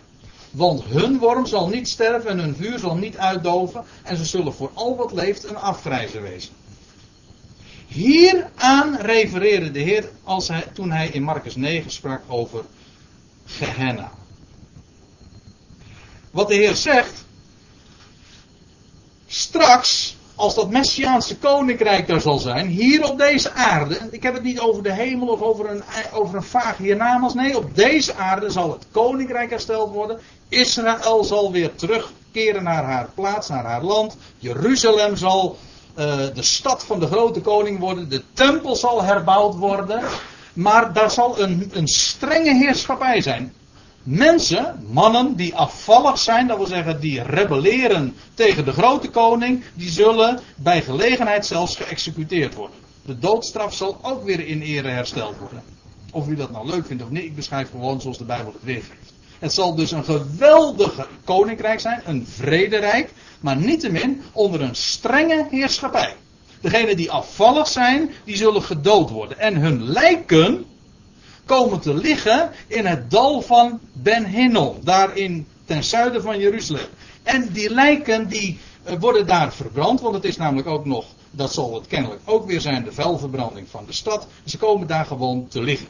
Want 0.50 0.84
hun 0.84 1.18
worm 1.18 1.46
zal 1.46 1.68
niet 1.68 1.88
sterven 1.88 2.30
en 2.30 2.38
hun 2.38 2.56
vuur 2.56 2.78
zal 2.78 2.96
niet 2.96 3.16
uitdoven 3.16 3.84
en 4.02 4.16
ze 4.16 4.24
zullen 4.24 4.54
voor 4.54 4.70
al 4.74 4.96
wat 4.96 5.12
leeft 5.12 5.44
een 5.44 5.56
afgrijzer 5.56 6.22
wezen. 6.22 6.52
Hieraan 7.96 8.96
refereerde 8.96 9.70
de 9.70 9.78
Heer 9.78 10.10
als 10.24 10.48
hij, 10.48 10.64
toen 10.72 10.90
hij 10.90 11.08
in 11.08 11.22
Marcus 11.22 11.56
9 11.56 11.90
sprak 11.90 12.22
over 12.26 12.64
Gehenna. 13.46 14.10
Wat 16.30 16.48
de 16.48 16.54
Heer 16.54 16.74
zegt, 16.74 17.24
straks, 19.26 20.16
als 20.34 20.54
dat 20.54 20.70
Messiaanse 20.70 21.36
koninkrijk 21.36 22.08
er 22.08 22.20
zal 22.20 22.38
zijn, 22.38 22.66
hier 22.66 23.04
op 23.04 23.18
deze 23.18 23.52
aarde, 23.52 23.98
ik 24.10 24.22
heb 24.22 24.34
het 24.34 24.42
niet 24.42 24.60
over 24.60 24.82
de 24.82 24.92
hemel 24.92 25.28
of 25.28 25.40
over 25.40 25.70
een, 25.70 25.82
over 26.12 26.36
een 26.36 26.42
vaag 26.42 26.76
hiernamaals, 26.76 27.34
nee, 27.34 27.56
op 27.56 27.76
deze 27.76 28.14
aarde 28.14 28.50
zal 28.50 28.72
het 28.72 28.86
koninkrijk 28.90 29.50
hersteld 29.50 29.92
worden. 29.92 30.20
Israël 30.48 31.24
zal 31.24 31.52
weer 31.52 31.74
terugkeren 31.74 32.62
naar 32.62 32.84
haar 32.84 33.08
plaats, 33.14 33.48
naar 33.48 33.64
haar 33.64 33.82
land. 33.82 34.16
Jeruzalem 34.38 35.16
zal 35.16 35.58
uh, 35.98 36.16
de 36.34 36.42
stad 36.42 36.84
van 36.84 37.00
de 37.00 37.06
grote 37.06 37.40
koning 37.40 37.78
worden. 37.78 38.08
De 38.08 38.22
tempel 38.32 38.76
zal 38.76 39.02
herbouwd 39.02 39.54
worden. 39.54 40.02
Maar 40.52 40.92
daar 40.92 41.10
zal 41.10 41.40
een, 41.40 41.70
een 41.72 41.88
strenge 41.88 42.54
heerschappij 42.54 43.20
zijn. 43.20 43.52
Mensen, 44.02 44.86
mannen 44.90 45.34
die 45.34 45.54
afvallig 45.54 46.18
zijn, 46.18 46.46
dat 46.46 46.56
wil 46.56 46.66
zeggen 46.66 47.00
die 47.00 47.22
rebelleren 47.22 48.16
tegen 48.34 48.64
de 48.64 48.72
grote 48.72 49.10
koning, 49.10 49.64
die 49.74 49.90
zullen 49.90 50.40
bij 50.56 50.82
gelegenheid 50.82 51.46
zelfs 51.46 51.76
geëxecuteerd 51.76 52.54
worden. 52.54 52.76
De 53.02 53.18
doodstraf 53.18 53.74
zal 53.74 53.98
ook 54.02 54.24
weer 54.24 54.46
in 54.46 54.60
ere 54.60 54.88
hersteld 54.88 55.38
worden. 55.38 55.62
Of 56.12 56.28
u 56.28 56.34
dat 56.34 56.50
nou 56.50 56.66
leuk 56.66 56.86
vindt 56.86 57.02
of 57.02 57.10
niet, 57.10 57.24
ik 57.24 57.36
beschrijf 57.36 57.70
gewoon 57.70 58.00
zoals 58.00 58.18
de 58.18 58.24
Bijbel 58.24 58.52
het 58.52 58.62
weergeeft. 58.62 59.12
Het 59.38 59.52
zal 59.52 59.74
dus 59.74 59.90
een 59.90 60.04
geweldige 60.04 61.06
koninkrijk 61.24 61.80
zijn, 61.80 62.02
een 62.04 62.26
vrederijk, 62.26 63.12
maar 63.40 63.56
niettemin 63.56 64.22
onder 64.32 64.60
een 64.60 64.74
strenge 64.74 65.46
heerschappij. 65.50 66.14
Degenen 66.60 66.96
die 66.96 67.10
afvallig 67.10 67.68
zijn, 67.68 68.10
die 68.24 68.36
zullen 68.36 68.62
gedood 68.62 69.10
worden. 69.10 69.38
En 69.38 69.56
hun 69.56 69.82
lijken 69.82 70.64
komen 71.44 71.80
te 71.80 71.94
liggen 71.94 72.50
in 72.66 72.86
het 72.86 73.10
dal 73.10 73.42
van 73.42 73.80
Ben 73.92 74.26
Hinnom, 74.26 74.76
daar 74.82 75.16
in, 75.16 75.46
ten 75.64 75.84
zuiden 75.84 76.22
van 76.22 76.38
Jeruzalem. 76.38 76.86
En 77.22 77.48
die 77.52 77.70
lijken 77.70 78.28
die 78.28 78.58
eh, 78.82 78.94
worden 78.98 79.26
daar 79.26 79.52
verbrand, 79.52 80.00
want 80.00 80.14
het 80.14 80.24
is 80.24 80.36
namelijk 80.36 80.68
ook 80.68 80.84
nog, 80.84 81.06
dat 81.30 81.52
zal 81.52 81.74
het 81.74 81.86
kennelijk 81.86 82.20
ook 82.24 82.46
weer 82.46 82.60
zijn, 82.60 82.84
de 82.84 82.92
vuilverbranding 82.92 83.68
van 83.70 83.84
de 83.86 83.92
stad. 83.92 84.26
Ze 84.44 84.58
komen 84.58 84.86
daar 84.86 85.06
gewoon 85.06 85.48
te 85.48 85.62
liggen 85.62 85.88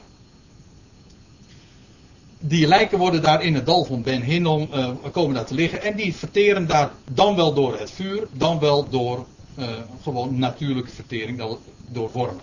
die 2.38 2.66
lijken 2.66 2.98
worden 2.98 3.22
daar 3.22 3.42
in 3.42 3.54
het 3.54 3.66
dal 3.66 3.84
van 3.84 4.02
Ben 4.02 4.22
Hinnom 4.22 4.68
uh, 4.74 4.88
komen 5.12 5.34
daar 5.34 5.44
te 5.44 5.54
liggen. 5.54 5.82
En 5.82 5.96
die 5.96 6.14
verteren 6.14 6.66
daar 6.66 6.90
dan 7.10 7.36
wel 7.36 7.54
door 7.54 7.78
het 7.78 7.90
vuur, 7.90 8.26
dan 8.32 8.58
wel 8.58 8.88
door 8.88 9.26
uh, 9.58 9.66
gewoon 10.02 10.38
natuurlijke 10.38 10.90
vertering, 10.90 11.58
door 11.88 12.10
wormen. 12.12 12.40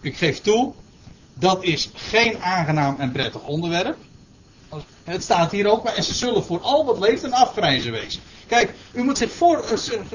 Ik 0.00 0.16
geef 0.16 0.40
toe, 0.40 0.72
dat 1.34 1.64
is 1.64 1.90
geen 1.94 2.38
aangenaam 2.38 2.96
en 2.98 3.12
prettig 3.12 3.42
onderwerp. 3.46 3.96
Het 5.04 5.22
staat 5.22 5.50
hier 5.50 5.70
ook, 5.70 5.84
maar 5.84 5.94
en 5.94 6.02
ze 6.02 6.14
zullen 6.14 6.44
voor 6.44 6.60
al 6.60 6.84
wat 6.84 6.98
leeft 6.98 7.22
een 7.22 7.34
afgrijzen 7.34 7.92
wezen. 7.92 8.20
Kijk, 8.46 8.72
u 8.92 9.02
moet 9.02 9.18
zich, 9.18 9.32
voor, 9.32 9.64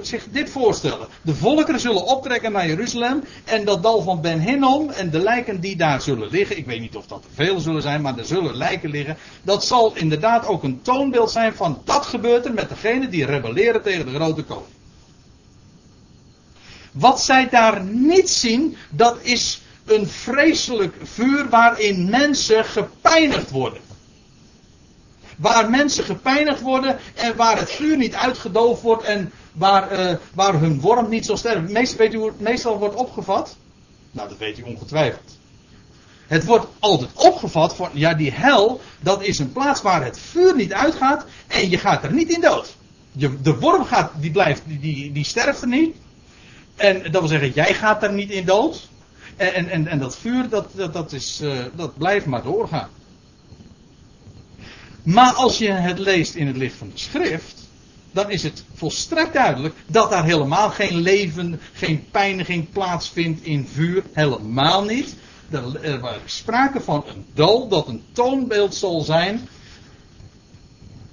zich, 0.01 0.27
dit 0.31 0.49
voorstellen. 0.49 1.07
De 1.21 1.35
volkeren 1.35 1.79
zullen 1.79 2.05
optrekken 2.05 2.51
naar 2.51 2.67
Jeruzalem. 2.67 3.23
En 3.43 3.65
dat 3.65 3.83
dal 3.83 4.01
van 4.01 4.21
Ben 4.21 4.39
Hinnom 4.39 4.89
en 4.89 5.09
de 5.09 5.19
lijken 5.19 5.59
die 5.59 5.75
daar 5.75 6.01
zullen 6.01 6.29
liggen. 6.29 6.57
Ik 6.57 6.65
weet 6.65 6.79
niet 6.79 6.95
of 6.95 7.07
dat 7.07 7.23
er 7.23 7.29
veel 7.33 7.59
zullen 7.59 7.81
zijn, 7.81 8.01
maar 8.01 8.17
er 8.17 8.25
zullen 8.25 8.55
lijken 8.55 8.89
liggen. 8.89 9.17
Dat 9.41 9.65
zal 9.65 9.95
inderdaad 9.95 10.45
ook 10.47 10.63
een 10.63 10.81
toonbeeld 10.81 11.31
zijn 11.31 11.53
van 11.53 11.81
dat 11.85 12.05
gebeurt 12.05 12.45
er 12.45 12.53
met 12.53 12.69
degenen 12.69 13.09
die 13.09 13.25
rebelleren 13.25 13.81
tegen 13.81 14.05
de 14.05 14.13
grote 14.13 14.43
koning. 14.43 14.75
Wat 16.91 17.21
zij 17.21 17.49
daar 17.49 17.83
niet 17.83 18.29
zien, 18.29 18.77
dat 18.89 19.17
is 19.21 19.61
een 19.85 20.07
vreselijk 20.07 20.95
vuur 21.03 21.49
waarin 21.49 22.09
mensen 22.09 22.65
gepijnigd 22.65 23.51
worden. 23.51 23.81
Waar 25.37 25.69
mensen 25.69 26.03
gepijnigd 26.03 26.61
worden 26.61 26.97
en 27.13 27.35
waar 27.35 27.57
het 27.59 27.71
vuur 27.71 27.97
niet 27.97 28.15
uitgedoofd 28.15 28.81
wordt 28.81 29.03
en 29.03 29.31
waar, 29.51 29.99
uh, 29.99 30.15
waar 30.33 30.53
hun 30.59 30.79
worm 30.79 31.09
niet 31.09 31.25
zal 31.25 31.37
sterven. 31.37 31.71
Meestal, 31.71 31.97
weet 31.97 32.13
u 32.13 32.17
hoe 32.17 32.27
het 32.27 32.39
meestal 32.39 32.77
wordt 32.77 32.95
opgevat? 32.95 33.55
Nou, 34.11 34.29
dat 34.29 34.37
weet 34.37 34.57
u 34.59 34.61
ongetwijfeld. 34.61 35.37
Het 36.27 36.45
wordt 36.45 36.67
altijd 36.79 37.09
opgevat 37.13 37.75
van, 37.75 37.89
ja, 37.93 38.13
die 38.13 38.31
hel, 38.31 38.81
dat 38.99 39.23
is 39.23 39.39
een 39.39 39.51
plaats 39.51 39.81
waar 39.81 40.03
het 40.03 40.19
vuur 40.19 40.55
niet 40.55 40.73
uitgaat 40.73 41.25
en 41.47 41.69
je 41.69 41.77
gaat 41.77 42.03
er 42.03 42.13
niet 42.13 42.29
in 42.29 42.41
dood. 42.41 42.75
Je, 43.11 43.41
de 43.41 43.55
worm 43.55 43.85
gaat, 43.85 44.11
die 44.19 44.31
blijft, 44.31 44.61
die, 44.65 45.11
die, 45.11 45.25
sterft 45.25 45.61
er 45.61 45.67
niet. 45.67 45.95
En 46.75 47.03
dat 47.03 47.21
wil 47.21 47.27
zeggen, 47.27 47.51
jij 47.51 47.73
gaat 47.73 48.03
er 48.03 48.13
niet 48.13 48.29
in 48.29 48.45
dood. 48.45 48.87
En, 49.35 49.69
en, 49.69 49.87
en 49.87 49.99
dat 49.99 50.17
vuur, 50.17 50.49
dat, 50.49 50.67
dat, 50.71 50.93
dat, 50.93 51.11
is, 51.11 51.41
uh, 51.41 51.59
dat 51.73 51.97
blijft 51.97 52.25
maar 52.25 52.43
doorgaan. 52.43 52.89
Maar 55.07 55.33
als 55.33 55.57
je 55.57 55.71
het 55.71 55.99
leest 55.99 56.35
in 56.35 56.47
het 56.47 56.57
licht 56.57 56.75
van 56.75 56.89
de 56.93 56.99
schrift, 56.99 57.67
dan 58.11 58.31
is 58.31 58.43
het 58.43 58.63
volstrekt 58.73 59.33
duidelijk 59.33 59.75
dat 59.85 60.09
daar 60.09 60.23
helemaal 60.23 60.69
geen 60.69 60.95
leven, 60.95 61.59
geen 61.73 62.05
pijniging 62.11 62.69
plaatsvindt 62.69 63.43
in 63.43 63.67
vuur. 63.73 64.03
Helemaal 64.13 64.83
niet. 64.83 65.15
Er 65.81 65.99
was 65.99 66.15
sprake 66.25 66.81
van 66.81 67.03
een 67.07 67.25
dal 67.33 67.67
dat 67.67 67.87
een 67.87 68.03
toonbeeld 68.11 68.75
zal 68.75 69.01
zijn 69.01 69.47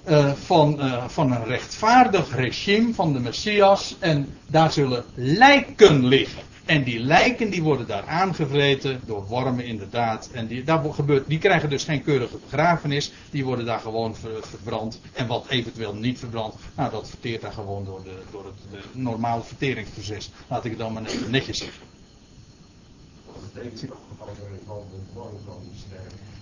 uh, 0.08 0.32
van, 0.32 0.80
uh, 0.80 1.08
van 1.08 1.32
een 1.32 1.44
rechtvaardig 1.44 2.36
regime 2.36 2.94
van 2.94 3.12
de 3.12 3.20
Messias. 3.20 3.96
En 3.98 4.36
daar 4.46 4.72
zullen 4.72 5.04
lijken 5.14 6.06
liggen. 6.06 6.42
En 6.64 6.82
die 6.82 7.00
lijken 7.00 7.50
die 7.50 7.62
worden 7.62 7.86
daar 7.86 8.06
aangevreten 8.06 9.00
door 9.06 9.26
wormen 9.26 9.64
inderdaad. 9.64 10.28
En 10.32 10.46
die, 10.46 10.64
daar 10.64 10.84
gebeurt, 10.92 11.28
die 11.28 11.38
krijgen 11.38 11.70
dus 11.70 11.84
geen 11.84 12.02
keurige 12.02 12.38
begrafenis. 12.50 13.12
Die 13.30 13.44
worden 13.44 13.64
daar 13.64 13.80
gewoon 13.80 14.16
verbrand. 14.40 15.00
En 15.12 15.26
wat 15.26 15.46
eventueel 15.48 15.94
niet 15.94 16.18
verbrand, 16.18 16.54
nou 16.76 16.90
dat 16.90 17.08
verteert 17.08 17.40
daar 17.40 17.52
gewoon 17.52 17.84
door, 17.84 18.02
de, 18.04 18.22
door 18.30 18.44
het 18.44 18.54
de 18.70 18.78
normale 18.92 19.42
verteringsproces. 19.42 20.30
Laat 20.48 20.64
ik 20.64 20.70
het 20.70 20.80
dan 20.80 20.92
maar 20.92 21.02
net, 21.02 21.30
netjes 21.30 21.58
zeggen. 21.58 21.82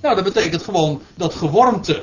Nou, 0.03 0.15
dat 0.15 0.25
betekent 0.25 0.63
gewoon 0.63 1.03
dat 1.15 1.35
gewormte. 1.35 2.03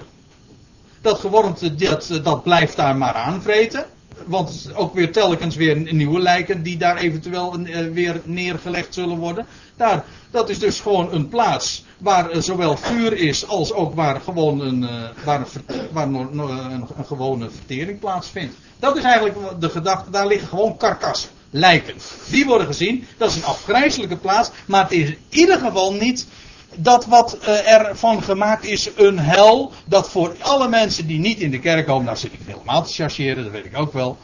Dat 1.01 1.19
gewormte, 1.19 1.75
dat, 1.75 2.19
dat 2.23 2.43
blijft 2.43 2.75
daar 2.75 2.97
maar 2.97 3.13
aanvreten 3.13 3.85
want 4.25 4.69
ook 4.73 4.93
weer 4.93 5.11
telkens 5.11 5.55
weer 5.55 5.93
nieuwe 5.93 6.19
lijken 6.19 6.63
die 6.63 6.77
daar 6.77 6.97
eventueel 6.97 7.59
uh, 7.59 7.77
weer 7.93 8.21
neergelegd 8.23 8.93
zullen 8.93 9.17
worden. 9.17 9.45
Daar, 9.75 10.03
dat 10.31 10.49
is 10.49 10.59
dus 10.59 10.79
gewoon 10.79 11.13
een 11.13 11.29
plaats 11.29 11.85
waar 11.97 12.35
uh, 12.35 12.41
zowel 12.41 12.77
vuur 12.77 13.13
is 13.13 13.47
als 13.47 13.73
ook 13.73 13.95
waar 13.95 14.21
gewoon 14.21 14.61
een, 14.61 14.87
waar, 15.23 15.39
een, 15.39 15.87
waar 15.91 16.07
een, 16.07 16.39
een, 16.39 16.85
een, 16.97 17.05
gewone 17.05 17.49
vertering 17.49 17.99
plaatsvindt. 17.99 18.55
Dat 18.79 18.97
is 18.97 19.03
eigenlijk 19.03 19.37
de 19.59 19.69
gedachte, 19.69 20.09
daar 20.09 20.27
liggen 20.27 20.47
gewoon 20.47 20.77
karkassen, 20.77 21.29
lijken. 21.49 21.95
Die 22.29 22.45
worden 22.45 22.67
gezien, 22.67 23.07
dat 23.17 23.29
is 23.29 23.35
een 23.35 23.43
afgrijzelijke 23.43 24.17
plaats, 24.17 24.51
maar 24.65 24.83
het 24.83 24.91
is 24.91 25.09
in 25.09 25.17
ieder 25.29 25.57
geval 25.57 25.93
niet 25.93 26.27
dat 26.76 27.05
wat 27.05 27.38
uh, 27.41 27.72
er 27.72 27.97
van 27.97 28.24
gemaakt 28.24 28.65
is 28.65 28.89
een 28.95 29.20
hel, 29.20 29.72
dat 29.86 30.09
voor 30.09 30.36
alle 30.39 30.67
mensen 30.67 31.07
die 31.07 31.20
niet 31.20 31.39
in 31.39 31.51
de 31.51 31.59
kerk 31.59 31.86
komen, 31.86 32.05
nou 32.05 32.17
zit 32.17 32.34
ik 32.34 32.39
helemaal 32.45 32.84
te 32.84 32.93
chargeren, 32.93 33.43
dat 33.43 33.51
weet 33.51 33.65
ik 33.65 33.78
ook 33.78 33.93
wel. 33.93 34.17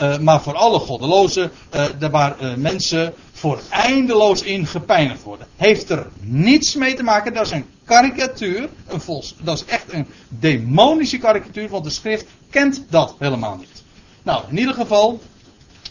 Uh, 0.00 0.18
maar 0.18 0.42
voor 0.42 0.54
alle 0.54 0.78
goddelozen, 0.78 1.50
uh, 1.74 2.10
waar 2.10 2.36
mensen 2.56 3.14
voor 3.32 3.60
eindeloos 3.70 4.42
in 4.42 4.66
gepijnigd 4.66 5.22
worden. 5.22 5.46
Heeft 5.56 5.90
er 5.90 6.06
niets 6.20 6.74
mee 6.74 6.94
te 6.94 7.02
maken, 7.02 7.34
dat 7.34 7.46
is 7.46 7.52
een 7.52 7.66
karikatuur, 7.84 8.68
een 8.88 9.00
vols, 9.00 9.34
dat 9.40 9.56
is 9.56 9.64
echt 9.64 9.92
een 9.92 10.06
demonische 10.28 11.18
karikatuur, 11.18 11.68
want 11.68 11.84
de 11.84 11.90
schrift 11.90 12.26
kent 12.50 12.84
dat 12.88 13.14
helemaal 13.18 13.56
niet. 13.56 13.82
Nou, 14.22 14.42
in 14.50 14.58
ieder 14.58 14.74
geval, 14.74 15.20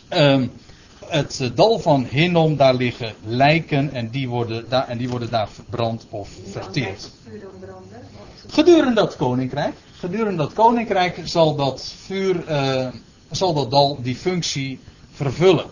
um, 0.10 0.52
het 1.10 1.40
eh, 1.40 1.50
dal 1.56 1.80
van 1.80 2.06
Hinnom, 2.10 2.58
daar 2.58 2.74
liggen 2.74 3.14
lijken 3.26 3.94
en 3.94 4.10
die 4.10 4.30
worden 4.30 4.66
daar, 4.70 4.88
en 4.88 4.98
die 4.98 5.10
worden 5.10 5.30
daar 5.30 5.50
verbrand 5.50 6.06
of 6.10 6.30
verteerd. 6.52 7.12
Gedurende 8.48 8.94
dat 8.94 9.16
koninkrijk, 9.16 9.74
gedurende 10.00 10.38
dat 10.38 10.54
koninkrijk 10.54 11.22
zal 11.24 11.56
dat 11.56 11.94
vuur, 12.06 12.50
uh, 12.50 12.88
zal 13.32 13.54
dat 13.54 13.72
dal 13.72 14.02
die 14.02 14.16
functie 14.16 14.80
vervullen. 15.12 15.66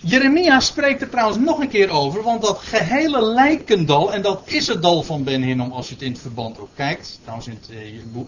Jeremia 0.00 0.60
spreekt 0.60 1.02
er 1.02 1.08
trouwens 1.08 1.38
nog 1.38 1.58
een 1.58 1.68
keer 1.68 1.90
over, 1.90 2.22
want 2.22 2.42
dat 2.42 2.58
gehele 2.58 3.22
lijkendal, 3.22 4.12
en 4.12 4.22
dat 4.22 4.42
is 4.44 4.66
het 4.66 4.82
dal 4.82 5.02
van 5.02 5.24
Ben 5.24 5.42
Hinnom 5.42 5.72
als 5.72 5.88
je 5.88 5.94
het 5.94 6.02
in 6.02 6.12
het 6.12 6.20
verband 6.20 6.58
ook 6.58 6.70
kijkt, 6.74 7.18
trouwens 7.22 7.48
in, 7.48 7.58
het, 7.60 7.70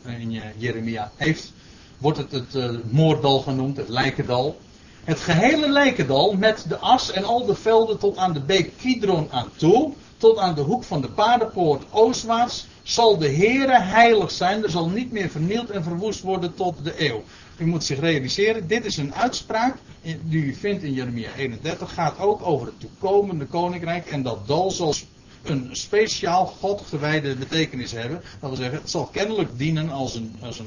eh, 0.04 0.20
in 0.20 0.42
Jeremia 0.56 1.10
heeft, 1.16 1.52
wordt 1.98 2.18
het 2.18 2.30
het 2.30 2.92
moordal 2.92 3.40
genoemd, 3.40 3.76
het 3.76 3.88
lijkendal. 3.88 4.56
Het 5.10 5.20
gehele 5.20 5.68
lijkendal 5.68 6.32
met 6.36 6.64
de 6.68 6.76
as 6.76 7.10
en 7.10 7.24
al 7.24 7.46
de 7.46 7.54
velden 7.54 7.98
tot 7.98 8.16
aan 8.16 8.32
de 8.32 8.40
beek 8.40 8.72
Kidron 8.76 9.28
aan 9.30 9.50
toe, 9.56 9.92
tot 10.16 10.38
aan 10.38 10.54
de 10.54 10.60
hoek 10.60 10.84
van 10.84 11.00
de 11.00 11.08
paardenpoort 11.08 11.84
oostwaarts, 11.90 12.66
zal 12.82 13.18
de 13.18 13.28
Heere 13.28 13.80
heilig 13.80 14.30
zijn. 14.30 14.62
Er 14.62 14.70
zal 14.70 14.88
niet 14.88 15.12
meer 15.12 15.30
vernield 15.30 15.70
en 15.70 15.82
verwoest 15.82 16.20
worden 16.20 16.54
tot 16.54 16.84
de 16.84 17.08
eeuw. 17.08 17.22
U 17.56 17.66
moet 17.66 17.84
zich 17.84 18.00
realiseren, 18.00 18.66
dit 18.66 18.84
is 18.84 18.96
een 18.96 19.14
uitspraak 19.14 19.76
die 20.22 20.44
u 20.44 20.54
vindt 20.54 20.82
in 20.82 20.92
Jeremia 20.92 21.30
31, 21.36 21.94
gaat 21.94 22.18
ook 22.18 22.46
over 22.46 22.66
het 22.66 22.80
toekomende 22.80 23.46
koninkrijk. 23.46 24.06
En 24.06 24.22
dat 24.22 24.46
dal 24.46 24.70
zal 24.70 24.94
een 25.42 25.68
speciaal 25.72 26.46
God 26.46 26.82
gewijde 26.88 27.36
betekenis 27.36 27.92
hebben. 27.92 28.22
Dat 28.40 28.50
wil 28.50 28.58
zeggen, 28.58 28.78
het 28.78 28.90
zal 28.90 29.06
kennelijk 29.06 29.58
dienen 29.58 29.90
als 29.90 30.14
een, 30.14 30.36
als 30.42 30.62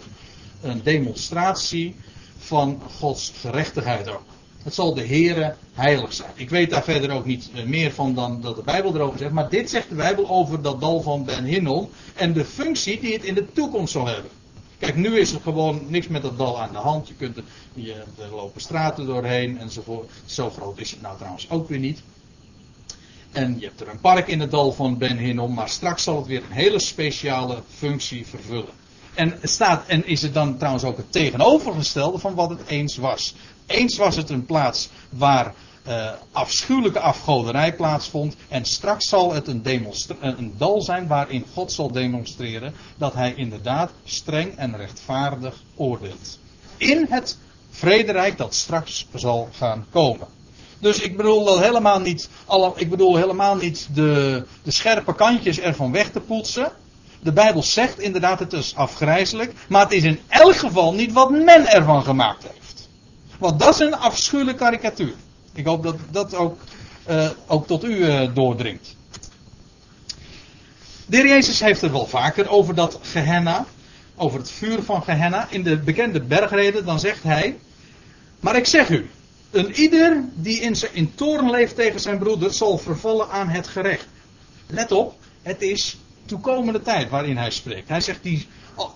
een 0.61 0.81
demonstratie 0.83 1.95
van 2.43 2.81
Gods 2.99 3.31
gerechtigheid 3.35 4.09
ook. 4.09 4.23
Het 4.63 4.73
zal 4.73 4.93
de 4.93 5.07
Heere 5.07 5.55
heilig 5.73 6.13
zijn. 6.13 6.31
Ik 6.35 6.49
weet 6.49 6.69
daar 6.69 6.83
verder 6.83 7.11
ook 7.11 7.25
niet 7.25 7.49
eh, 7.53 7.63
meer 7.63 7.91
van 7.91 8.13
dan 8.13 8.41
dat 8.41 8.55
de 8.55 8.61
Bijbel 8.61 8.95
erover 8.95 9.19
zegt. 9.19 9.31
Maar 9.31 9.49
dit 9.49 9.69
zegt 9.69 9.89
de 9.89 9.95
Bijbel 9.95 10.29
over 10.29 10.61
dat 10.61 10.81
dal 10.81 11.01
van 11.01 11.25
Ben 11.25 11.43
Hinnom. 11.43 11.89
En 12.13 12.33
de 12.33 12.45
functie 12.45 12.99
die 12.99 13.13
het 13.13 13.23
in 13.23 13.33
de 13.33 13.51
toekomst 13.51 13.91
zal 13.91 14.07
hebben. 14.07 14.31
Kijk, 14.79 14.95
nu 14.95 15.19
is 15.19 15.31
er 15.31 15.41
gewoon 15.41 15.81
niks 15.87 16.07
met 16.07 16.21
dat 16.21 16.37
dal 16.37 16.61
aan 16.61 16.71
de 16.71 16.77
hand. 16.77 17.07
Je 17.07 17.13
kunt 17.13 17.37
er, 17.37 17.43
je, 17.73 17.93
er 17.93 18.35
lopen 18.35 18.61
straten 18.61 19.05
doorheen 19.05 19.59
enzovoort. 19.59 20.11
Zo 20.25 20.49
groot 20.49 20.79
is 20.79 20.91
het 20.91 21.01
nou 21.01 21.17
trouwens 21.17 21.49
ook 21.49 21.69
weer 21.69 21.79
niet. 21.79 22.01
En 23.31 23.59
je 23.59 23.65
hebt 23.65 23.81
er 23.81 23.87
een 23.89 23.99
park 23.99 24.27
in 24.27 24.39
het 24.39 24.51
dal 24.51 24.71
van 24.71 24.97
Ben 24.97 25.17
Hinnom. 25.17 25.53
Maar 25.53 25.69
straks 25.69 26.03
zal 26.03 26.17
het 26.17 26.27
weer 26.27 26.43
een 26.43 26.55
hele 26.55 26.79
speciale 26.79 27.61
functie 27.69 28.27
vervullen. 28.27 28.82
En, 29.13 29.39
staat, 29.41 29.87
en 29.87 30.07
is 30.07 30.21
het 30.21 30.33
dan 30.33 30.57
trouwens 30.57 30.83
ook 30.83 30.97
het 30.97 31.11
tegenovergestelde 31.11 32.17
van 32.17 32.35
wat 32.35 32.49
het 32.49 32.67
eens 32.67 32.97
was. 32.97 33.35
Eens 33.65 33.97
was 33.97 34.15
het 34.15 34.29
een 34.29 34.45
plaats 34.45 34.89
waar 35.09 35.53
uh, 35.87 36.11
afschuwelijke 36.31 36.99
afgoderij 36.99 37.75
plaatsvond. 37.75 38.35
En 38.49 38.65
straks 38.65 39.09
zal 39.09 39.33
het 39.33 39.47
een, 39.47 39.87
een 40.19 40.53
dal 40.57 40.81
zijn 40.81 41.07
waarin 41.07 41.45
God 41.53 41.71
zal 41.71 41.91
demonstreren 41.91 42.73
dat 42.97 43.13
hij 43.13 43.33
inderdaad 43.35 43.91
streng 44.03 44.55
en 44.55 44.77
rechtvaardig 44.77 45.63
oordeelt. 45.75 46.39
In 46.77 47.05
het 47.09 47.37
vrederijk 47.69 48.37
dat 48.37 48.53
straks 48.53 49.07
zal 49.13 49.49
gaan 49.51 49.85
komen. 49.91 50.27
Dus 50.79 50.99
ik 50.99 51.17
bedoel 51.17 51.59
helemaal 51.59 51.99
niet, 51.99 52.29
ik 52.75 52.89
bedoel 52.89 53.15
helemaal 53.15 53.55
niet 53.55 53.87
de, 53.93 54.45
de 54.63 54.71
scherpe 54.71 55.15
kantjes 55.15 55.59
ervan 55.59 55.91
weg 55.91 56.11
te 56.11 56.19
poetsen. 56.19 56.71
De 57.23 57.31
Bijbel 57.31 57.63
zegt 57.63 57.99
inderdaad 57.99 58.39
het 58.39 58.53
is 58.53 58.75
afgrijzelijk, 58.75 59.53
maar 59.67 59.81
het 59.81 59.91
is 59.91 60.03
in 60.03 60.19
elk 60.27 60.55
geval 60.55 60.93
niet 60.93 61.11
wat 61.11 61.29
men 61.29 61.67
ervan 61.67 62.03
gemaakt 62.03 62.43
heeft. 62.43 62.89
Want 63.39 63.59
dat 63.59 63.73
is 63.73 63.79
een 63.79 63.95
afschuwelijke 63.95 64.59
karikatuur. 64.59 65.13
Ik 65.53 65.65
hoop 65.65 65.83
dat 65.83 65.95
dat 66.11 66.35
ook, 66.35 66.59
uh, 67.09 67.29
ook 67.47 67.67
tot 67.67 67.83
u 67.83 67.89
uh, 67.89 68.33
doordringt. 68.33 68.95
De 71.05 71.17
heer 71.17 71.27
Jezus 71.27 71.59
heeft 71.59 71.81
het 71.81 71.91
wel 71.91 72.05
vaker 72.05 72.49
over 72.49 72.75
dat 72.75 72.99
Gehenna, 73.01 73.65
over 74.15 74.39
het 74.39 74.51
vuur 74.51 74.83
van 74.83 75.03
Gehenna. 75.03 75.47
In 75.49 75.63
de 75.63 75.77
bekende 75.77 76.21
bergreden 76.21 76.85
dan 76.85 76.99
zegt 76.99 77.23
hij, 77.23 77.59
maar 78.39 78.55
ik 78.55 78.65
zeg 78.65 78.89
u, 78.89 79.09
een 79.51 79.71
ieder 79.71 80.23
die 80.33 80.59
in, 80.59 80.75
in 80.91 81.15
toorn 81.15 81.49
leeft 81.49 81.75
tegen 81.75 81.99
zijn 81.99 82.17
broeder 82.17 82.53
zal 82.53 82.77
vervallen 82.77 83.29
aan 83.29 83.49
het 83.49 83.67
gerecht. 83.67 84.07
Let 84.67 84.91
op, 84.91 85.15
het 85.41 85.61
is 85.61 85.97
toekomende 86.25 86.81
tijd 86.81 87.09
waarin 87.09 87.37
hij 87.37 87.51
spreekt. 87.51 87.89
Hij 87.89 88.01
zegt, 88.01 88.23
die, 88.23 88.47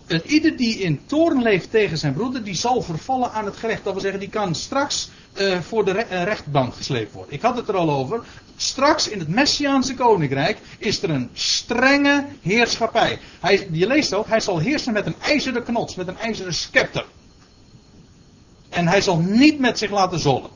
een 0.07 0.21
ieder 0.25 0.57
die 0.57 0.78
in 0.78 1.01
toorn 1.05 1.41
leeft 1.41 1.71
tegen 1.71 1.97
zijn 1.97 2.13
broeder, 2.13 2.43
die 2.43 2.55
zal 2.55 2.82
vervallen 2.82 3.32
aan 3.32 3.45
het 3.45 3.57
gerecht. 3.57 3.84
Dat 3.84 3.93
wil 3.93 4.01
zeggen, 4.01 4.19
die 4.19 4.30
kan 4.30 4.55
straks 4.55 5.09
uh, 5.38 5.59
voor 5.59 5.86
de 5.86 5.91
re 5.91 6.05
uh, 6.11 6.23
rechtbank 6.23 6.75
gesleept 6.75 7.13
worden. 7.13 7.34
Ik 7.34 7.41
had 7.41 7.55
het 7.55 7.67
er 7.67 7.75
al 7.75 7.91
over. 7.91 8.23
Straks 8.55 9.07
in 9.07 9.19
het 9.19 9.28
Messiaanse 9.28 9.93
koninkrijk 9.93 10.57
is 10.78 11.03
er 11.03 11.09
een 11.09 11.30
strenge 11.34 12.25
heerschappij. 12.41 13.19
Hij, 13.39 13.67
je 13.71 13.88
leest 13.88 14.13
ook, 14.13 14.28
hij 14.28 14.39
zal 14.39 14.59
heersen 14.59 14.93
met 14.93 15.05
een 15.05 15.15
ijzeren 15.21 15.63
knots, 15.63 15.95
met 15.95 16.07
een 16.07 16.17
ijzeren 16.17 16.53
scepter. 16.53 17.05
En 18.69 18.88
hij 18.88 19.01
zal 19.01 19.17
niet 19.17 19.59
met 19.59 19.78
zich 19.78 19.91
laten 19.91 20.19
zollen. 20.19 20.49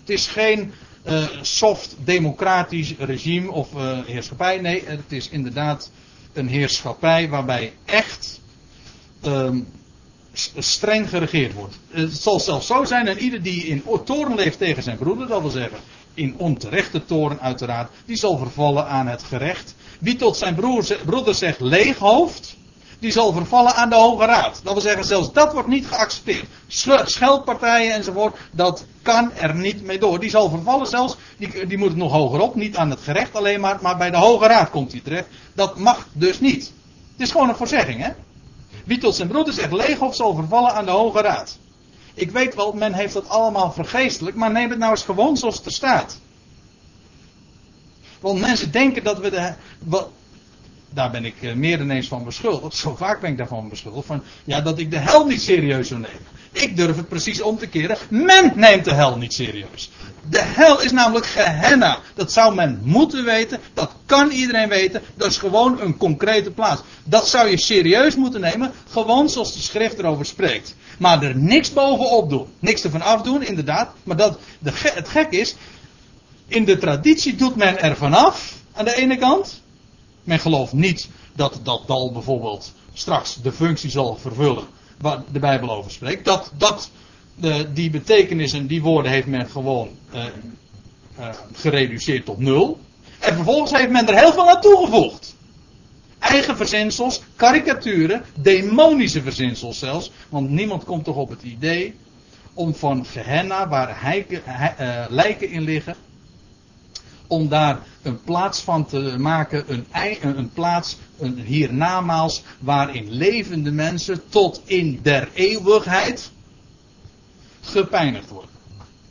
Het 0.00 0.10
is 0.10 0.26
geen 0.26 0.72
uh, 1.04 1.26
soft 1.40 1.96
democratisch 2.04 2.94
regime 2.98 3.50
of 3.50 3.68
heerschappij. 4.06 4.58
Nee, 4.58 4.82
het 4.86 5.12
is 5.12 5.28
inderdaad 5.28 5.90
een 6.32 6.48
heerschappij 6.48 7.28
waarbij 7.28 7.72
echt 7.84 8.40
um, 9.24 9.66
streng 10.58 11.08
geregeerd 11.08 11.52
wordt. 11.52 11.78
Het 11.90 12.16
zal 12.16 12.40
zelfs 12.40 12.66
zo 12.66 12.84
zijn 12.84 13.04
dat 13.04 13.16
ieder 13.16 13.42
die 13.42 13.66
in 13.66 13.82
toren 14.04 14.34
leeft 14.34 14.58
tegen 14.58 14.82
zijn 14.82 14.98
broeder, 14.98 15.26
dat 15.26 15.40
wil 15.40 15.50
zeggen 15.50 15.78
in 16.14 16.34
onterechte 16.36 17.04
toren 17.04 17.40
uiteraard, 17.40 17.90
die 18.04 18.16
zal 18.16 18.38
vervallen 18.38 18.86
aan 18.86 19.06
het 19.06 19.22
gerecht. 19.22 19.74
Wie 20.00 20.16
tot 20.16 20.36
zijn 20.36 20.54
broer, 20.54 20.98
broeder 21.04 21.34
zegt 21.34 21.60
leeghoofd, 21.60 22.56
die 23.00 23.10
zal 23.10 23.32
vervallen 23.32 23.74
aan 23.74 23.88
de 23.88 23.94
Hoge 23.94 24.24
Raad. 24.24 24.60
Dat 24.62 24.72
wil 24.72 24.82
zeggen, 24.82 25.04
zelfs 25.04 25.32
dat 25.32 25.52
wordt 25.52 25.68
niet 25.68 25.86
geaccepteerd. 25.86 26.44
Scheldpartijen 27.04 27.94
enzovoort, 27.94 28.36
dat 28.52 28.84
kan 29.02 29.32
er 29.32 29.54
niet 29.54 29.82
mee 29.82 29.98
door. 29.98 30.20
Die 30.20 30.30
zal 30.30 30.48
vervallen 30.48 30.86
zelfs, 30.86 31.16
die, 31.38 31.66
die 31.66 31.78
moet 31.78 31.88
het 31.88 31.96
nog 31.96 32.12
hoger 32.12 32.40
op, 32.40 32.54
niet 32.54 32.76
aan 32.76 32.90
het 32.90 33.00
gerecht 33.00 33.34
alleen 33.34 33.60
maar, 33.60 33.78
maar 33.80 33.96
bij 33.96 34.10
de 34.10 34.16
Hoge 34.16 34.46
Raad 34.46 34.70
komt 34.70 34.92
hij 34.92 35.00
terecht. 35.00 35.28
Dat 35.54 35.78
mag 35.78 36.06
dus 36.12 36.40
niet. 36.40 36.72
Het 37.12 37.26
is 37.26 37.30
gewoon 37.30 37.48
een 37.48 37.56
voorzegging, 37.56 38.02
hè? 38.02 38.10
Wie 38.84 38.98
tot 38.98 39.14
zijn 39.14 39.28
broeder 39.28 39.54
zegt 39.54 39.72
leeghof 39.72 40.14
zal 40.14 40.34
vervallen 40.34 40.74
aan 40.74 40.84
de 40.84 40.90
Hoge 40.90 41.20
Raad. 41.20 41.58
Ik 42.14 42.30
weet 42.30 42.54
wel, 42.54 42.72
men 42.72 42.92
heeft 42.92 43.12
dat 43.12 43.28
allemaal 43.28 43.72
vergeestelijk, 43.72 44.36
maar 44.36 44.50
neem 44.50 44.70
het 44.70 44.78
nou 44.78 44.90
eens 44.90 45.02
gewoon 45.02 45.36
zoals 45.36 45.56
het 45.56 45.66
er 45.66 45.72
staat. 45.72 46.18
Want 48.20 48.40
mensen 48.40 48.70
denken 48.70 49.04
dat 49.04 49.18
we 49.18 49.30
de. 49.30 49.52
Daar 50.92 51.10
ben 51.10 51.24
ik 51.24 51.34
eh, 51.42 51.52
meer 51.52 51.78
dan 51.78 51.90
eens 51.90 52.08
van 52.08 52.24
beschuldigd. 52.24 52.76
Zo 52.76 52.94
vaak 52.96 53.20
ben 53.20 53.30
ik 53.30 53.36
daarvan 53.36 53.68
beschuldigd. 53.68 54.06
Van, 54.06 54.22
ja, 54.44 54.60
dat 54.60 54.78
ik 54.78 54.90
de 54.90 54.96
hel 54.96 55.26
niet 55.26 55.42
serieus 55.42 55.88
zou 55.88 56.00
nemen. 56.00 56.38
Ik 56.52 56.76
durf 56.76 56.96
het 56.96 57.08
precies 57.08 57.40
om 57.40 57.58
te 57.58 57.66
keren. 57.66 57.96
Men 58.08 58.52
neemt 58.54 58.84
de 58.84 58.92
hel 58.92 59.16
niet 59.16 59.32
serieus. 59.32 59.90
De 60.28 60.40
hel 60.42 60.82
is 60.82 60.92
namelijk 60.92 61.26
Gehenna. 61.26 61.98
Dat 62.14 62.32
zou 62.32 62.54
men 62.54 62.80
moeten 62.82 63.24
weten. 63.24 63.60
Dat 63.74 63.92
kan 64.06 64.30
iedereen 64.30 64.68
weten. 64.68 65.02
Dat 65.14 65.30
is 65.30 65.36
gewoon 65.36 65.80
een 65.80 65.96
concrete 65.96 66.50
plaats. 66.50 66.82
Dat 67.04 67.28
zou 67.28 67.48
je 67.48 67.58
serieus 67.58 68.16
moeten 68.16 68.40
nemen. 68.40 68.72
Gewoon 68.90 69.28
zoals 69.28 69.54
de 69.54 69.60
schrift 69.60 69.98
erover 69.98 70.26
spreekt. 70.26 70.74
Maar 70.98 71.22
er 71.22 71.36
niks 71.36 71.72
bovenop 71.72 72.30
doen. 72.30 72.46
Niks 72.58 72.84
ervan 72.84 73.02
afdoen, 73.02 73.42
inderdaad. 73.42 73.92
Maar 74.02 74.16
dat, 74.16 74.38
het 74.62 75.08
gek 75.08 75.30
is. 75.30 75.54
In 76.46 76.64
de 76.64 76.78
traditie 76.78 77.36
doet 77.36 77.56
men 77.56 77.80
er 77.80 77.96
vanaf. 77.96 78.54
Aan 78.72 78.84
de 78.84 78.96
ene 78.96 79.16
kant. 79.16 79.60
Men 80.24 80.38
gelooft 80.38 80.72
niet 80.72 81.08
dat 81.34 81.60
dat 81.62 81.86
dal 81.86 82.12
bijvoorbeeld 82.12 82.72
straks 82.92 83.34
de 83.42 83.52
functie 83.52 83.90
zal 83.90 84.16
vervullen 84.16 84.64
waar 84.98 85.22
de 85.32 85.38
Bijbel 85.38 85.70
over 85.70 85.90
spreekt. 85.90 86.24
Dat, 86.24 86.52
dat 86.56 86.90
de, 87.34 87.72
die 87.72 87.90
betekenis 87.90 88.52
en 88.52 88.66
die 88.66 88.82
woorden 88.82 89.12
heeft 89.12 89.26
men 89.26 89.50
gewoon 89.50 89.88
uh, 90.14 90.24
uh, 91.18 91.28
gereduceerd 91.52 92.24
tot 92.24 92.38
nul. 92.38 92.80
En 93.18 93.34
vervolgens 93.34 93.70
heeft 93.70 93.90
men 93.90 94.08
er 94.08 94.18
heel 94.18 94.32
veel 94.32 94.48
aan 94.48 94.60
toegevoegd. 94.60 95.36
Eigen 96.18 96.56
verzinsels, 96.56 97.20
karikaturen, 97.36 98.24
demonische 98.34 99.22
verzinsels 99.22 99.78
zelfs. 99.78 100.10
Want 100.28 100.50
niemand 100.50 100.84
komt 100.84 101.04
toch 101.04 101.16
op 101.16 101.28
het 101.28 101.42
idee 101.42 101.94
om 102.54 102.74
van 102.74 103.04
Gehenna, 103.04 103.68
waar 103.68 104.02
heiken, 104.02 104.42
he, 104.44 105.04
lijken 105.08 105.50
in 105.50 105.62
liggen, 105.62 105.94
om 107.30 107.48
daar 107.48 107.78
een 108.02 108.22
plaats 108.22 108.60
van 108.60 108.86
te 108.86 109.14
maken, 109.18 109.64
een, 109.66 109.86
een 110.38 110.50
plaats, 110.52 110.96
een 111.18 111.38
hiernamaals, 111.38 112.42
waarin 112.58 113.10
levende 113.10 113.70
mensen 113.70 114.28
tot 114.28 114.62
in 114.64 115.00
der 115.02 115.28
eeuwigheid 115.34 116.30
gepijnigd 117.60 118.28
worden. 118.28 118.50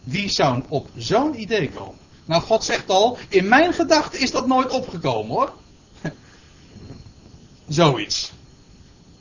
Wie 0.04 0.30
zou 0.30 0.64
op 0.68 0.90
zo'n 0.96 1.42
idee 1.42 1.70
komen? 1.70 1.98
Nou, 2.26 2.42
God 2.42 2.64
zegt 2.64 2.90
al, 2.90 3.18
in 3.30 3.48
mijn 3.48 3.74
gedachten 3.74 4.20
is 4.20 4.32
dat 4.32 4.48
nooit 4.48 4.72
opgekomen 4.72 5.36
hoor. 5.36 5.54
Zoiets. 7.68 8.32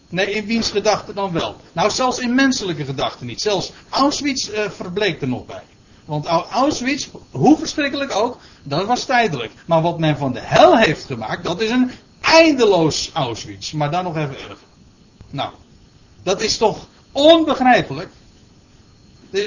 Nee, 0.09 0.31
in 0.31 0.47
wiens 0.47 0.71
gedachten 0.71 1.15
dan 1.15 1.33
wel? 1.33 1.57
Nou, 1.73 1.91
zelfs 1.91 2.19
in 2.19 2.35
menselijke 2.35 2.85
gedachten 2.85 3.27
niet. 3.27 3.41
Zelfs 3.41 3.73
Auschwitz 3.89 4.49
uh, 4.49 4.71
verbleekt 4.71 5.23
er 5.23 5.29
nog 5.29 5.47
bij. 5.47 5.63
Want 6.09 6.27
Auschwitz, 6.27 7.09
hoe 7.31 7.59
verschrikkelijk 7.59 8.15
ook, 8.15 8.39
dat 8.63 8.87
was 8.87 9.05
tijdelijk. 9.05 9.53
Maar 9.67 9.83
wat 9.83 9.99
men 9.99 10.17
van 10.17 10.33
de 10.33 10.41
hel 10.41 10.79
heeft 10.79 11.05
gemaakt, 11.05 11.45
dat 11.45 11.61
is 11.61 11.71
een 11.71 11.91
eindeloos 12.21 13.11
Auschwitz. 13.13 13.73
Maar 13.73 13.91
dan 13.91 14.05
nog 14.05 14.17
even 14.17 14.39
erger. 14.39 14.57
Nou, 15.31 15.53
dat 16.23 16.43
is 16.43 16.57
toch 16.57 16.87
onbegrijpelijk. 17.13 18.09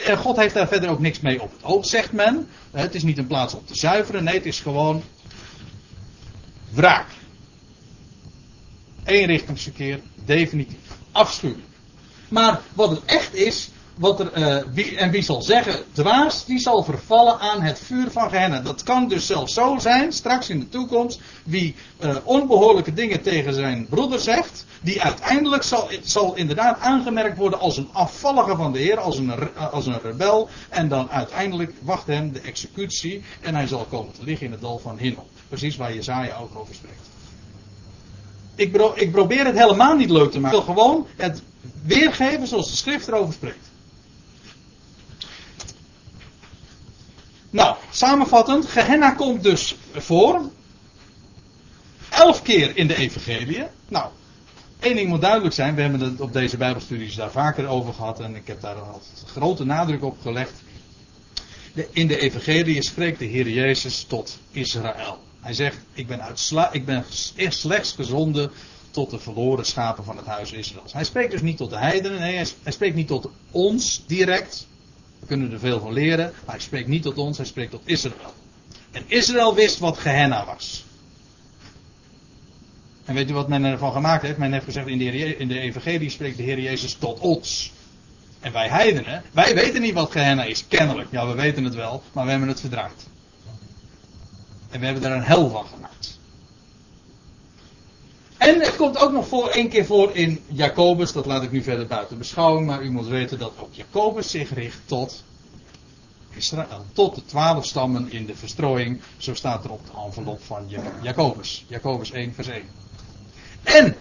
En 0.06 0.18
God 0.18 0.38
heeft 0.38 0.54
daar 0.54 0.68
verder 0.68 0.90
ook 0.90 1.00
niks 1.00 1.20
mee 1.20 1.42
op 1.42 1.52
het 1.52 1.64
oog, 1.64 1.86
zegt 1.86 2.12
men. 2.12 2.50
Het 2.72 2.96
is 2.96 3.04
niet 3.04 3.18
een 3.18 3.28
plaats 3.28 3.54
om 3.54 3.66
te 3.66 3.76
zuiveren, 3.76 4.24
nee, 4.24 4.36
het 4.36 4.46
is 4.46 4.60
gewoon 4.60 5.04
wraak. 6.70 7.08
Eenrichtingsverkeer, 9.04 10.00
definitief. 10.26 10.98
Afschuwelijk. 11.12 11.68
Maar 12.30 12.62
wat 12.74 12.90
het 12.90 13.06
echt 13.06 13.34
is, 13.34 13.70
wat 14.02 14.20
er, 14.20 14.38
uh, 14.38 14.64
wie, 14.74 14.98
en 14.98 15.12
wie 15.12 15.22
zal 15.22 15.42
zeggen, 15.42 15.84
dwaas, 15.92 16.46
die 16.46 16.60
zal 16.60 16.84
vervallen 16.84 17.40
aan 17.40 17.62
het 17.62 17.80
vuur 17.80 18.12
van 18.12 18.30
Gehenna. 18.30 18.60
Dat 18.60 18.84
kan 18.84 19.08
dus 19.08 19.26
zelfs 19.26 19.54
zo 19.54 19.78
zijn, 19.80 20.14
straks 20.14 20.50
in 20.50 20.60
de 20.60 20.70
toekomst, 20.70 21.20
wie 21.44 21.76
uh, 22.00 22.16
onbehoorlijke 22.24 22.94
dingen 22.94 23.22
tegen 23.22 23.54
zijn 23.54 23.86
broeder 23.90 24.20
zegt, 24.20 24.66
die 24.82 25.02
uiteindelijk 25.02 25.64
zal, 25.64 25.90
zal 26.04 26.36
inderdaad 26.36 26.80
aangemerkt 26.80 27.38
worden 27.38 27.60
als 27.60 27.78
een 27.78 27.90
afvallige 27.92 28.56
van 28.56 28.72
de 28.72 28.80
Heer, 28.80 29.00
als 29.00 29.18
een, 29.18 29.56
als 29.72 29.86
een 29.86 30.02
rebel, 30.04 30.50
en 30.70 30.88
dan 30.88 31.12
uiteindelijk 31.12 31.74
wacht 31.82 32.08
hem 32.08 32.32
de 32.32 32.42
executie, 32.42 33.24
en 33.42 33.56
hij 33.56 33.68
zal 33.68 33.86
komen 33.90 34.14
te 34.14 34.24
liggen 34.24 34.46
in 34.46 34.52
het 34.52 34.62
dal 34.62 34.80
van 34.80 34.98
Hinnom. 34.98 35.26
Precies 35.48 35.78
waar 35.78 35.94
Jezaja 35.94 36.38
ook 36.38 36.60
over 36.60 36.76
spreekt. 36.76 37.10
Ik, 38.56 38.76
ik 38.96 39.12
probeer 39.12 39.46
het 39.46 39.58
helemaal 39.58 39.96
niet 39.96 40.10
leuk 40.10 40.32
te 40.32 40.40
maken. 40.40 40.60
Ik 40.60 40.66
wil 40.66 40.76
gewoon 40.76 41.08
het 41.16 41.42
weergeven 41.84 42.48
zoals 42.48 42.70
de 42.70 42.78
schrift 42.78 43.08
erover 43.08 43.34
spreekt. 43.34 43.71
Nou, 47.52 47.76
samenvattend, 47.92 48.66
Gehenna 48.66 49.12
komt 49.12 49.44
dus 49.44 49.76
voor. 49.94 50.42
Elf 52.10 52.42
keer 52.42 52.78
in 52.78 52.88
de 52.88 52.96
Evangelie. 52.96 53.64
Nou, 53.88 54.10
één 54.80 54.96
ding 54.96 55.10
moet 55.10 55.22
duidelijk 55.22 55.54
zijn. 55.54 55.76
We 55.76 55.82
hebben 55.82 56.00
het 56.00 56.22
op 56.22 56.34
deze 56.34 56.58
Bijbelstudies 56.58 57.16
daar 57.16 57.32
vaker 57.32 57.68
over 57.68 57.94
gehad. 57.94 58.20
En 58.20 58.36
ik 58.36 58.48
heb 58.48 58.62
daar 58.62 58.76
altijd 58.76 59.24
grote 59.26 59.66
nadruk 59.66 60.04
op 60.04 60.18
gelegd. 60.22 60.54
in 61.92 62.08
de 62.08 62.20
Evangelie 62.20 62.84
spreekt 62.84 63.20
de 63.20 63.26
Heer 63.26 63.50
Jezus 63.50 64.04
tot 64.04 64.40
Israël. 64.52 65.20
Hij 65.40 65.54
zegt: 65.54 65.78
Ik 65.94 66.08
ben, 66.08 66.22
uitsla 66.22 66.72
ik 66.72 66.86
ben 66.86 67.06
slechts 67.50 67.92
gezonden 67.92 68.52
tot 68.92 69.10
de 69.10 69.20
verloren 69.20 69.66
schapen 69.66 70.04
van 70.04 70.18
het 70.18 70.26
huis 70.26 70.52
Israëls. 70.52 70.94
Hij 70.94 71.04
spreekt 71.04 71.32
dus 71.32 71.42
niet 71.42 71.58
tot 71.58 71.70
de 71.70 71.78
heidenen. 71.78 72.20
Nee, 72.20 72.36
hij 72.36 72.72
spreekt 72.72 72.96
niet 72.96 73.08
tot 73.08 73.30
ons 73.52 74.04
direct. 74.08 74.68
We 75.22 75.28
kunnen 75.28 75.52
er 75.52 75.60
veel 75.60 75.80
van 75.80 75.94
leren, 75.94 76.34
maar 76.46 76.56
hij 76.56 76.64
spreekt 76.64 76.88
niet 76.88 77.04
tot 77.04 77.18
ons, 77.18 77.38
hij 77.38 77.46
spreekt 77.46 77.72
tot 77.72 77.82
Israël. 77.86 78.34
En 78.92 79.04
Israël 79.08 79.56
wist 79.56 79.80
wat 79.80 79.98
Gehenna 79.98 80.46
was. 80.46 80.86
En 83.06 83.16
weet 83.16 83.30
u 83.30 83.34
wat 83.34 83.48
men 83.48 83.64
ervan 83.64 83.92
gemaakt 83.92 84.22
heeft? 84.22 84.38
Men 84.38 84.52
heeft 84.52 84.66
gezegd 84.66 84.88
in 84.88 84.98
de, 84.98 85.38
in 85.38 85.48
de 85.48 85.60
Evangelie 85.60 86.10
spreekt 86.10 86.38
de 86.38 86.44
Heer 86.44 86.60
Jezus 86.60 86.94
tot 86.94 87.20
ons. 87.20 87.72
En 88.40 88.52
wij 88.52 88.70
heidenen, 88.70 89.24
wij 89.32 89.56
weten 89.56 89.82
niet 89.82 89.94
wat 89.94 90.12
Gehenna 90.12 90.44
is, 90.44 90.68
kennelijk. 90.68 91.08
Ja, 91.12 91.28
we 91.28 91.34
weten 91.34 91.64
het 91.64 91.76
wel, 91.76 92.04
maar 92.12 92.24
we 92.24 92.32
hebben 92.32 92.50
het 92.50 92.60
verdraaid. 92.60 93.08
En 94.70 94.80
we 94.80 94.86
hebben 94.86 95.04
daar 95.04 95.16
een 95.18 95.24
hel 95.24 95.50
van 95.50 95.66
gemaakt. 95.66 96.20
En 98.42 98.60
het 98.60 98.76
komt 98.76 98.98
ook 98.98 99.12
nog 99.12 99.28
voor, 99.28 99.50
één 99.50 99.70
keer 99.70 99.86
voor 99.86 100.16
in 100.16 100.40
Jacobus, 100.48 101.12
dat 101.12 101.26
laat 101.26 101.44
ik 101.44 101.52
nu 101.52 101.64
verder 101.64 101.88
buiten 101.88 102.18
beschouwing, 102.18 102.68
maar 102.68 102.84
u 102.84 102.92
moet 102.92 103.08
weten 103.08 103.40
dat 103.40 103.52
ook 103.60 103.74
Jacobus 103.74 104.32
zich 104.32 104.54
richt 104.54 104.80
tot 104.86 105.24
Israël, 106.30 106.86
tot 106.94 107.16
de 107.16 107.26
twaalf 107.26 107.66
stammen 107.66 108.12
in 108.12 108.26
de 108.26 108.36
verstrooiing. 108.36 109.02
Zo 109.18 109.34
staat 109.34 109.64
er 109.64 109.72
op 109.72 109.86
de 109.86 109.92
envelop 110.06 110.44
van 110.44 110.66
Jacobus. 111.02 111.66
Jacobus 111.68 112.12
1 112.12 112.34
vers 112.34 112.48
1. 112.48 112.64
En 113.64 113.96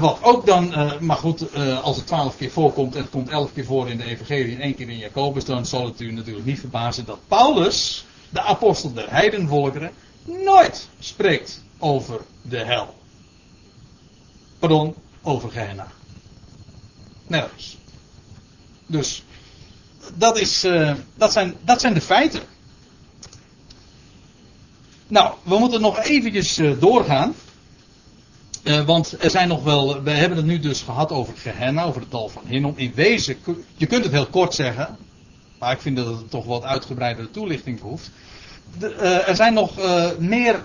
wat 0.00 0.18
ook 0.22 0.46
dan, 0.46 0.72
uh, 0.72 0.98
maar 0.98 1.16
goed, 1.16 1.56
uh, 1.56 1.82
als 1.82 1.96
het 1.96 2.06
twaalf 2.06 2.36
keer 2.36 2.50
voorkomt 2.50 2.94
en 2.94 3.00
het 3.00 3.10
komt 3.10 3.28
elf 3.28 3.52
keer 3.52 3.64
voor 3.64 3.90
in 3.90 3.96
de 3.96 4.04
Evangelie 4.04 4.54
en 4.54 4.60
één 4.60 4.74
keer 4.74 4.88
in 4.88 4.98
Jacobus, 4.98 5.44
dan 5.44 5.66
zal 5.66 5.84
het 5.84 6.00
u 6.00 6.12
natuurlijk 6.12 6.46
niet 6.46 6.60
verbazen 6.60 7.04
dat 7.04 7.18
Paulus, 7.28 8.04
de 8.28 8.40
apostel 8.40 8.92
der 8.92 9.10
heidenvolkeren, 9.10 9.90
nooit 10.24 10.88
spreekt 10.98 11.62
over 11.78 12.20
de 12.42 12.58
hel. 12.58 12.98
Pardon, 14.60 14.94
over 15.22 15.50
Gehenna. 15.50 15.86
Nergens. 17.26 17.78
Dus, 18.86 19.24
dat, 20.14 20.38
is, 20.38 20.64
uh, 20.64 20.94
dat, 21.14 21.32
zijn, 21.32 21.54
dat 21.64 21.80
zijn 21.80 21.94
de 21.94 22.00
feiten. 22.00 22.40
Nou, 25.06 25.34
we 25.42 25.58
moeten 25.58 25.80
nog 25.80 25.98
eventjes 25.98 26.58
uh, 26.58 26.80
doorgaan. 26.80 27.34
Uh, 28.64 28.84
want 28.84 29.24
er 29.24 29.30
zijn 29.30 29.48
nog 29.48 29.62
wel, 29.62 30.02
we 30.02 30.10
hebben 30.10 30.36
het 30.36 30.46
nu 30.46 30.58
dus 30.58 30.82
gehad 30.82 31.12
over 31.12 31.36
Gehenna, 31.36 31.84
over 31.84 32.00
het 32.00 32.10
dal 32.10 32.28
van 32.28 32.42
Hinnom. 32.46 32.72
In 32.76 32.92
wezen, 32.94 33.36
je 33.76 33.86
kunt 33.86 34.04
het 34.04 34.12
heel 34.12 34.26
kort 34.26 34.54
zeggen, 34.54 34.96
maar 35.58 35.72
ik 35.72 35.80
vind 35.80 35.96
dat 35.96 36.06
het 36.06 36.30
toch 36.30 36.44
wat 36.44 36.64
uitgebreidere 36.64 37.30
toelichting 37.30 37.80
behoeft. 37.80 38.10
De, 38.78 38.88
er 39.26 39.36
zijn 39.36 39.54
nog 39.54 39.76
meer 40.18 40.64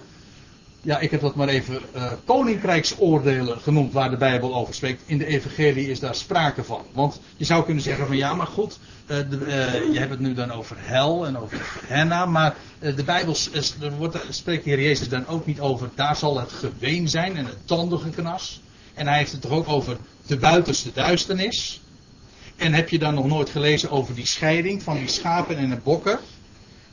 ja, 0.86 1.00
ik 1.00 1.12
heb 1.12 1.22
dat 1.22 1.36
maar 1.36 1.48
even 1.48 1.80
uh, 1.96 2.12
koninkrijksoordelen 2.26 3.60
genoemd 3.60 3.94
waar 3.94 4.10
de 4.10 4.18
Bijbel 4.18 4.56
over 4.56 4.74
spreekt. 4.74 5.02
In 5.06 5.18
de 5.18 5.26
Evangelie 5.26 5.90
is 5.90 6.00
daar 6.00 6.16
sprake 6.16 6.64
van. 6.64 6.82
Want 6.94 7.20
je 7.38 7.46
zou 7.46 7.66
kunnen 7.66 7.84
zeggen 7.84 8.08
van 8.08 8.18
ja, 8.18 8.34
maar 8.34 8.48
goed, 8.48 8.80
uh, 9.08 9.18
je 9.94 10.00
hebt 10.00 10.10
het 10.10 10.20
nu 10.20 10.34
dan 10.34 10.52
over 10.52 10.76
hel 10.80 11.26
en 11.26 11.38
over 11.38 11.62
henna, 11.86 12.26
maar 12.26 12.56
de 12.80 13.04
Bijbel 13.04 13.36
wordt, 13.98 14.18
spreekt 14.30 14.64
de 14.64 14.70
Heer 14.70 14.82
Jezus 14.82 15.10
dan 15.10 15.28
ook 15.28 15.46
niet 15.46 15.60
over, 15.60 15.90
daar 15.96 16.16
zal 16.16 16.40
het 16.40 16.52
geween 16.52 17.10
zijn 17.10 17.38
en 17.38 17.46
het 17.46 17.68
tandengeknas. 17.68 18.62
En 18.94 19.08
hij 19.08 19.18
heeft 19.18 19.32
het 19.32 19.42
toch 19.42 19.52
ook 19.52 19.70
over 19.70 19.98
de 20.28 20.38
buitenste 20.38 20.92
duisternis. 20.94 21.82
En 22.56 22.74
heb 22.74 22.90
je 22.90 23.00
dan 23.00 23.14
nog 23.14 23.26
nooit 23.26 23.50
gelezen 23.50 23.90
over 23.90 24.16
die 24.16 24.28
scheiding 24.28 24.84
van 24.84 24.98
die 24.98 25.10
schapen 25.10 25.58
en 25.58 25.70
de 25.70 25.80
bokken? 25.84 26.20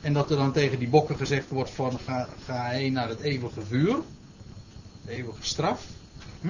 En 0.03 0.13
dat 0.13 0.31
er 0.31 0.37
dan 0.37 0.51
tegen 0.51 0.79
die 0.79 0.87
bokken 0.87 1.17
gezegd 1.17 1.49
wordt 1.49 1.69
van 1.69 1.99
ga, 2.05 2.27
ga 2.45 2.69
heen 2.69 2.93
naar 2.93 3.09
het 3.09 3.19
eeuwige 3.19 3.61
vuur. 3.61 3.95
De 5.05 5.11
eeuwige 5.11 5.43
straf. 5.43 5.85
Hm? 6.41 6.47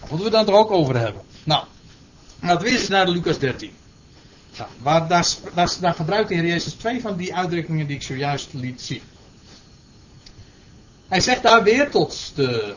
Daar 0.00 0.08
moeten 0.08 0.24
we 0.24 0.30
dan 0.30 0.44
toch 0.44 0.54
ook 0.54 0.70
over 0.70 0.98
hebben. 0.98 1.22
Nou, 1.44 1.64
laten 2.40 2.64
we 2.64 2.70
eerst 2.70 2.88
naar 2.88 3.08
Lucas 3.08 3.38
13. 3.38 3.70
Nou, 4.58 4.70
waar, 4.82 5.08
daar, 5.08 5.28
daar, 5.54 5.76
daar 5.80 5.94
gebruikt 5.94 6.28
de 6.28 6.34
Heer 6.34 6.46
Jezus 6.46 6.72
twee 6.72 7.00
van 7.00 7.16
die 7.16 7.34
uitdrukkingen 7.34 7.86
die 7.86 7.96
ik 7.96 8.02
zojuist 8.02 8.52
liet 8.52 8.80
zien. 8.80 9.02
Hij 11.08 11.20
zegt 11.20 11.42
daar 11.42 11.62
weer 11.62 11.90
tot, 11.90 12.32
de, 12.34 12.74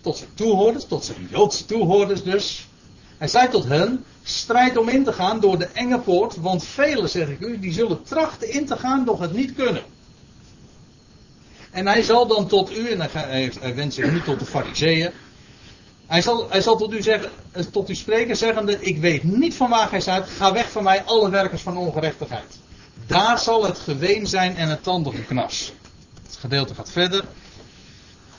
tot 0.00 0.16
zijn 0.16 0.30
toehoorders, 0.34 0.84
tot 0.84 1.04
zijn 1.04 1.28
Joodse 1.30 1.64
toehoorders 1.64 2.22
dus. 2.22 2.68
Hij 3.18 3.28
zei 3.28 3.48
tot 3.48 3.64
hen, 3.64 4.04
strijd 4.22 4.76
om 4.76 4.88
in 4.88 5.04
te 5.04 5.12
gaan 5.12 5.40
door 5.40 5.58
de 5.58 5.66
enge 5.66 5.98
poort, 5.98 6.36
want 6.36 6.64
velen, 6.64 7.08
zeg 7.08 7.28
ik 7.28 7.40
u, 7.40 7.58
die 7.58 7.72
zullen 7.72 8.02
trachten 8.02 8.52
in 8.52 8.66
te 8.66 8.76
gaan, 8.76 9.04
doch 9.04 9.20
het 9.20 9.32
niet 9.32 9.54
kunnen. 9.54 9.82
En 11.70 11.86
hij 11.86 12.02
zal 12.02 12.26
dan 12.26 12.46
tot 12.46 12.76
u, 12.76 12.90
en 12.90 13.00
hij, 13.00 13.52
hij 13.60 13.74
wendt 13.74 13.94
zich 13.94 14.12
niet 14.12 14.24
tot 14.24 14.38
de 14.38 14.46
fariseeën, 14.46 15.10
hij 16.06 16.22
zal, 16.22 16.50
hij 16.50 16.60
zal 16.60 16.76
tot 16.76 16.92
u 16.92 17.02
zeggen, 17.02 17.30
eh, 17.52 17.64
tot 17.64 17.90
u 17.90 17.94
spreken, 17.94 18.36
zeggende, 18.36 18.80
ik 18.80 18.98
weet 18.98 19.22
niet 19.22 19.54
van 19.54 19.70
waar 19.70 19.88
gij 19.88 20.00
zijt, 20.00 20.28
ga 20.28 20.52
weg 20.52 20.70
van 20.70 20.82
mij, 20.82 21.02
alle 21.02 21.30
werkers 21.30 21.62
van 21.62 21.76
ongerechtigheid. 21.76 22.58
Daar 23.06 23.38
zal 23.38 23.64
het 23.64 23.78
geween 23.78 24.26
zijn 24.26 24.56
en 24.56 24.68
het 24.68 24.88
knas. 25.26 25.72
Het 26.26 26.36
gedeelte 26.36 26.74
gaat 26.74 26.90
verder. 26.90 27.24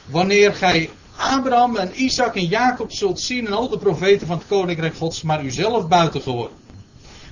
Wanneer 0.06 0.54
gij 0.54 0.90
Abraham 1.18 1.76
en 1.76 2.02
Isaac 2.04 2.36
en 2.36 2.46
Jacob 2.46 2.92
zult 2.92 3.20
zien 3.20 3.48
en 3.48 3.54
al 3.54 3.70
de 3.70 3.78
profeten 3.78 4.28
van 4.28 4.38
het 4.38 4.48
koninkrijk 4.48 4.96
gods, 4.96 5.22
maar 5.22 5.44
u 5.44 5.52
zelf 5.52 5.88
buiten 5.88 6.22
geworden. 6.22 6.58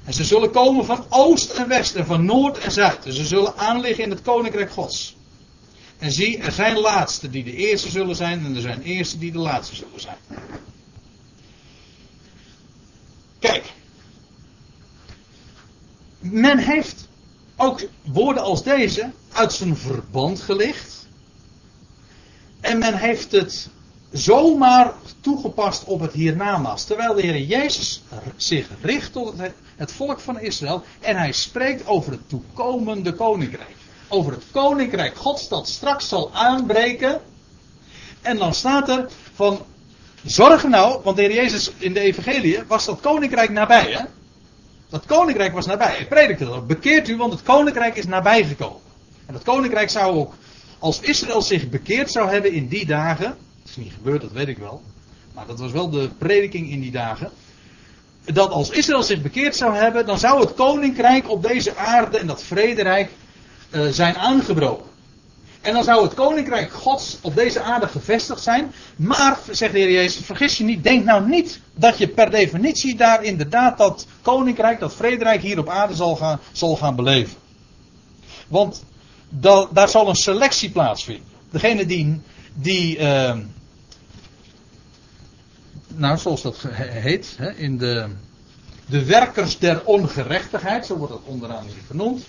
En 0.04 0.14
ze 0.14 0.24
zullen 0.24 0.52
komen 0.52 0.86
van 0.86 1.06
oost 1.10 1.52
en 1.52 1.68
west 1.68 1.96
en 1.96 2.06
van 2.06 2.26
noord 2.26 2.58
en 2.58 2.72
zuid. 2.72 3.06
En 3.06 3.14
ze 3.14 3.26
zullen 3.26 3.58
aanliggen 3.58 4.04
in 4.04 4.10
het 4.10 4.22
koninkrijk 4.22 4.72
gods. 4.72 5.16
En 5.98 6.12
zie, 6.12 6.38
er 6.38 6.52
zijn 6.52 6.78
laatsten 6.78 7.32
die 7.32 7.44
de 7.44 7.56
eerste 7.56 7.90
zullen 7.90 8.16
zijn 8.16 8.46
en 8.46 8.56
er 8.56 8.62
zijn 8.62 8.82
eerste 8.82 9.18
die 9.18 9.32
de 9.32 9.38
laatste 9.38 9.76
zullen 9.76 10.00
zijn. 10.00 10.18
Kijk. 13.40 13.74
Men 16.20 16.58
heeft 16.58 17.08
ook 17.56 17.82
woorden 18.02 18.44
als 18.44 18.64
deze 18.64 19.12
uit 19.32 19.54
zijn 19.54 19.78
verband 19.78 20.42
gelicht. 20.42 21.01
En 22.62 22.78
men 22.78 22.94
heeft 22.94 23.32
het 23.32 23.70
zomaar 24.12 24.94
toegepast 25.22 25.84
op 25.84 26.00
het 26.00 26.14
hiernamaals. 26.14 26.84
Terwijl 26.84 27.14
de 27.14 27.22
Heer 27.22 27.42
Jezus 27.42 28.04
zich 28.36 28.68
richt 28.82 29.14
tot 29.14 29.34
het, 29.76 29.92
volk 29.92 30.20
van 30.20 30.40
Israël. 30.40 30.84
En 31.00 31.16
hij 31.16 31.32
spreekt 31.32 31.88
over 31.88 32.12
het 32.12 32.30
toekomende 32.30 33.14
koninkrijk. 33.14 33.76
Over 34.08 34.32
het 34.32 34.44
koninkrijk 34.52 35.16
Gods 35.16 35.48
dat 35.48 35.68
straks 35.68 36.08
zal 36.08 36.34
aanbreken. 36.34 37.22
En 38.22 38.38
dan 38.38 38.54
staat 38.54 38.90
er 38.90 39.10
van. 39.34 39.60
Zorg 40.26 40.68
nou, 40.68 41.02
want 41.04 41.16
de 41.16 41.22
Heer 41.22 41.34
Jezus 41.34 41.72
in 41.78 41.94
de 41.94 42.00
Evangelie 42.00 42.60
was 42.68 42.86
dat 42.86 43.00
koninkrijk 43.00 43.50
nabij. 43.50 43.92
Hè? 43.92 44.04
Dat 44.90 45.06
koninkrijk 45.06 45.54
was 45.54 45.66
nabij. 45.66 45.98
Ik 46.00 46.10
predikte 46.10 46.46
dat. 46.46 46.68
Bekeert 46.68 47.10
u, 47.10 47.18
want 47.18 47.34
het 47.34 47.44
koninkrijk 47.44 47.96
is 47.96 48.06
nabij 48.06 48.44
gekomen. 48.44 48.82
En 49.26 49.34
dat 49.34 49.44
koninkrijk 49.44 49.90
zou 49.90 50.16
ook, 50.16 50.34
als 50.82 51.00
Israël 51.00 51.42
zich 51.42 51.70
bekeerd 51.70 52.12
zou 52.12 52.30
hebben 52.30 52.52
in 52.52 52.68
die 52.68 52.86
dagen. 52.86 53.26
Dat 53.26 53.70
is 53.70 53.76
niet 53.76 53.94
gebeurd, 53.94 54.22
dat 54.22 54.32
weet 54.32 54.48
ik 54.48 54.58
wel. 54.58 54.82
Maar 55.34 55.46
dat 55.48 55.60
was 55.60 55.72
wel 55.72 55.90
de 55.90 56.10
prediking 56.18 56.70
in 56.70 56.82
die 56.82 56.92
dagen. 56.92 57.32
Dat 58.26 58.50
als 58.50 58.70
Israël 58.70 59.04
zich 59.04 59.22
bekeerd 59.22 59.56
zou 59.56 59.76
hebben, 59.76 60.06
dan 60.06 60.20
zou 60.20 60.40
het 60.40 60.54
koninkrijk 60.54 61.30
op 61.30 61.44
deze 61.44 61.76
aarde 61.76 62.18
en 62.18 62.28
dat 62.28 62.44
vrederijk 62.44 63.12
uh, 63.72 63.88
zijn 63.88 64.16
aangebroken. 64.16 64.90
En 65.62 65.74
dan 65.74 65.84
zou 65.84 66.04
het 66.04 66.14
koninkrijk 66.14 66.72
Gods 66.72 67.18
op 67.22 67.36
deze 67.36 67.62
aarde 67.62 67.88
gevestigd 67.88 68.42
zijn. 68.42 68.72
Maar, 68.96 69.40
zegt 69.50 69.74
de 69.74 69.80
Heer 69.80 69.92
Jezus, 69.92 70.26
vergis 70.26 70.58
je 70.58 70.64
niet, 70.64 70.84
denk 70.84 71.06
nou 71.06 71.28
niet 71.28 71.60
dat 71.74 71.98
je 71.98 72.08
per 72.08 72.32
definitie 72.32 72.96
daar 72.96 73.24
inderdaad 73.24 73.78
dat 73.78 74.08
koninkrijk, 74.22 74.80
dat 74.80 74.96
vrederijk 74.96 75.42
hier 75.42 75.60
op 75.60 75.70
aarde 75.70 75.96
zal 75.96 76.16
gaan, 76.16 76.40
zal 76.52 76.76
gaan 76.76 76.96
beleven. 76.96 77.38
Want 78.48 78.84
da, 79.32 79.68
daar 79.72 79.90
zal 79.90 80.10
een 80.10 80.16
selectie 80.16 80.70
plaatsvinden. 80.70 81.26
Degene 81.50 81.86
die, 81.86 82.22
die 82.54 82.98
uh, 82.98 83.38
nou 85.88 86.18
zoals 86.18 86.42
dat 86.42 86.58
heet, 86.72 87.34
hè, 87.38 87.54
in 87.54 87.78
de, 87.78 88.08
de 88.86 89.06
werkers 89.06 89.58
der 89.58 89.86
ongerechtigheid, 89.86 90.86
zo 90.86 90.98
wordt 90.98 91.14
dat 91.14 91.22
onderaan 91.26 91.64
hier 91.64 91.84
genoemd, 91.88 92.24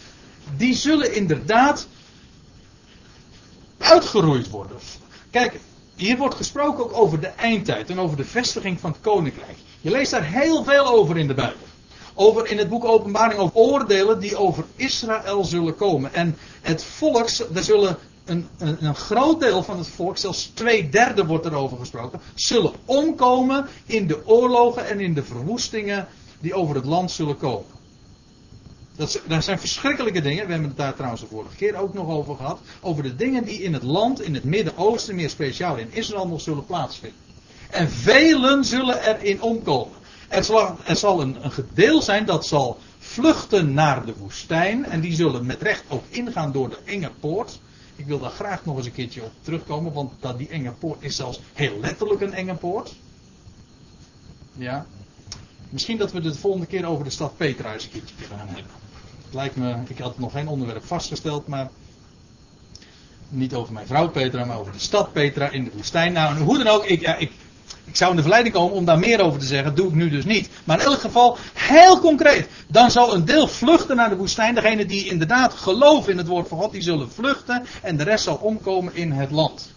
die 0.57 0.75
zullen 0.75 1.15
inderdaad 1.15 1.87
uitgeroeid 3.79 4.51
worden. 4.51 4.77
Kijk, 5.31 5.61
hier 5.95 6.17
wordt 6.17 6.35
gesproken 6.35 6.85
ook 6.85 6.97
over 6.97 7.21
de 7.21 7.27
eindtijd 7.27 7.91
en 7.91 7.99
over 7.99 8.17
de 8.17 8.25
vestiging 8.25 8.81
van 8.81 8.91
het 8.91 9.01
koninkrijk. 9.01 9.57
Je 9.81 9.91
leest 9.91 10.11
daar 10.11 10.25
heel 10.25 10.65
veel 10.65 10.87
over 10.87 11.19
in 11.19 11.27
de 11.27 11.35
Bijbel. 11.35 11.67
Over 12.15 12.51
in 12.51 12.59
het 12.59 12.69
boek 12.69 12.85
Openbaring 12.85 13.41
over 13.41 13.57
oordelen 13.57 14.21
die 14.21 14.37
over 14.37 14.65
Israël 14.77 15.45
zullen 15.45 15.77
komen. 15.77 16.15
En 16.15 16.37
het 16.61 16.85
volk, 16.85 17.29
er 17.55 17.63
zullen 17.63 17.97
een, 18.25 18.49
een, 18.59 18.85
een, 18.85 18.95
groot 18.95 19.41
deel 19.41 19.63
van 19.63 19.79
het 19.79 19.89
volk, 19.89 20.17
zelfs 20.17 20.51
twee 20.55 20.89
derde 20.89 21.27
wordt 21.27 21.47
erover 21.47 21.79
gesproken, 21.79 22.21
zullen 22.35 22.73
omkomen 22.85 23.67
in 23.87 24.07
de 24.07 24.27
oorlogen 24.27 24.89
en 24.89 25.01
in 25.01 25.15
de 25.15 25.23
verwoestingen 25.23 26.09
die 26.41 26.55
over 26.55 26.75
het 26.75 26.85
land 26.85 27.11
zullen 27.11 27.37
komen. 27.37 27.71
Dat, 28.97 29.21
dat, 29.27 29.45
zijn 29.45 29.59
verschrikkelijke 29.59 30.21
dingen. 30.21 30.45
We 30.47 30.53
hebben 30.53 30.69
het 30.69 30.79
daar 30.79 30.95
trouwens 30.95 31.23
de 31.23 31.29
vorige 31.29 31.57
keer 31.57 31.77
ook 31.77 31.95
nog 31.95 32.09
over 32.09 32.37
gehad. 32.37 32.61
Over 32.81 33.03
de 33.03 33.17
dingen 33.17 33.45
die 33.45 33.63
in 33.63 33.73
het 33.73 33.83
land, 33.83 34.23
in 34.23 34.35
het 34.35 34.45
Midden-Oosten, 34.45 35.15
meer 35.15 35.31
speciaal 35.31 35.77
in 35.77 35.89
Israël 35.91 36.29
nog 36.29 36.41
zullen 36.41 36.67
plaatsvinden. 36.67 37.19
En 37.71 37.91
velen 37.91 38.65
zullen 38.65 39.03
erin 39.03 39.43
omkomen. 39.43 40.01
Er 40.33 40.45
zal, 40.45 40.77
er 40.85 40.97
zal 40.97 41.21
een, 41.21 41.45
een 41.45 41.53
gedeel 41.53 42.03
zijn 42.03 42.25
dat 42.25 42.47
zal 42.47 42.79
vluchten 42.99 43.75
naar 43.75 44.07
de 44.07 44.15
woestijn. 44.19 44.85
En 44.85 45.01
die 45.01 45.15
zullen 45.15 45.47
met 45.47 45.63
recht 45.63 45.85
ook 45.89 46.05
ingaan 46.09 46.53
door 46.53 46.69
de 46.69 46.79
enge 46.85 47.11
poort. 47.21 47.61
Ik 47.97 48.07
wil 48.07 48.19
daar 48.19 48.31
graag 48.31 48.65
nog 48.65 48.77
eens 48.77 48.87
een 48.87 48.93
keertje 48.93 49.23
op 49.23 49.33
terugkomen, 49.43 49.93
want 49.93 50.13
dat 50.21 50.39
die 50.39 50.49
enge 50.49 50.73
poort 50.73 51.03
is 51.03 51.17
zelfs 51.17 51.41
heel 51.53 51.79
letterlijk 51.81 52.21
een 52.21 52.35
enge 52.35 52.55
poort. 52.55 52.95
Ja. 54.53 54.87
Misschien 55.69 55.99
dat 55.99 56.13
we 56.13 56.21
het 56.21 56.33
de 56.33 56.39
volgende 56.39 56.67
keer 56.67 56.87
over 56.87 57.05
de 57.05 57.11
stad 57.11 57.37
Petra 57.37 57.73
eens 57.73 57.85
een 57.85 57.91
keertje 57.91 58.25
gaan 58.25 58.49
hebben 58.49 58.83
lijkt 59.35 59.57
me, 59.57 59.75
ik 59.89 59.99
had 59.99 60.19
nog 60.19 60.33
geen 60.33 60.49
onderwerp 60.49 60.85
vastgesteld, 60.85 61.47
maar 61.47 61.71
niet 63.29 63.55
over 63.55 63.73
mijn 63.73 63.87
vrouw 63.87 64.09
Petra, 64.09 64.45
maar 64.45 64.59
over 64.59 64.73
de 64.73 64.79
stad 64.79 65.13
Petra 65.13 65.51
in 65.51 65.65
de 65.65 65.71
woestijn. 65.75 66.13
Nou, 66.13 66.39
hoe 66.39 66.59
dan 66.59 66.67
ook, 66.67 66.85
ik, 66.85 67.01
ja, 67.01 67.17
ik, 67.17 67.33
ik 67.85 67.97
zou 67.97 68.11
in 68.11 68.17
de 68.17 68.23
verleiding 68.23 68.55
komen 68.55 68.77
om 68.77 68.85
daar 68.85 68.99
meer 68.99 69.21
over 69.21 69.41
te 69.41 69.47
zeggen, 69.47 69.75
doe 69.75 69.89
ik 69.89 69.95
nu 69.95 70.11
dus 70.11 70.25
niet. 70.25 70.49
Maar 70.65 70.79
in 70.81 70.85
elk 70.85 71.01
geval, 71.01 71.37
heel 71.55 72.01
concreet, 72.01 72.49
dan 72.69 72.91
zal 72.91 73.15
een 73.15 73.25
deel 73.25 73.49
vluchten 73.49 73.97
naar 73.97 74.09
de 74.09 74.17
woestijn. 74.17 74.55
Degene 74.55 74.87
die 74.87 75.09
inderdaad 75.09 75.53
geloven 75.53 76.13
in 76.13 76.19
het 76.19 76.27
woord 76.27 76.49
van 76.49 76.59
God, 76.59 76.73
die 76.73 76.83
zullen 76.83 77.11
vluchten 77.11 77.65
en 77.83 77.97
de 77.97 78.05
rest 78.05 78.25
zal 78.25 78.37
omkomen 78.37 78.95
in 78.95 79.13
het 79.13 79.31
land. 79.31 79.71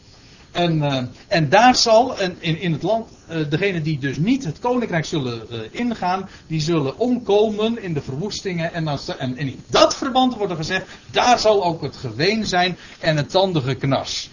En, 0.55 0.77
uh, 0.77 0.97
en 1.27 1.49
daar 1.49 1.75
zal, 1.75 2.19
in, 2.21 2.59
in 2.59 2.71
het 2.71 2.83
land, 2.83 3.09
uh, 3.29 3.49
degene 3.49 3.81
die 3.81 3.99
dus 3.99 4.17
niet 4.17 4.43
het 4.43 4.59
koninkrijk 4.59 5.05
zullen 5.05 5.41
uh, 5.51 5.59
ingaan, 5.71 6.29
die 6.47 6.61
zullen 6.61 6.99
omkomen 6.99 7.81
in 7.81 7.93
de 7.93 8.01
verwoestingen. 8.01 8.73
En, 8.73 8.87
en, 9.17 9.37
in 9.37 9.63
dat 9.69 9.95
verband 9.95 10.35
wordt 10.35 10.51
er 10.51 10.57
gezegd, 10.57 10.85
daar 11.11 11.39
zal 11.39 11.63
ook 11.65 11.81
het 11.81 11.95
geween 11.95 12.45
zijn 12.45 12.77
en 12.99 13.17
het 13.17 13.29
tandige 13.29 13.75
knas. 13.75 14.29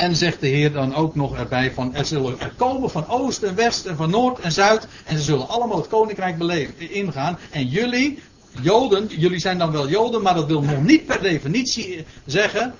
En 0.00 0.16
zegt 0.16 0.40
de 0.40 0.46
Heer 0.46 0.72
dan 0.72 0.94
ook 0.94 1.14
nog 1.14 1.36
erbij 1.36 1.72
van, 1.72 1.94
er 1.94 2.04
zullen 2.04 2.40
er 2.40 2.52
komen 2.56 2.90
van 2.90 3.08
oost 3.08 3.42
en 3.42 3.54
west 3.54 3.86
en 3.86 3.96
van 3.96 4.10
noord 4.10 4.38
en 4.38 4.52
zuid. 4.52 4.86
En 5.04 5.16
ze 5.16 5.22
zullen 5.22 5.48
allemaal 5.48 5.76
het 5.76 5.88
koninkrijk 5.88 6.38
beleven, 6.38 6.90
ingaan. 6.90 7.38
En 7.50 7.66
jullie, 7.66 8.18
Joden, 8.62 9.06
jullie 9.06 9.38
zijn 9.38 9.58
dan 9.58 9.70
wel 9.72 9.88
Joden, 9.88 10.22
maar 10.22 10.34
dat 10.34 10.46
wil 10.46 10.62
nog 10.62 10.82
niet 10.82 11.06
per 11.06 11.22
definitie 11.22 12.04
zeggen 12.26 12.74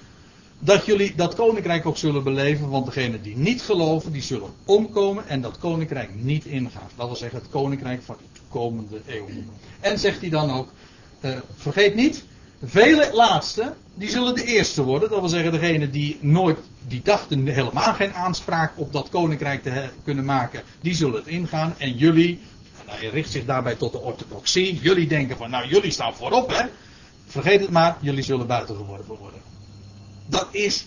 dat 0.58 0.86
jullie 0.86 1.14
dat 1.16 1.34
koninkrijk 1.34 1.86
ook 1.86 1.96
zullen 1.96 2.22
beleven, 2.22 2.68
want 2.68 2.84
degenen 2.84 3.22
die 3.22 3.36
niet 3.36 3.62
geloven, 3.62 4.12
die 4.12 4.22
zullen 4.22 4.50
omkomen 4.64 5.28
en 5.28 5.40
dat 5.40 5.58
koninkrijk 5.58 6.10
niet 6.14 6.44
ingaan. 6.44 6.88
Dat 6.96 7.06
wil 7.06 7.16
zeggen 7.16 7.38
het 7.38 7.50
koninkrijk 7.50 8.02
van 8.02 8.16
de 8.18 8.40
toekomende 8.40 9.00
eeuw. 9.06 9.26
En 9.80 9.98
zegt 9.98 10.20
hij 10.20 10.30
dan 10.30 10.50
ook, 10.50 10.68
uh, 11.20 11.30
vergeet 11.56 11.94
niet, 11.94 12.24
vele 12.62 13.10
laatste, 13.12 13.74
die 13.94 14.08
zullen 14.08 14.34
de 14.34 14.44
eerste 14.44 14.82
worden. 14.82 15.10
Dat 15.10 15.20
wil 15.20 15.28
zeggen 15.28 15.52
degenen 15.52 15.90
die 15.90 16.18
nooit, 16.20 16.58
die 16.88 17.00
dachten 17.04 17.46
helemaal 17.46 17.94
geen 17.94 18.14
aanspraak 18.14 18.72
op 18.76 18.92
dat 18.92 19.08
koninkrijk 19.08 19.62
te 19.62 19.88
kunnen 20.04 20.24
maken, 20.24 20.62
die 20.80 20.94
zullen 20.94 21.14
het 21.14 21.26
ingaan. 21.26 21.74
En 21.78 21.96
jullie, 21.96 22.40
nou, 22.86 22.98
hij 22.98 23.08
richt 23.08 23.30
zich 23.30 23.44
daarbij 23.44 23.74
tot 23.74 23.92
de 23.92 24.00
orthodoxie, 24.00 24.78
jullie 24.80 25.08
denken 25.08 25.36
van, 25.36 25.50
nou 25.50 25.68
jullie 25.68 25.90
staan 25.90 26.14
voorop 26.14 26.50
hè. 26.50 26.66
Vergeet 27.26 27.60
het 27.60 27.70
maar, 27.70 27.96
jullie 28.00 28.22
zullen 28.22 28.46
buitengeworpen 28.46 29.16
worden 29.16 29.40
dat 30.30 30.48
is 30.50 30.86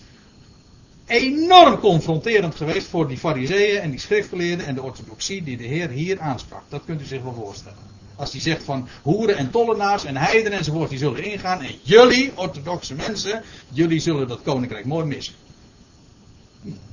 enorm 1.06 1.78
confronterend 1.78 2.54
geweest 2.54 2.86
voor 2.86 3.08
die 3.08 3.18
fariseeën 3.18 3.80
en 3.80 3.90
die 3.90 4.00
schriftgeleerden 4.00 4.66
en 4.66 4.74
de 4.74 4.82
orthodoxie 4.82 5.42
die 5.42 5.56
de 5.56 5.64
Heer 5.64 5.88
hier 5.88 6.20
aansprak. 6.20 6.62
Dat 6.68 6.84
kunt 6.84 7.00
u 7.00 7.04
zich 7.04 7.22
wel 7.22 7.34
voorstellen. 7.34 7.93
Als 8.16 8.32
hij 8.32 8.40
zegt 8.40 8.64
van 8.64 8.88
hoeren 9.02 9.36
en 9.36 9.50
tollenaars 9.50 10.04
en 10.04 10.16
heidenen 10.16 10.58
enzovoort, 10.58 10.90
die 10.90 10.98
zullen 10.98 11.24
ingaan. 11.24 11.62
En 11.62 11.74
jullie, 11.82 12.32
orthodoxe 12.34 12.94
mensen, 12.94 13.42
jullie 13.68 14.00
zullen 14.00 14.28
dat 14.28 14.42
koninkrijk 14.42 14.84
mooi 14.84 15.04
missen. 15.04 15.34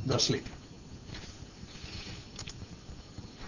Dat 0.03 0.19
is. 0.19 0.31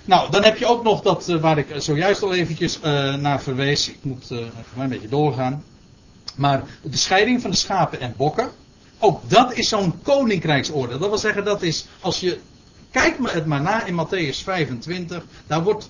Nou, 0.06 0.32
dan 0.32 0.44
heb 0.44 0.58
je 0.58 0.66
ook 0.66 0.84
nog 0.84 1.02
dat 1.02 1.30
uh, 1.30 1.42
waar 1.42 1.58
ik 1.58 1.68
zojuist 1.78 2.24
al 2.24 2.34
eventjes 2.34 2.78
uh, 2.78 3.16
naar 3.16 3.42
verwees. 3.42 3.90
Ik 3.90 3.98
moet 4.02 4.32
uh, 4.32 4.40
een 4.78 4.90
beetje 4.90 5.08
doorgaan. 5.08 5.64
Maar 6.36 6.64
de 6.82 6.98
scheiding 6.98 7.42
van 7.42 7.52
de 7.52 7.58
schapen 7.58 8.00
en 8.00 8.14
bokken. 8.18 8.52
Ook 9.00 9.30
dat 9.30 9.54
is 9.54 9.70
zo'n 9.70 10.02
koninkrijksoordeel. 10.02 11.00
Dat 11.00 11.10
wil 11.10 11.18
zeggen, 11.18 11.46
dat 11.46 11.62
is, 11.62 11.86
als 12.00 12.20
je, 12.20 12.40
kijk 12.92 13.18
het 13.22 13.46
maar 13.46 13.62
na 13.62 13.86
in 13.86 14.06
Matthäus 14.06 14.44
25, 14.44 15.26
daar 15.48 15.64
wordt 15.64 15.90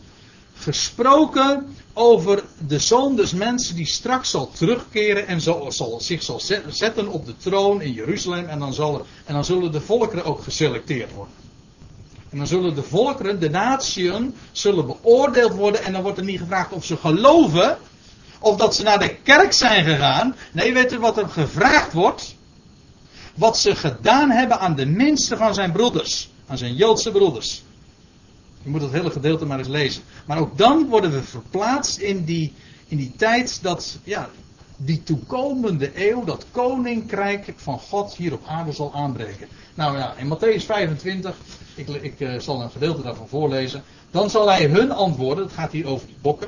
gesproken 0.63 1.75
over 1.93 2.43
de 2.67 2.79
zoon 2.79 3.15
des 3.15 3.33
mensen 3.33 3.75
die 3.75 3.85
straks 3.85 4.29
zal 4.29 4.51
terugkeren 4.51 5.27
en 5.27 5.41
zal, 5.41 5.71
zal, 5.71 5.99
zich 6.01 6.23
zal 6.23 6.41
zetten 6.67 7.07
op 7.07 7.25
de 7.25 7.37
troon 7.37 7.81
in 7.81 7.91
Jeruzalem 7.91 8.45
en 8.45 8.59
dan, 8.59 8.73
zal 8.73 8.99
er, 8.99 9.05
en 9.25 9.33
dan 9.33 9.45
zullen 9.45 9.71
de 9.71 9.81
volkeren 9.81 10.25
ook 10.25 10.43
geselecteerd 10.43 11.13
worden. 11.13 11.33
En 12.29 12.37
dan 12.37 12.47
zullen 12.47 12.75
de 12.75 12.83
volkeren, 12.83 13.39
de 13.39 13.49
natieën, 13.49 14.35
zullen 14.51 14.85
beoordeeld 14.85 15.53
worden 15.53 15.83
en 15.83 15.93
dan 15.93 16.01
wordt 16.01 16.17
er 16.17 16.23
niet 16.23 16.39
gevraagd 16.39 16.71
of 16.71 16.85
ze 16.85 16.97
geloven 16.97 17.77
of 18.39 18.57
dat 18.57 18.75
ze 18.75 18.83
naar 18.83 18.99
de 18.99 19.15
kerk 19.23 19.53
zijn 19.53 19.83
gegaan. 19.85 20.35
Nee, 20.51 20.73
weet 20.73 20.93
u 20.93 20.99
wat 20.99 21.17
er 21.17 21.29
gevraagd 21.29 21.93
wordt? 21.93 22.35
wat 23.35 23.57
ze 23.57 23.75
gedaan 23.75 24.29
hebben 24.29 24.59
aan 24.59 24.75
de 24.75 24.85
minste 24.85 25.37
van 25.37 25.53
zijn 25.53 25.71
broeders. 25.71 26.29
Aan 26.47 26.57
zijn 26.57 26.75
Joodse 26.75 27.11
broeders. 27.11 27.63
Je 28.63 28.69
moet 28.69 28.81
het 28.81 28.91
hele 28.91 29.11
gedeelte 29.11 29.45
maar 29.45 29.57
eens 29.57 29.67
lezen. 29.67 30.03
Maar 30.25 30.39
ook 30.39 30.57
dan 30.57 30.87
worden 30.87 31.11
we 31.11 31.23
verplaatst 31.23 31.97
in 31.97 32.23
die, 32.23 32.53
in 32.87 32.97
die 32.97 33.13
tijd 33.17 33.59
dat, 33.61 33.97
ja, 34.03 34.29
die 34.77 35.03
toekomende 35.03 36.09
eeuw, 36.09 36.23
dat 36.23 36.45
koninkrijk 36.51 37.53
van 37.55 37.79
God 37.79 38.15
hier 38.15 38.33
op 38.33 38.45
aarde 38.47 38.71
zal 38.71 38.93
aanbreken. 38.93 39.47
Nou 39.73 39.97
ja, 39.97 40.15
in 40.17 40.37
Matthäus 40.37 40.65
25, 40.65 41.35
ik, 41.75 41.87
ik 41.87 42.19
uh, 42.19 42.39
zal 42.39 42.61
een 42.61 42.71
gedeelte 42.71 43.01
daarvan 43.01 43.27
voorlezen. 43.27 43.83
Dan 44.11 44.29
zal 44.29 44.49
hij 44.49 44.65
hun 44.65 44.91
antwoorden, 44.91 45.43
het 45.43 45.53
gaat 45.53 45.71
hier 45.71 45.87
over 45.87 46.07
die 46.07 46.17
bokken. 46.21 46.47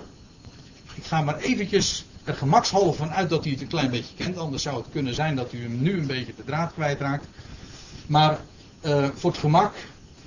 Ik 0.93 1.03
ga 1.03 1.21
maar 1.21 1.37
eventjes 1.37 2.05
er 2.23 2.33
gemakshalve 2.33 2.97
van 2.97 3.11
uit 3.11 3.29
dat 3.29 3.43
hij 3.43 3.51
het 3.53 3.61
een 3.61 3.67
klein 3.67 3.89
beetje 3.89 4.15
kent. 4.15 4.37
Anders 4.37 4.63
zou 4.63 4.77
het 4.77 4.85
kunnen 4.91 5.13
zijn 5.13 5.35
dat 5.35 5.53
u 5.53 5.61
hem 5.61 5.81
nu 5.81 5.97
een 5.97 6.07
beetje 6.07 6.33
de 6.35 6.43
draad 6.43 6.73
kwijtraakt. 6.73 7.25
Maar 8.07 8.39
uh, 8.85 9.07
voor 9.13 9.31
het 9.31 9.39
gemak. 9.39 9.73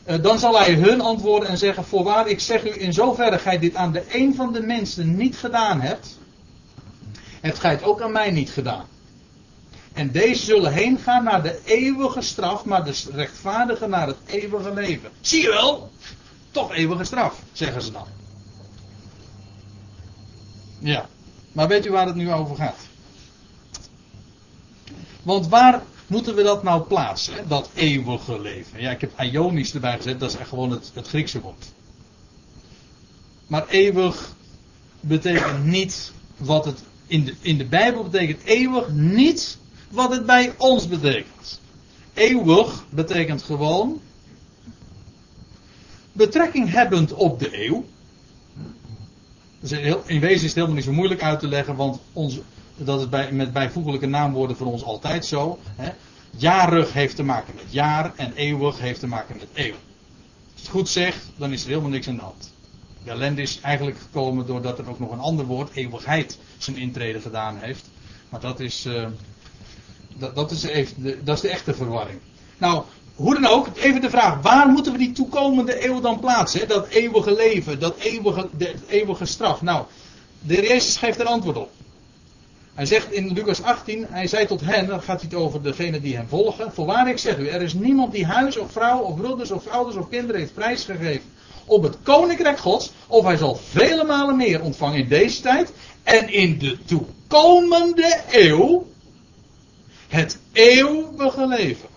Uh, 0.09 0.22
dan 0.22 0.38
zal 0.38 0.59
hij 0.59 0.74
hun 0.74 1.00
antwoorden 1.00 1.48
en 1.48 1.59
zeggen: 1.59 1.84
Voorwaar, 1.84 2.28
ik 2.28 2.40
zeg 2.40 2.64
u, 2.64 2.80
in 2.80 2.92
zoverre 2.92 3.38
gij 3.38 3.59
dit 3.59 3.74
aan 3.74 3.92
de 3.92 4.04
een 4.09 4.34
van 4.34 4.52
de 4.52 4.61
mensen 4.61 5.16
niet 5.16 5.36
gedaan 5.36 5.80
hebt, 5.80 6.18
hebt 7.40 7.59
gij 7.59 7.70
het 7.70 7.82
ook 7.82 8.00
aan 8.00 8.12
mij 8.12 8.30
niet 8.30 8.50
gedaan. 8.50 8.84
En 9.92 10.11
deze 10.11 10.44
zullen 10.44 10.72
heen 10.72 10.98
gaan 10.98 11.24
naar 11.24 11.42
de 11.42 11.61
eeuwige 11.64 12.22
straf, 12.22 12.64
maar 12.64 12.84
de 12.84 12.94
rechtvaardigen 13.12 13.90
naar 13.90 14.06
het 14.06 14.16
eeuwige 14.26 14.74
leven. 14.74 15.11
Zie 15.20 15.42
je 15.42 15.48
wel? 15.48 15.90
Toch 16.50 16.72
eeuwige 16.72 17.04
straf, 17.04 17.42
zeggen 17.52 17.82
ze 17.82 17.92
dan. 17.92 18.06
Ja, 20.78 21.09
maar 21.52 21.68
weet 21.68 21.86
u 21.86 21.90
waar 21.90 22.06
het 22.06 22.14
nu 22.14 22.32
over 22.32 22.56
gaat? 22.56 22.78
Want 25.22 25.48
waar 25.48 25.82
moeten 26.09 26.34
we 26.34 26.42
dat 26.42 26.62
nou 26.62 26.82
plaatsen, 26.82 27.48
dat 27.48 27.70
eeuwige 27.74 28.40
leven? 28.40 28.80
Ja, 28.80 28.90
ik 28.90 29.00
heb 29.00 29.20
Ionisch 29.20 29.74
erbij 29.74 29.96
gezet, 29.96 30.20
dat 30.20 30.30
is 30.30 30.36
echt 30.36 30.48
gewoon 30.48 30.70
het, 30.70 30.90
het 30.94 31.09
Griekse 31.09 31.40
woord. 31.40 31.66
Maar 33.46 33.68
eeuwig 33.68 34.36
betekent 35.00 35.64
niet 35.64 36.12
wat 36.36 36.64
het 36.64 36.82
in 37.06 37.24
de, 37.24 37.34
in 37.40 37.59
de 37.59 37.64
Bijbel 37.64 38.02
betekent 38.02 38.44
eeuwig 38.44 38.90
niet 38.90 39.59
wat 39.90 40.11
het 40.11 40.26
bij 40.26 40.54
ons 40.56 40.88
betekent. 40.88 41.61
Eeuwig 42.14 42.84
betekent 42.90 43.42
gewoon 43.42 44.00
betrekking 46.12 46.70
hebbend 46.70 47.12
op 47.12 47.38
de 47.38 47.64
eeuw. 47.66 47.84
In 50.06 50.20
wezen 50.20 50.30
is 50.30 50.42
het 50.42 50.54
helemaal 50.54 50.74
niet 50.74 50.84
zo 50.84 50.92
moeilijk 50.92 51.22
uit 51.22 51.40
te 51.40 51.48
leggen, 51.48 51.76
want 51.76 52.00
ons, 52.12 52.38
dat 52.79 53.01
is 53.01 53.09
bij, 53.09 53.33
met 53.33 53.53
bijvoeglijke 53.53 54.07
naamwoorden 54.07 54.57
voor 54.57 54.66
ons 54.66 54.85
altijd 54.85 55.26
zo. 55.26 55.59
Hè. 55.76 55.91
Jarig 56.31 56.93
heeft 56.93 57.16
te 57.16 57.22
maken 57.22 57.55
met 57.55 57.72
jaar 57.72 58.12
en 58.16 58.33
eeuwig 58.35 58.79
heeft 58.79 59.01
te 59.01 59.07
maken 59.07 59.37
met 59.37 59.49
eeuw. 59.53 59.74
Als 60.53 60.62
het 60.62 60.68
goed 60.68 60.89
zegt, 60.89 61.31
dan 61.37 61.53
is 61.53 61.62
er 61.62 61.68
helemaal 61.68 61.91
niks 61.91 62.09
aan 62.09 62.16
de 62.16 62.22
hand. 62.22 62.53
De 63.05 63.11
ellende 63.11 63.43
is 63.43 63.61
eigenlijk 63.61 63.99
gekomen 63.99 64.47
doordat 64.47 64.79
er 64.79 64.89
ook 64.89 64.99
nog 64.99 65.11
een 65.11 65.18
ander 65.18 65.45
woord, 65.45 65.70
eeuwigheid, 65.74 66.39
zijn 66.59 66.76
intrede 66.76 67.20
gedaan 67.20 67.57
heeft. 67.59 67.91
Maar 68.29 68.41
dat 68.41 68.61
is, 68.61 68.87
uh, 68.87 69.07
dat, 70.16 70.35
dat, 70.35 70.51
is 70.51 70.62
even 70.62 71.03
de, 71.03 71.18
dat 71.24 71.37
is 71.37 71.43
de 71.43 71.49
echte 71.49 71.74
verwarring. 71.74 72.18
Nou, 72.59 72.85
hoe 73.14 73.35
dan 73.35 73.47
ook, 73.47 73.68
even 73.76 74.01
de 74.01 74.11
vraag, 74.11 74.43
waar 74.43 74.68
moeten 74.68 74.93
we 74.93 74.99
die 74.99 75.12
toekomende 75.12 75.87
eeuw 75.87 76.01
dan 76.01 76.20
plaatsen? 76.20 76.68
Dat 76.68 76.89
eeuwige 76.89 77.35
leven, 77.35 77.81
dat 77.81 77.99
eeuwige, 77.99 78.49
de 78.57 78.74
eeuwige 78.89 79.24
straf. 79.24 79.62
Nou, 79.62 79.85
de 80.41 80.55
Jezus 80.55 80.97
geeft 80.97 81.20
er 81.20 81.26
antwoord 81.26 81.57
op. 81.57 81.70
Hij 82.79 82.87
zegt 82.87 83.12
in 83.12 83.33
Lucas 83.33 83.62
18, 83.62 84.07
hij 84.11 84.26
zei 84.26 84.47
tot 84.47 84.61
hen, 84.61 84.87
dan 84.87 85.03
gaat 85.03 85.20
hij 85.20 85.31
het 85.31 85.39
over 85.39 85.62
degene 85.62 86.01
die 86.01 86.16
hem 86.16 86.29
volgen. 86.29 86.72
Voorwaar 86.72 87.09
ik 87.09 87.18
zeg 87.18 87.39
u, 87.39 87.49
er 87.49 87.62
is 87.62 87.74
niemand 87.74 88.12
die 88.12 88.26
huis 88.26 88.57
of 88.57 88.72
vrouw 88.72 88.99
of 88.99 89.16
broeders 89.16 89.51
of 89.51 89.66
ouders 89.66 89.97
of 89.97 90.09
kinderen 90.09 90.41
heeft 90.41 90.55
prijsgegeven 90.55 91.31
op 91.64 91.83
het 91.83 91.97
koninkrijk 92.03 92.59
gods, 92.59 92.93
of 93.07 93.24
hij 93.24 93.37
zal 93.37 93.55
vele 93.55 94.05
malen 94.05 94.37
meer 94.37 94.62
ontvangen 94.62 94.99
in 94.99 95.09
deze 95.09 95.41
tijd 95.41 95.72
en 96.03 96.33
in 96.33 96.59
de 96.59 96.79
toekomende 96.85 98.20
eeuw 98.31 98.87
het 100.09 100.39
eeuwige 100.53 101.47
leven. 101.47 101.89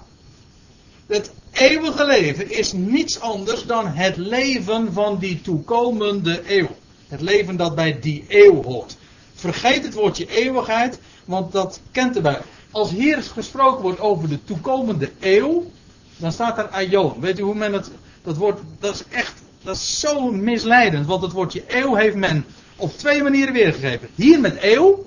Het 1.08 1.32
eeuwige 1.52 2.06
leven 2.06 2.52
is 2.52 2.74
niets 2.74 3.20
anders 3.20 3.66
dan 3.66 3.88
het 3.88 4.18
leven 4.18 4.94
van 4.94 5.20
die 5.20 5.42
toekomende 5.42 6.42
eeuw. 6.48 6.70
Het 7.08 7.22
leven 7.22 7.58
dat 7.58 7.76
bij 7.76 8.00
die 8.00 8.26
eeuw 8.28 8.64
hoort. 8.64 8.98
Vergeet 9.42 9.84
het 9.84 9.94
woordje 9.94 10.28
eeuwigheid, 10.28 11.00
want 11.26 11.52
dat 11.52 11.82
kent 11.92 12.16
erbij. 12.16 12.42
Als 12.72 12.90
hier 12.90 13.24
gesproken 13.24 13.82
wordt 13.82 14.00
over 14.00 14.30
de 14.30 14.44
toekomende 14.44 15.12
eeuw, 15.20 15.72
dan 16.18 16.32
staat 16.32 16.58
er 16.58 16.68
aion. 16.68 17.20
Weet 17.20 17.40
u 17.40 17.42
hoe 17.42 17.56
men 17.56 17.74
het, 17.74 17.92
dat 18.24 18.38
woord, 18.38 18.60
dat 18.80 18.94
is 18.94 19.04
echt, 19.10 19.34
dat 19.64 19.76
is 19.76 20.00
zo 20.00 20.32
misleidend, 20.32 21.06
want 21.06 21.22
het 21.22 21.32
woordje 21.32 21.64
eeuw 21.68 21.96
heeft 21.96 22.16
men 22.16 22.46
op 22.76 22.98
twee 22.98 23.24
manieren 23.24 23.54
weergegeven. 23.54 24.10
Hier 24.16 24.40
met 24.40 24.58
eeuw, 24.60 25.06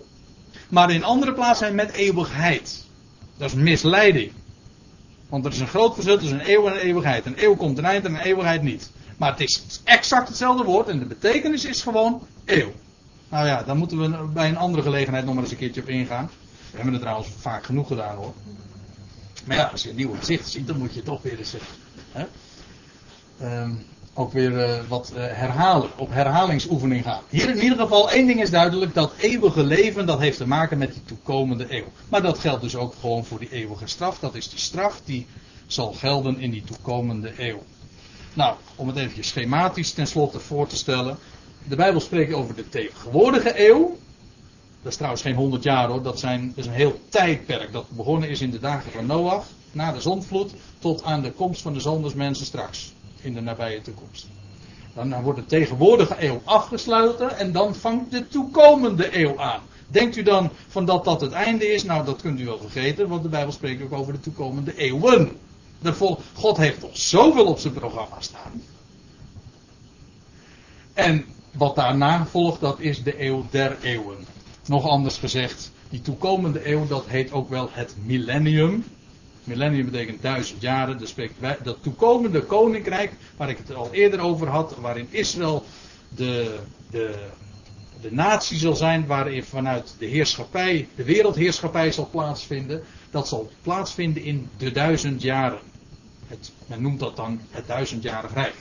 maar 0.68 0.90
in 0.90 1.04
andere 1.04 1.32
plaatsen 1.32 1.74
met 1.74 1.92
eeuwigheid. 1.92 2.84
Dat 3.36 3.48
is 3.48 3.56
misleiding. 3.56 4.32
Want 5.28 5.44
er 5.44 5.52
is 5.52 5.60
een 5.60 5.66
groot 5.66 5.94
verschil 5.94 6.18
tussen 6.18 6.40
een 6.40 6.50
eeuw 6.50 6.66
en 6.66 6.72
een 6.72 6.80
eeuwigheid. 6.80 7.26
Een 7.26 7.44
eeuw 7.44 7.56
komt 7.56 7.78
een 7.78 7.84
eind 7.84 8.04
en 8.04 8.14
een 8.14 8.20
eeuwigheid 8.20 8.62
niet. 8.62 8.90
Maar 9.16 9.30
het 9.30 9.40
is 9.40 9.80
exact 9.84 10.28
hetzelfde 10.28 10.64
woord 10.64 10.88
en 10.88 10.98
de 10.98 11.06
betekenis 11.06 11.64
is 11.64 11.82
gewoon 11.82 12.26
eeuw. 12.44 12.72
Nou 13.28 13.46
ja, 13.46 13.62
daar 13.62 13.76
moeten 13.76 14.00
we 14.00 14.26
bij 14.26 14.48
een 14.48 14.56
andere 14.56 14.82
gelegenheid 14.82 15.24
nog 15.24 15.34
maar 15.34 15.42
eens 15.42 15.52
een 15.52 15.58
keertje 15.58 15.80
op 15.80 15.88
ingaan. 15.88 16.30
We 16.70 16.76
hebben 16.76 16.92
het 16.92 17.02
trouwens 17.02 17.28
vaak 17.38 17.64
genoeg 17.64 17.86
gedaan 17.86 18.16
hoor. 18.16 18.34
Maar 19.44 19.56
ja, 19.56 19.64
als 19.64 19.82
je 19.82 19.90
een 19.90 19.96
nieuw 19.96 20.14
gezicht 20.14 20.48
ziet, 20.48 20.66
dan 20.66 20.78
moet 20.78 20.94
je 20.94 21.02
toch 21.02 21.22
weer 21.22 21.38
eens. 21.38 21.54
Hè, 22.12 22.24
um, 23.62 23.86
ook 24.14 24.32
weer 24.32 24.50
uh, 24.50 24.88
wat 24.88 25.12
uh, 25.14 25.18
herhalen, 25.18 25.90
op 25.96 26.10
herhalingsoefening 26.10 27.02
gaan. 27.02 27.22
Hier 27.28 27.48
in 27.48 27.62
ieder 27.62 27.78
geval, 27.78 28.10
één 28.10 28.26
ding 28.26 28.42
is 28.42 28.50
duidelijk: 28.50 28.94
dat 28.94 29.12
eeuwige 29.16 29.62
leven, 29.62 30.06
dat 30.06 30.18
heeft 30.18 30.36
te 30.36 30.46
maken 30.46 30.78
met 30.78 30.92
die 30.92 31.02
toekomende 31.04 31.66
eeuw. 31.68 31.86
Maar 32.08 32.22
dat 32.22 32.38
geldt 32.38 32.62
dus 32.62 32.76
ook 32.76 32.94
gewoon 33.00 33.24
voor 33.24 33.38
die 33.38 33.50
eeuwige 33.50 33.86
straf. 33.86 34.18
Dat 34.18 34.34
is 34.34 34.48
die 34.48 34.58
straf 34.58 35.00
die 35.04 35.26
zal 35.66 35.92
gelden 35.92 36.38
in 36.38 36.50
die 36.50 36.64
toekomende 36.64 37.32
eeuw. 37.36 37.62
Nou, 38.34 38.56
om 38.74 38.88
het 38.88 38.96
even 38.96 39.24
schematisch 39.24 39.92
tenslotte 39.92 40.40
voor 40.40 40.66
te 40.66 40.76
stellen. 40.76 41.18
De 41.68 41.76
Bijbel 41.76 42.00
spreekt 42.00 42.32
over 42.32 42.54
de 42.54 42.68
tegenwoordige 42.68 43.68
eeuw. 43.68 43.96
Dat 44.82 44.92
is 44.92 44.96
trouwens 44.96 45.22
geen 45.22 45.34
honderd 45.34 45.62
jaar 45.62 45.88
hoor, 45.88 46.02
dat, 46.02 46.18
zijn, 46.18 46.52
is 46.54 46.66
een 46.66 46.72
heel 46.72 47.00
tijdperk. 47.08 47.72
Dat 47.72 47.90
begonnen 47.90 48.28
is 48.28 48.40
in 48.40 48.50
de 48.50 48.58
dagen 48.58 48.92
van 48.92 49.06
Noach, 49.06 49.46
na 49.72 49.92
de 49.92 50.00
zondvloed, 50.00 50.52
tot 50.78 51.02
aan 51.02 51.22
de 51.22 51.32
komst 51.32 51.62
van 51.62 51.72
de 51.72 51.80
zondersmensen 51.80 52.46
straks 52.46 52.92
in 53.20 53.34
de 53.34 53.40
nabije 53.40 53.82
toekomst. 53.82 54.26
Dan 54.94 55.22
wordt 55.22 55.38
de 55.38 55.46
tegenwoordige 55.46 56.14
eeuw 56.18 56.40
afgesloten 56.44 57.38
en 57.38 57.52
dan 57.52 57.74
vangt 57.74 58.10
de 58.10 58.28
toekomende 58.28 59.18
eeuw 59.18 59.40
aan. 59.40 59.60
Denkt 59.88 60.16
u 60.16 60.22
dan 60.22 60.50
van 60.68 60.84
dat 60.84 61.04
dat 61.04 61.20
het 61.20 61.32
einde 61.32 61.66
is? 61.66 61.84
Nou, 61.84 62.04
dat 62.04 62.20
kunt 62.20 62.40
u 62.40 62.44
wel 62.44 62.58
vergeten, 62.58 63.08
want 63.08 63.22
de 63.22 63.28
Bijbel 63.28 63.52
spreekt 63.52 63.82
ook 63.82 63.92
over 63.92 64.12
de 64.12 64.20
toekomende 64.20 64.76
eeuwen. 64.76 65.30
God 66.34 66.56
heeft 66.56 66.80
toch 66.80 66.96
zoveel 66.96 67.46
op 67.46 67.58
zijn 67.58 67.72
programma 67.72 68.16
staan. 68.20 68.62
En 70.92 71.24
wat 71.56 71.76
daarna 71.76 72.26
volgt, 72.26 72.60
dat 72.60 72.80
is 72.80 73.02
de 73.02 73.22
eeuw 73.22 73.46
der 73.50 73.76
eeuwen. 73.82 74.26
Nog 74.66 74.88
anders 74.88 75.16
gezegd, 75.16 75.72
die 75.88 76.00
toekomende 76.00 76.70
eeuw, 76.70 76.86
dat 76.86 77.06
heet 77.06 77.32
ook 77.32 77.48
wel 77.48 77.68
het 77.72 77.94
millennium. 78.04 78.84
Millennium 79.44 79.84
betekent 79.84 80.22
duizend 80.22 80.60
jaren. 80.60 80.98
Dus 80.98 81.14
dat 81.62 81.82
toekomende 81.82 82.42
koninkrijk, 82.42 83.12
waar 83.36 83.48
ik 83.48 83.58
het 83.58 83.74
al 83.74 83.88
eerder 83.92 84.20
over 84.20 84.48
had, 84.48 84.76
waarin 84.80 85.06
Israël 85.10 85.64
de, 86.08 86.58
de, 86.90 87.28
de 88.00 88.12
natie 88.12 88.58
zal 88.58 88.76
zijn, 88.76 89.06
waarin 89.06 89.44
vanuit 89.44 89.94
de 89.98 90.06
heerschappij, 90.06 90.88
de 90.94 91.04
wereldheerschappij 91.04 91.92
zal 91.92 92.08
plaatsvinden, 92.10 92.82
dat 93.10 93.28
zal 93.28 93.50
plaatsvinden 93.62 94.22
in 94.22 94.48
de 94.56 94.72
duizend 94.72 95.22
jaren. 95.22 95.60
Het, 96.26 96.52
men 96.66 96.82
noemt 96.82 97.00
dat 97.00 97.16
dan 97.16 97.40
het 97.50 97.66
duizendjarig 97.66 98.34
rijk. 98.34 98.54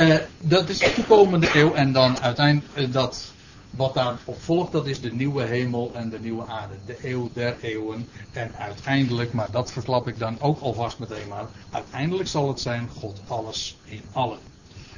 Uh, 0.00 0.16
dat 0.40 0.68
is 0.68 0.78
de 0.78 0.92
toekomende 0.94 1.48
eeuw 1.54 1.74
en 1.74 1.92
dan 1.92 2.20
uiteindelijk 2.20 2.76
uh, 2.76 2.92
dat 2.92 3.32
wat 3.70 3.94
daarop 3.94 4.36
volgt, 4.38 4.72
dat 4.72 4.86
is 4.86 5.00
de 5.00 5.12
nieuwe 5.12 5.42
hemel 5.42 5.90
en 5.94 6.10
de 6.10 6.20
nieuwe 6.20 6.46
aarde. 6.46 6.74
De 6.86 6.96
eeuw 7.02 7.30
der 7.32 7.56
eeuwen. 7.60 8.08
En 8.32 8.50
uiteindelijk, 8.58 9.32
maar 9.32 9.48
dat 9.50 9.72
verklap 9.72 10.08
ik 10.08 10.18
dan 10.18 10.40
ook 10.40 10.60
alvast 10.60 10.98
meteen 10.98 11.28
maar. 11.28 11.46
Uiteindelijk 11.70 12.28
zal 12.28 12.48
het 12.48 12.60
zijn 12.60 12.88
God 12.98 13.20
alles 13.26 13.76
in 13.84 14.02
allen. 14.12 14.38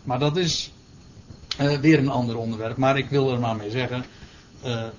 Maar 0.05 0.19
dat 0.19 0.37
is 0.37 0.73
uh, 1.61 1.79
weer 1.79 1.99
een 1.99 2.09
ander 2.09 2.37
onderwerp. 2.37 2.77
Maar 2.77 2.99
ik 2.99 3.09
wil 3.09 3.33
er 3.33 3.41
maar 3.41 3.57
mee 3.57 3.71
zeggen. 3.71 4.05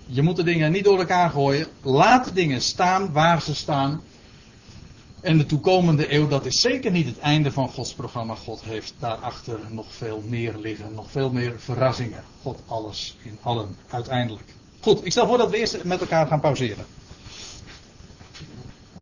Je 0.05 0.21
moet 0.21 0.35
de 0.35 0.43
dingen 0.43 0.71
niet 0.71 0.83
door 0.83 0.99
elkaar 0.99 1.29
gooien. 1.29 1.67
Laat 1.81 2.31
dingen 2.35 2.61
staan 2.61 3.11
waar 3.11 3.41
ze 3.41 3.55
staan. 3.55 4.01
En 5.21 5.37
de 5.37 5.45
toekomende 5.45 6.13
eeuw, 6.13 6.27
dat 6.27 6.45
is 6.45 6.61
zeker 6.61 6.91
niet 6.91 7.05
het 7.05 7.19
einde 7.19 7.51
van 7.51 7.69
Gods 7.69 7.93
programma. 7.93 8.35
God 8.35 8.61
heeft 8.61 8.93
daarachter 8.99 9.59
nog 9.69 9.85
veel 9.89 10.23
meer 10.25 10.57
liggen, 10.57 10.93
nog 10.93 11.11
veel 11.11 11.31
meer 11.31 11.59
verrassingen. 11.59 12.23
God 12.41 12.59
alles 12.67 13.17
in 13.23 13.37
allen, 13.41 13.75
uiteindelijk. 13.89 14.55
Goed, 14.81 15.05
ik 15.05 15.11
stel 15.11 15.27
voor 15.27 15.37
dat 15.37 15.49
we 15.49 15.57
eerst 15.57 15.83
met 15.83 15.99
elkaar 15.99 16.27
gaan 16.27 16.39
pauzeren. 16.39 16.85